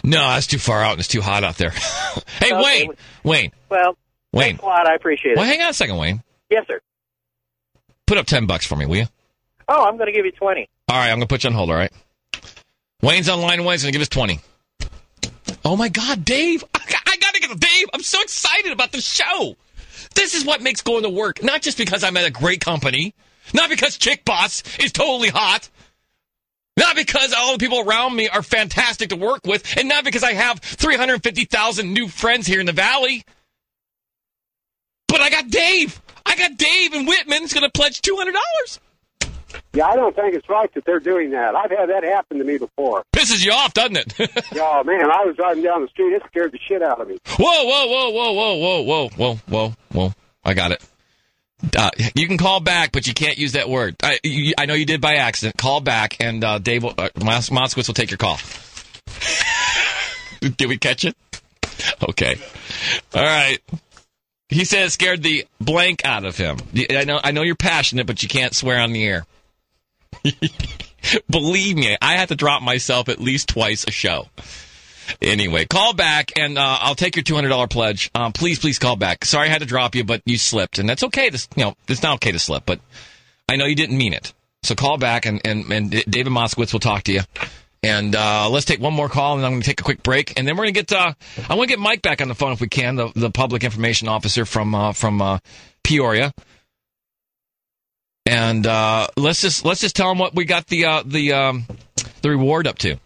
No, 0.04 0.18
that's 0.28 0.46
too 0.46 0.58
far 0.58 0.82
out 0.82 0.92
and 0.92 1.00
it's 1.00 1.08
too 1.08 1.20
hot 1.22 1.42
out 1.44 1.56
there. 1.56 1.70
hey, 2.40 2.52
Okay. 2.52 2.62
Wayne, 2.62 2.90
Wayne, 3.24 3.52
Well, 3.70 3.96
Wayne. 4.32 4.48
thanks 4.56 4.62
a 4.62 4.66
lot. 4.66 4.86
I 4.86 4.94
appreciate 4.94 5.32
it. 5.32 5.36
Well, 5.36 5.46
hang 5.46 5.60
on 5.62 5.70
a 5.70 5.74
second, 5.74 5.96
Wayne. 5.96 6.22
Yes, 6.50 6.64
sir. 6.68 6.80
Put 8.06 8.18
up 8.18 8.26
ten 8.26 8.46
bucks 8.46 8.66
for 8.66 8.76
me, 8.76 8.86
will 8.86 8.96
you? 8.96 9.06
Oh, 9.68 9.84
I'm 9.84 9.96
going 9.96 10.06
to 10.06 10.12
give 10.12 10.24
you 10.26 10.32
twenty. 10.32 10.68
All 10.88 10.96
right, 10.96 11.10
I'm 11.10 11.16
gonna 11.18 11.26
put 11.26 11.44
you 11.44 11.48
on 11.50 11.54
hold. 11.54 11.70
All 11.70 11.76
right. 11.76 11.92
Wayne's 13.02 13.28
on 13.28 13.40
line 13.40 13.64
one. 13.64 13.74
He's 13.74 13.82
gonna 13.82 13.92
give 13.92 14.02
us 14.02 14.08
twenty. 14.08 14.40
Oh 15.64 15.76
my 15.76 15.88
God, 15.88 16.24
Dave! 16.24 16.64
I, 16.74 16.80
I 17.06 17.16
gotta 17.18 17.40
get 17.40 17.60
Dave. 17.60 17.86
I'm 17.92 18.02
so 18.02 18.20
excited 18.22 18.72
about 18.72 18.92
the 18.92 19.00
show. 19.00 19.56
This 20.14 20.34
is 20.34 20.44
what 20.44 20.62
makes 20.62 20.82
going 20.82 21.04
to 21.04 21.08
work. 21.08 21.42
Not 21.42 21.62
just 21.62 21.78
because 21.78 22.02
I'm 22.02 22.16
at 22.16 22.26
a 22.26 22.30
great 22.30 22.60
company, 22.60 23.14
not 23.54 23.70
because 23.70 23.96
Chick 23.98 24.24
Boss 24.24 24.62
is 24.78 24.90
totally 24.90 25.28
hot, 25.28 25.68
not 26.76 26.96
because 26.96 27.32
all 27.32 27.52
the 27.52 27.58
people 27.58 27.80
around 27.80 28.16
me 28.16 28.28
are 28.28 28.42
fantastic 28.42 29.10
to 29.10 29.16
work 29.16 29.46
with, 29.46 29.76
and 29.76 29.88
not 29.88 30.04
because 30.04 30.24
I 30.24 30.32
have 30.32 30.58
350,000 30.60 31.92
new 31.92 32.08
friends 32.08 32.46
here 32.46 32.60
in 32.60 32.66
the 32.66 32.72
valley. 32.72 33.24
But 35.06 35.20
I 35.20 35.30
got 35.30 35.50
Dave. 35.50 36.00
I 36.26 36.36
got 36.36 36.56
Dave 36.56 36.92
and 36.94 37.06
Whitman's 37.06 37.54
gonna 37.54 37.70
pledge 37.70 38.02
two 38.02 38.16
hundred 38.16 38.32
dollars. 38.32 38.80
Yeah, 39.78 39.86
I 39.86 39.94
don't 39.94 40.16
think 40.16 40.34
it's 40.34 40.48
right 40.48 40.74
that 40.74 40.84
they're 40.84 40.98
doing 40.98 41.30
that. 41.30 41.54
I've 41.54 41.70
had 41.70 41.88
that 41.88 42.02
happen 42.02 42.38
to 42.38 42.44
me 42.44 42.58
before. 42.58 43.04
Pisses 43.14 43.44
you 43.46 43.52
off, 43.52 43.74
doesn't 43.74 43.96
it? 43.96 44.12
oh 44.56 44.82
man, 44.82 45.08
I 45.08 45.24
was 45.24 45.36
driving 45.36 45.62
down 45.62 45.82
the 45.82 45.88
street. 45.88 46.14
It 46.14 46.22
scared 46.26 46.50
the 46.50 46.58
shit 46.58 46.82
out 46.82 47.00
of 47.00 47.06
me. 47.06 47.16
Whoa, 47.38 47.64
whoa, 47.64 47.86
whoa, 47.86 48.10
whoa, 48.10 48.32
whoa, 48.32 48.54
whoa, 48.56 48.82
whoa, 48.82 49.08
whoa, 49.08 49.36
whoa, 49.46 49.74
whoa. 49.92 50.14
I 50.44 50.54
got 50.54 50.72
it. 50.72 50.84
Uh, 51.76 51.90
you 52.16 52.26
can 52.26 52.38
call 52.38 52.58
back, 52.58 52.90
but 52.90 53.06
you 53.06 53.14
can't 53.14 53.38
use 53.38 53.52
that 53.52 53.68
word. 53.68 53.94
I, 54.02 54.18
you, 54.24 54.52
I 54.58 54.66
know 54.66 54.74
you 54.74 54.84
did 54.84 55.00
by 55.00 55.14
accident. 55.14 55.56
Call 55.56 55.80
back, 55.80 56.16
and 56.18 56.42
uh, 56.42 56.58
Dave 56.58 56.82
will, 56.82 56.94
uh, 56.98 57.10
Moskowitz 57.14 57.86
will 57.86 57.94
take 57.94 58.10
your 58.10 58.18
call. 58.18 58.40
did 60.56 60.68
we 60.68 60.76
catch 60.76 61.04
it? 61.04 61.16
Okay. 62.02 62.34
All 63.14 63.22
right. 63.22 63.60
He 64.48 64.64
said 64.64 64.86
it 64.86 64.90
scared 64.90 65.22
the 65.22 65.46
blank 65.60 66.04
out 66.04 66.24
of 66.24 66.36
him. 66.36 66.56
I 66.90 67.04
know, 67.04 67.20
I 67.22 67.30
know 67.30 67.42
you're 67.42 67.54
passionate, 67.54 68.08
but 68.08 68.24
you 68.24 68.28
can't 68.28 68.56
swear 68.56 68.80
on 68.80 68.92
the 68.92 69.04
air. 69.04 69.24
Believe 71.30 71.76
me, 71.76 71.96
I 72.00 72.14
had 72.14 72.28
to 72.28 72.36
drop 72.36 72.62
myself 72.62 73.08
at 73.08 73.20
least 73.20 73.48
twice 73.48 73.84
a 73.86 73.90
show. 73.90 74.28
Anyway, 75.22 75.64
call 75.64 75.94
back 75.94 76.32
and 76.36 76.58
uh, 76.58 76.78
I'll 76.80 76.94
take 76.94 77.16
your 77.16 77.22
two 77.22 77.34
hundred 77.34 77.48
dollar 77.48 77.66
pledge. 77.66 78.10
Um, 78.14 78.32
please, 78.32 78.58
please 78.58 78.78
call 78.78 78.96
back. 78.96 79.24
Sorry 79.24 79.48
I 79.48 79.50
had 79.50 79.60
to 79.60 79.66
drop 79.66 79.94
you, 79.94 80.04
but 80.04 80.22
you 80.26 80.38
slipped, 80.38 80.78
and 80.78 80.88
that's 80.88 81.02
okay. 81.04 81.30
To, 81.30 81.48
you 81.56 81.64
know, 81.64 81.74
it's 81.88 82.02
not 82.02 82.16
okay 82.16 82.32
to 82.32 82.38
slip, 82.38 82.64
but 82.66 82.80
I 83.48 83.56
know 83.56 83.64
you 83.64 83.74
didn't 83.74 83.96
mean 83.96 84.12
it. 84.12 84.32
So 84.62 84.74
call 84.74 84.98
back, 84.98 85.24
and 85.24 85.40
and, 85.44 85.70
and 85.72 85.90
David 85.90 86.32
Moskowitz 86.32 86.72
will 86.72 86.80
talk 86.80 87.04
to 87.04 87.12
you. 87.12 87.20
And 87.82 88.16
uh, 88.16 88.50
let's 88.50 88.66
take 88.66 88.80
one 88.80 88.92
more 88.92 89.08
call, 89.08 89.36
and 89.36 89.46
I'm 89.46 89.52
going 89.52 89.62
to 89.62 89.66
take 89.66 89.80
a 89.80 89.84
quick 89.84 90.02
break, 90.02 90.36
and 90.36 90.46
then 90.46 90.56
we're 90.56 90.64
going 90.64 90.74
to 90.74 90.84
get. 90.84 90.92
Uh, 90.92 91.14
I 91.48 91.54
want 91.54 91.68
to 91.70 91.76
get 91.76 91.78
Mike 91.78 92.02
back 92.02 92.20
on 92.20 92.28
the 92.28 92.34
phone 92.34 92.52
if 92.52 92.60
we 92.60 92.68
can, 92.68 92.96
the 92.96 93.12
the 93.14 93.30
public 93.30 93.64
information 93.64 94.08
officer 94.08 94.44
from 94.44 94.74
uh, 94.74 94.92
from 94.92 95.22
uh, 95.22 95.38
Peoria. 95.84 96.32
And 98.28 98.66
uh, 98.66 99.06
let's 99.16 99.40
just 99.40 99.64
let's 99.64 99.80
just 99.80 99.96
tell 99.96 100.10
them 100.10 100.18
what 100.18 100.34
we 100.34 100.44
got 100.44 100.66
the 100.66 100.84
uh, 100.84 101.02
the 101.02 101.32
um, 101.32 101.64
the 102.20 102.28
reward 102.28 102.66
up 102.66 102.76
to. 102.80 102.96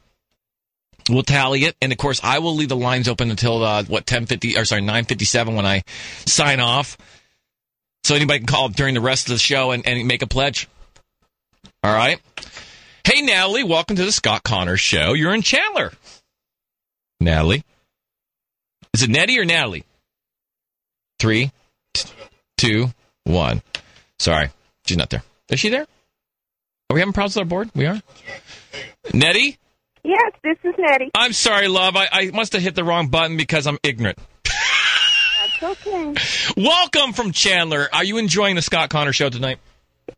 We'll 1.09 1.23
tally 1.23 1.61
it, 1.65 1.77
and 1.81 1.93
of 1.93 1.99
course, 1.99 2.21
I 2.25 2.41
will 2.41 2.57
leave 2.57 2.69
the 2.71 2.77
lines 2.77 3.07
open 3.07 3.31
until 3.31 3.63
uh, 3.63 3.85
what 3.85 4.05
ten 4.05 4.27
fifty 4.27 4.59
or 4.59 4.65
sorry 4.65 4.81
nine 4.81 5.05
fifty 5.05 5.25
seven 5.25 5.55
when 5.55 5.65
I 5.65 5.85
sign 6.27 6.59
off, 6.59 6.99
so 8.03 8.17
anybody 8.17 8.41
can 8.41 8.49
call 8.49 8.69
during 8.69 8.95
the 8.95 9.01
rest 9.01 9.29
of 9.29 9.35
the 9.35 9.39
show 9.39 9.71
and, 9.71 9.87
and 9.87 10.09
make 10.09 10.23
a 10.23 10.27
pledge. 10.27 10.69
All 11.85 11.95
right. 11.95 12.21
Hey, 13.05 13.23
Natalie, 13.23 13.63
welcome 13.63 13.95
to 13.95 14.05
the 14.05 14.11
Scott 14.11 14.43
Connors 14.43 14.81
Show. 14.81 15.13
You're 15.13 15.35
in 15.37 15.43
Chandler. 15.43 15.93
Natalie, 17.21 17.63
is 18.93 19.05
it 19.05 19.11
Nettie 19.11 19.39
or 19.39 19.45
Natalie? 19.45 19.85
Three, 21.21 21.53
t- 21.95 22.11
two, 22.59 22.91
one. 23.23 23.63
Sorry, 24.19 24.51
she's 24.93 24.99
not 24.99 25.09
there. 25.09 25.23
Is 25.49 25.59
she 25.59 25.71
there? 25.71 25.87
Are 26.91 26.95
we 26.95 27.01
having 27.01 27.15
problems 27.15 27.35
with 27.35 27.43
our 27.43 27.49
board? 27.49 27.71
We 27.75 27.87
are. 27.87 28.01
Nettie, 29.15 29.59
Yes, 30.05 30.33
this 30.43 30.59
is 30.65 30.75
Nettie. 30.79 31.11
I'm 31.15 31.33
sorry, 31.33 31.69
love. 31.69 31.95
I, 31.97 32.09
I 32.13 32.31
must 32.33 32.53
have 32.55 32.63
hit 32.63 32.75
the 32.75 32.85
wrong 32.85 33.09
button 33.09 33.37
because 33.37 33.67
I'm 33.67 33.79
ignorant. 33.85 34.19
That's 34.45 35.63
okay. 35.87 36.15
Welcome 36.57 37.13
from 37.13 37.33
Chandler. 37.33 37.89
Are 37.93 38.05
you 38.05 38.19
enjoying 38.19 38.57
the 38.57 38.63
Scott 38.63 38.91
Connor 38.91 39.13
show 39.13 39.31
tonight? 39.31 39.59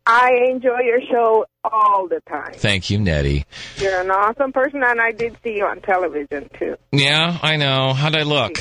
I 0.07 0.33
enjoy 0.51 0.81
your 0.81 1.01
show 1.11 1.47
all 1.65 2.09
the 2.09 2.21
time. 2.29 2.53
Thank 2.55 2.91
you, 2.91 2.99
Nettie. 2.99 3.45
You're 3.79 4.01
an 4.01 4.11
awesome 4.11 4.53
person, 4.53 4.83
and 4.83 5.01
I 5.01 5.13
did 5.13 5.37
see 5.43 5.57
you 5.57 5.67
on 5.67 5.81
television 5.81 6.49
too. 6.59 6.77
Yeah, 6.93 7.39
I 7.43 7.57
know. 7.57 7.93
How'd 7.95 8.17
I 8.17 8.23
look? 8.23 8.59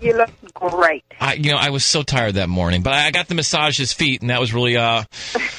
You 0.00 0.14
look 0.16 0.30
great. 0.54 1.04
I, 1.20 1.34
you 1.34 1.50
know, 1.52 1.58
I 1.58 1.70
was 1.70 1.84
so 1.84 2.02
tired 2.02 2.34
that 2.34 2.48
morning, 2.48 2.82
but 2.82 2.92
I 2.92 3.10
got 3.10 3.28
to 3.28 3.34
massage 3.34 3.78
his 3.78 3.92
feet, 3.92 4.20
and 4.20 4.30
that 4.30 4.40
was 4.40 4.52
really, 4.52 4.76
uh, 4.76 5.04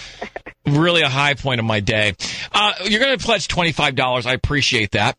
really 0.65 1.01
a 1.01 1.09
high 1.09 1.33
point 1.33 1.59
of 1.59 1.65
my 1.65 1.79
day. 1.79 2.13
Uh, 2.53 2.73
you're 2.85 2.99
going 3.01 3.17
to 3.17 3.23
pledge 3.23 3.47
twenty 3.47 3.71
five 3.71 3.95
dollars. 3.95 4.25
I 4.25 4.33
appreciate 4.33 4.91
that. 4.91 5.17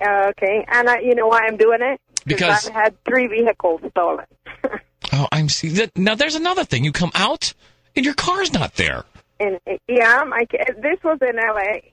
Okay, 0.00 0.64
and 0.68 0.88
I, 0.88 1.00
you 1.00 1.14
know 1.14 1.28
why 1.28 1.42
I'm 1.46 1.56
doing 1.56 1.78
it? 1.82 2.00
Because- 2.26 2.68
I've 2.68 2.74
had 2.74 3.04
three 3.04 3.26
vehicles 3.26 3.80
stolen. 3.90 4.26
Oh, 5.14 5.26
I'm 5.30 5.48
see 5.50 5.68
that 5.70 5.98
now. 5.98 6.14
There's 6.14 6.36
another 6.36 6.64
thing. 6.64 6.84
You 6.84 6.92
come 6.92 7.10
out, 7.14 7.52
and 7.94 8.04
your 8.04 8.14
car's 8.14 8.52
not 8.52 8.76
there. 8.76 9.04
And 9.42 9.58
yeah, 9.88 10.22
my 10.26 10.46
this 10.80 10.98
was 11.02 11.18
in 11.22 11.38
L.A. 11.38 11.92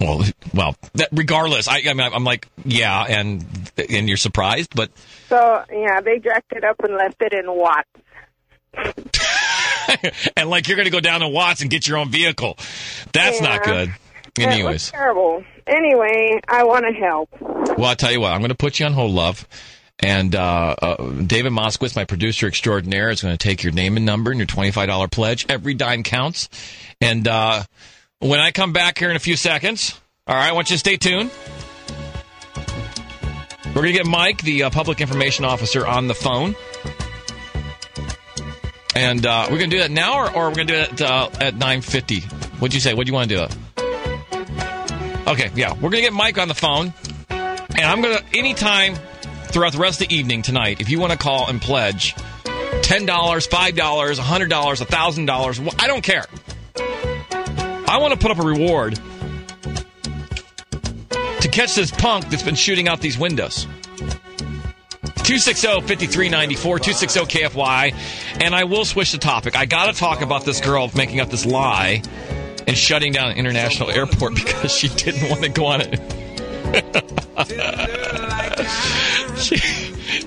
Well, 0.00 0.24
well, 0.54 0.76
that, 0.94 1.08
regardless, 1.12 1.68
I, 1.68 1.82
I 1.88 1.92
mean, 1.94 2.00
I'm 2.12 2.24
like, 2.24 2.48
yeah, 2.64 3.02
and 3.08 3.44
and 3.90 4.08
you're 4.08 4.16
surprised, 4.16 4.74
but 4.74 4.90
So 5.28 5.64
yeah, 5.72 6.00
they 6.00 6.18
jacked 6.18 6.52
it 6.52 6.64
up 6.64 6.76
and 6.84 6.94
left 6.96 7.16
it 7.20 7.32
in 7.32 7.44
Watts. 7.46 7.88
and 10.36 10.50
like 10.50 10.68
you're 10.68 10.76
going 10.76 10.86
to 10.86 10.92
go 10.92 11.00
down 11.00 11.20
to 11.20 11.28
Watts 11.28 11.62
and 11.62 11.70
get 11.70 11.86
your 11.86 11.98
own 11.98 12.10
vehicle. 12.10 12.56
That's 13.12 13.40
not 13.40 13.60
Yeah. 13.66 13.72
good. 13.72 13.88
That 13.88 14.46
was 14.46 14.54
Anyways, 14.54 14.90
terrible. 14.90 15.44
Anyway, 15.66 16.40
I 16.48 16.64
want 16.64 16.84
to 16.86 16.92
help. 16.92 17.30
well, 17.78 17.86
I'll 17.86 17.96
tell 17.96 18.12
you 18.12 18.20
what. 18.20 18.32
I'm 18.32 18.40
going 18.40 18.50
to 18.50 18.54
put 18.54 18.78
you 18.78 18.86
on 18.86 18.92
hold, 18.92 19.12
love. 19.12 19.46
And 20.00 20.34
uh, 20.34 20.76
uh, 20.80 21.10
David 21.22 21.52
Moskowitz, 21.52 21.96
my 21.96 22.04
producer 22.04 22.46
extraordinaire, 22.46 23.10
is 23.10 23.22
going 23.22 23.32
to 23.32 23.38
take 23.38 23.62
your 23.62 23.72
name 23.72 23.96
and 23.96 24.04
number 24.04 24.30
and 24.30 24.38
your 24.38 24.46
$25 24.46 25.10
pledge. 25.10 25.46
Every 25.48 25.74
dime 25.74 26.02
counts. 26.02 26.48
And 27.00 27.26
uh, 27.26 27.62
when 28.18 28.40
I 28.40 28.50
come 28.50 28.72
back 28.72 28.98
here 28.98 29.10
in 29.10 29.16
a 29.16 29.20
few 29.20 29.36
seconds, 29.36 29.98
all 30.26 30.36
right, 30.36 30.48
I 30.48 30.52
want 30.52 30.70
you 30.70 30.74
to 30.74 30.80
stay 30.80 30.96
tuned. 30.96 31.30
We're 33.66 33.82
going 33.82 33.94
to 33.94 33.98
get 33.98 34.06
Mike, 34.06 34.42
the 34.42 34.64
uh, 34.64 34.70
public 34.70 35.00
information 35.00 35.44
officer, 35.44 35.86
on 35.86 36.08
the 36.08 36.14
phone. 36.14 36.54
And 38.94 39.26
uh, 39.26 39.48
we're 39.50 39.58
going 39.58 39.70
to 39.70 39.76
do 39.76 39.82
that 39.82 39.90
now, 39.90 40.18
or, 40.18 40.30
or 40.30 40.48
we're 40.48 40.54
going 40.54 40.68
to 40.68 40.72
do 40.72 40.80
it 40.80 41.02
uh, 41.02 41.28
at 41.40 41.54
9.50. 41.54 42.22
What'd 42.60 42.72
you 42.72 42.80
say? 42.80 42.94
What 42.94 43.06
do 43.06 43.10
you 43.10 43.14
want 43.14 43.28
to 43.28 43.36
do? 43.36 43.42
Okay, 45.26 45.50
yeah. 45.54 45.74
We're 45.74 45.90
going 45.90 45.96
to 45.96 46.00
get 46.02 46.12
Mike 46.12 46.38
on 46.38 46.48
the 46.48 46.54
phone. 46.54 46.94
And 47.28 47.84
I'm 47.84 48.00
going 48.00 48.16
to, 48.16 48.24
anytime 48.38 48.96
throughout 49.56 49.72
the 49.72 49.78
rest 49.78 50.02
of 50.02 50.08
the 50.08 50.14
evening 50.14 50.42
tonight, 50.42 50.82
if 50.82 50.90
you 50.90 51.00
want 51.00 51.12
to 51.12 51.18
call 51.18 51.48
and 51.48 51.62
pledge 51.62 52.14
$10, 52.44 53.06
$5, 53.06 53.72
$100, 53.72 54.48
$1,000, 54.48 55.82
I 55.82 55.86
don't 55.86 56.02
care. 56.02 56.26
I 57.88 57.96
want 57.98 58.12
to 58.12 58.18
put 58.18 58.30
up 58.30 58.38
a 58.38 58.42
reward 58.42 59.00
to 61.40 61.48
catch 61.50 61.74
this 61.74 61.90
punk 61.90 62.28
that's 62.28 62.42
been 62.42 62.54
shooting 62.54 62.86
out 62.86 63.00
these 63.00 63.16
windows. 63.16 63.66
260-5394, 65.24 66.78
260-KFYI, 66.78 67.94
and 68.42 68.54
I 68.54 68.64
will 68.64 68.84
switch 68.84 69.12
the 69.12 69.18
topic. 69.18 69.56
I 69.56 69.64
got 69.64 69.86
to 69.86 69.94
talk 69.98 70.20
about 70.20 70.44
this 70.44 70.60
girl 70.60 70.90
making 70.94 71.20
up 71.20 71.30
this 71.30 71.46
lie 71.46 72.02
and 72.66 72.76
shutting 72.76 73.12
down 73.12 73.30
an 73.30 73.38
international 73.38 73.90
airport 73.90 74.34
because 74.34 74.76
she 74.76 74.88
didn't 74.88 75.30
want 75.30 75.44
to 75.44 75.48
go 75.48 75.64
on 75.64 75.80
it. 75.80 75.98
she, 79.40 79.56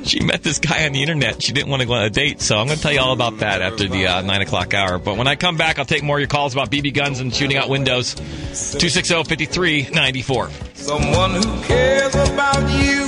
she 0.03 0.20
met 0.20 0.43
this 0.43 0.60
guy 0.60 0.86
on 0.86 0.91
the 0.91 1.01
internet. 1.01 1.41
She 1.41 1.51
didn't 1.51 1.70
want 1.70 1.82
to 1.82 1.88
go 1.88 1.93
on 1.93 2.03
a 2.03 2.10
date, 2.10 2.41
so 2.41 2.57
I'm 2.57 2.68
going 2.68 2.78
to 2.78 2.82
tell 2.82 2.91
you 2.91 2.99
all 2.99 3.14
about 3.14 3.39
that 3.39 3.62
after 3.62 3.88
the 3.88 4.07
uh, 4.07 4.22
9 4.22 4.41
o'clock 4.41 4.74
hour. 4.74 4.99
But 4.99 5.18
when 5.18 5.28
I 5.28 5.36
come 5.36 5.57
back, 5.57 5.80
I'll 5.80 5.86
take 5.86 6.03
more 6.03 6.18
of 6.18 6.22
your 6.22 6.28
calls 6.28 6.53
about 6.53 6.70
BB 6.70 6.93
guns 6.93 7.20
and 7.20 7.34
shooting 7.34 7.57
out 7.57 7.70
windows. 7.70 8.16
260-5394. 8.16 10.76
Someone 10.76 11.32
who 11.32 11.62
cares 11.64 12.14
about 12.16 12.62
you 12.84 13.07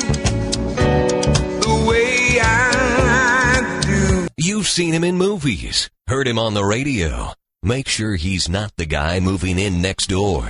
the 1.59 1.85
way 1.87 2.39
I 2.41 3.81
do. 3.85 4.27
You've 4.37 4.67
seen 4.67 4.93
him 4.93 5.03
in 5.03 5.17
movies, 5.17 5.89
heard 6.07 6.27
him 6.27 6.39
on 6.39 6.53
the 6.53 6.63
radio. 6.65 7.33
Make 7.63 7.87
sure 7.87 8.15
he's 8.15 8.49
not 8.49 8.75
the 8.75 8.87
guy 8.87 9.19
moving 9.19 9.59
in 9.59 9.83
next 9.83 10.07
door. 10.07 10.49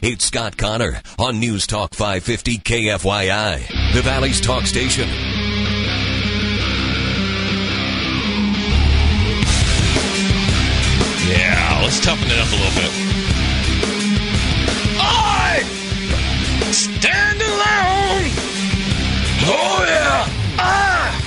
It's 0.00 0.24
Scott 0.26 0.56
Connor 0.56 1.00
on 1.18 1.40
News 1.40 1.66
Talk 1.66 1.94
550 1.94 2.58
KFYI, 2.58 3.92
the 3.94 4.02
Valley's 4.02 4.40
talk 4.40 4.66
station. 4.66 5.08
Yeah, 11.28 11.80
let's 11.82 12.00
toughen 12.00 12.28
it 12.30 12.38
up 12.38 12.48
a 12.48 12.56
little 12.56 12.74
bit. 12.80 12.90
I 15.00 15.62
stand 16.72 17.40
alone. 17.40 18.30
Oh 19.44 19.84
yeah. 19.86 20.26
Ah. 20.58 21.18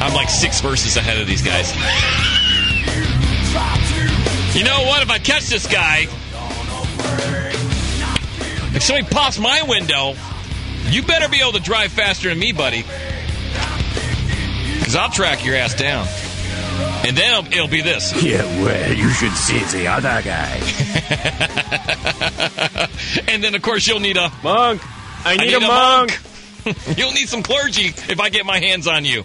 I'm 0.00 0.14
like 0.14 0.30
six 0.30 0.60
verses 0.60 0.96
ahead 0.96 1.18
of 1.18 1.26
these 1.28 1.42
guys. 1.42 1.72
You 4.54 4.64
know 4.64 4.82
what? 4.84 5.02
If 5.02 5.10
I 5.10 5.18
catch 5.18 5.46
this 5.46 5.66
guy, 5.66 6.06
if 8.74 8.82
somebody 8.82 9.08
pops 9.08 9.38
my 9.38 9.62
window, 9.62 10.14
you 10.90 11.02
better 11.02 11.28
be 11.28 11.40
able 11.40 11.52
to 11.52 11.60
drive 11.60 11.90
faster 11.92 12.28
than 12.28 12.38
me, 12.38 12.52
buddy. 12.52 12.82
Because 14.78 14.94
I'll 14.94 15.10
track 15.10 15.44
your 15.44 15.56
ass 15.56 15.74
down. 15.74 16.06
And 17.06 17.16
then 17.16 17.32
it'll, 17.32 17.52
it'll 17.52 17.68
be 17.68 17.80
this. 17.80 18.12
Yeah, 18.22 18.44
well, 18.62 18.92
you 18.92 19.08
should 19.10 19.32
see 19.32 19.58
the 19.76 19.86
other 19.88 20.20
guy. 20.22 20.60
and 23.28 23.42
then, 23.42 23.54
of 23.54 23.62
course, 23.62 23.86
you'll 23.88 24.00
need 24.00 24.16
a 24.16 24.30
monk. 24.42 24.82
I 25.24 25.36
need 25.36 25.54
a 25.54 25.60
monk. 25.60 26.18
you'll 26.98 27.12
need 27.12 27.28
some 27.28 27.42
clergy 27.42 27.86
if 27.86 28.20
I 28.20 28.28
get 28.28 28.46
my 28.46 28.58
hands 28.60 28.86
on 28.86 29.04
you. 29.04 29.24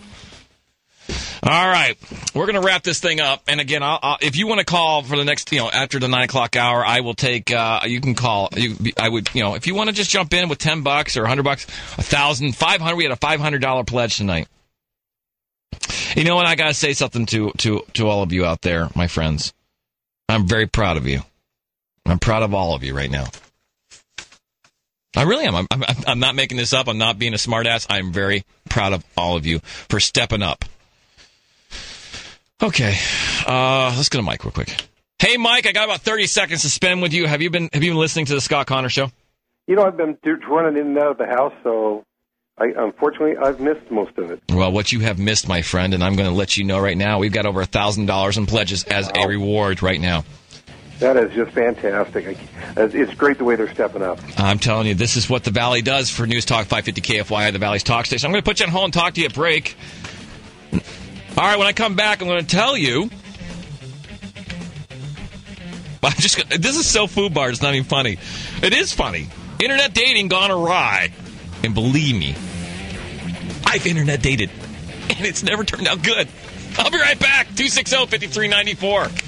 All 1.50 1.70
right, 1.70 1.98
we're 2.36 2.45
going 2.45 2.60
to 2.60 2.68
wrap 2.68 2.84
this 2.84 3.00
thing 3.00 3.22
up. 3.22 3.41
And 3.48 3.62
again, 3.62 3.82
I'll, 3.82 4.00
I'll, 4.02 4.18
if 4.20 4.36
you 4.36 4.48
want 4.48 4.60
to 4.60 4.66
call 4.66 5.04
for 5.04 5.16
the 5.16 5.24
next, 5.24 5.50
you 5.54 5.60
know, 5.60 5.70
after 5.70 5.98
the 5.98 6.10
nine 6.10 6.24
o'clock 6.24 6.58
hour, 6.58 6.86
I 6.86 7.00
will 7.00 7.14
take. 7.14 7.52
Uh, 7.52 7.84
you 7.86 8.02
can 8.02 8.16
call. 8.16 8.50
You, 8.54 8.76
I 9.00 9.08
would, 9.08 9.34
you 9.34 9.43
know, 9.43 9.56
if 9.56 9.66
you 9.66 9.74
want 9.74 9.89
to 9.89 9.95
just 9.95 10.10
jump 10.10 10.34
in 10.34 10.50
with 10.50 10.60
ten 10.60 10.82
bucks 10.84 11.16
or 11.16 11.26
hundred 11.26 11.43
bucks, 11.43 11.64
a 11.98 12.04
thousand, 12.04 12.54
five 12.54 12.82
hundred. 12.82 12.98
We 12.98 13.06
had 13.06 13.14
a 13.14 13.18
five 13.18 13.39
hundred 13.39 13.62
dollar 13.62 13.86
pledge 13.86 14.18
tonight. 14.18 14.50
You 16.18 16.26
know 16.26 16.36
what? 16.36 16.48
I 16.48 16.56
got 16.56 16.68
to 16.68 16.74
say 16.74 16.91
something 16.91 17.26
to 17.28 17.52
to 17.60 17.82
to 17.93 18.08
all 18.10 18.24
of 18.24 18.34
you 18.34 18.43
out 18.43 18.62
there, 18.62 18.89
my 18.93 19.08
friends. 19.08 19.54
I'm 20.28 20.48
very 20.48 20.68
proud 20.68 20.98
of 20.98 21.08
you. 21.08 21.22
I'm 22.06 22.20
proud 22.20 22.43
of 22.43 22.54
all 22.54 22.76
of 22.76 22.84
you 22.84 22.93
right 22.93 23.10
now. 23.10 23.28
I 25.16 25.24
really 25.24 25.45
am. 25.45 25.56
I'm, 25.56 25.68
I'm, 25.72 25.84
I'm 26.06 26.20
not 26.20 26.36
making 26.36 26.58
this 26.58 26.74
up. 26.74 26.89
I'm 26.89 26.98
not 26.98 27.18
being 27.18 27.34
a 27.34 27.38
smartass. 27.38 27.88
I'm 27.89 28.12
very 28.12 28.43
proud 28.70 28.91
of 28.91 29.06
all 29.16 29.38
of 29.38 29.45
you 29.45 29.60
for 29.88 30.02
stepping 30.02 30.43
up. 30.43 30.66
Okay, 32.62 32.97
uh, 33.45 33.93
let's 33.95 34.10
go 34.10 34.18
to 34.18 34.24
Mike 34.24 34.43
real 34.43 34.51
quick. 34.51 34.76
Hey, 35.20 35.38
Mike, 35.38 35.68
I 35.68 35.74
got 35.74 35.86
about 35.86 36.01
30 36.01 36.26
seconds 36.26 36.62
to 36.64 36.70
spend 36.70 37.03
with 37.03 37.14
you. 37.14 37.28
Have 37.28 37.41
you 37.41 37.51
been 37.51 37.70
Have 37.72 37.84
you 37.84 37.91
been 37.91 37.99
listening 37.99 38.26
to 38.28 38.34
the 38.34 38.41
Scott 38.41 38.66
Connor 38.66 38.89
show? 38.89 39.12
You 39.68 39.76
know, 39.76 39.84
I've 39.86 39.97
been 39.97 40.18
running 40.49 40.80
in 40.80 40.88
and 40.88 40.97
out 40.97 41.12
of 41.12 41.18
the 41.20 41.28
house, 41.28 41.53
so 41.64 42.03
I 42.58 42.74
unfortunately 42.76 43.38
I've 43.38 43.60
missed 43.60 43.91
most 43.91 44.18
of 44.18 44.32
it. 44.32 44.41
Well, 44.49 44.72
what 44.72 44.91
you 44.91 45.01
have 45.01 45.20
missed, 45.20 45.47
my 45.47 45.62
friend, 45.62 45.93
and 45.93 46.03
I'm 46.03 46.16
going 46.16 46.30
to 46.30 46.36
let 46.36 46.58
you 46.58 46.64
know 46.64 46.80
right 46.80 46.97
now. 46.97 47.20
We've 47.20 47.32
got 47.32 47.45
over 47.45 47.62
a 47.62 47.66
thousand 47.66 48.08
dollars 48.08 48.38
in 48.38 48.47
pledges 48.47 48.84
as 48.86 49.08
a 49.14 49.28
reward 49.28 49.84
right 49.84 50.01
now. 50.01 50.24
That 50.97 51.16
is 51.16 51.32
just 51.36 51.51
fantastic. 51.51 52.39
It's 52.76 52.95
it's 52.95 53.14
great 53.14 53.38
the 53.38 53.43
way 53.43 53.55
they're 53.55 53.72
stepping 53.72 54.01
up. 54.01 54.20
I'm 54.39 54.58
telling 54.58 54.88
you, 54.88 54.95
this 54.95 55.16
is 55.16 55.30
what 55.30 55.43
the 55.43 55.51
Valley 55.51 55.84
does 55.84 56.10
for 56.10 56.26
News 56.26 56.45
Talk 56.45 56.66
550 56.66 57.01
KFYI, 57.01 57.53
the 57.53 57.60
Valley's 57.60 57.84
talk 57.84 58.08
station. 58.08 58.26
I'm 58.26 58.32
going 58.32 58.41
to 58.41 58.49
put 58.49 58.60
you 58.60 58.66
on 58.66 58.72
hold 58.72 58.86
and 58.86 58.93
talk 58.93 59.14
to 59.14 59.22
you 59.22 59.28
at 59.28 59.36
break. 59.36 59.76
All 61.38 61.44
right, 61.44 61.58
when 61.60 61.68
I 61.68 61.74
come 61.74 61.94
back, 61.96 62.20
I'm 62.22 62.28
going 62.28 62.40
to 62.40 62.48
tell 62.48 62.76
you. 62.76 63.04
I'm 66.04 66.14
just. 66.14 66.50
This 66.50 66.78
is 66.78 66.88
so 66.88 67.06
FUBAR. 67.06 67.50
It's 67.50 67.62
not 67.62 67.76
even 67.76 67.88
funny. 67.88 68.18
It 68.64 68.74
is 68.74 68.92
funny. 68.92 69.28
Internet 69.62 69.94
dating 69.94 70.30
gone 70.30 70.50
awry, 70.50 71.12
and 71.64 71.76
believe 71.76 72.16
me, 72.16 72.34
I've 73.66 73.86
internet 73.86 74.24
dated, 74.24 74.50
and 75.10 75.26
it's 75.26 75.44
never 75.44 75.64
turned 75.64 75.88
out 75.88 76.02
good. 76.02 76.28
I'll 76.80 76.90
be 76.90 76.98
right 76.98 77.20
back. 77.20 77.48
260 77.56 78.08
5394. 78.08 79.26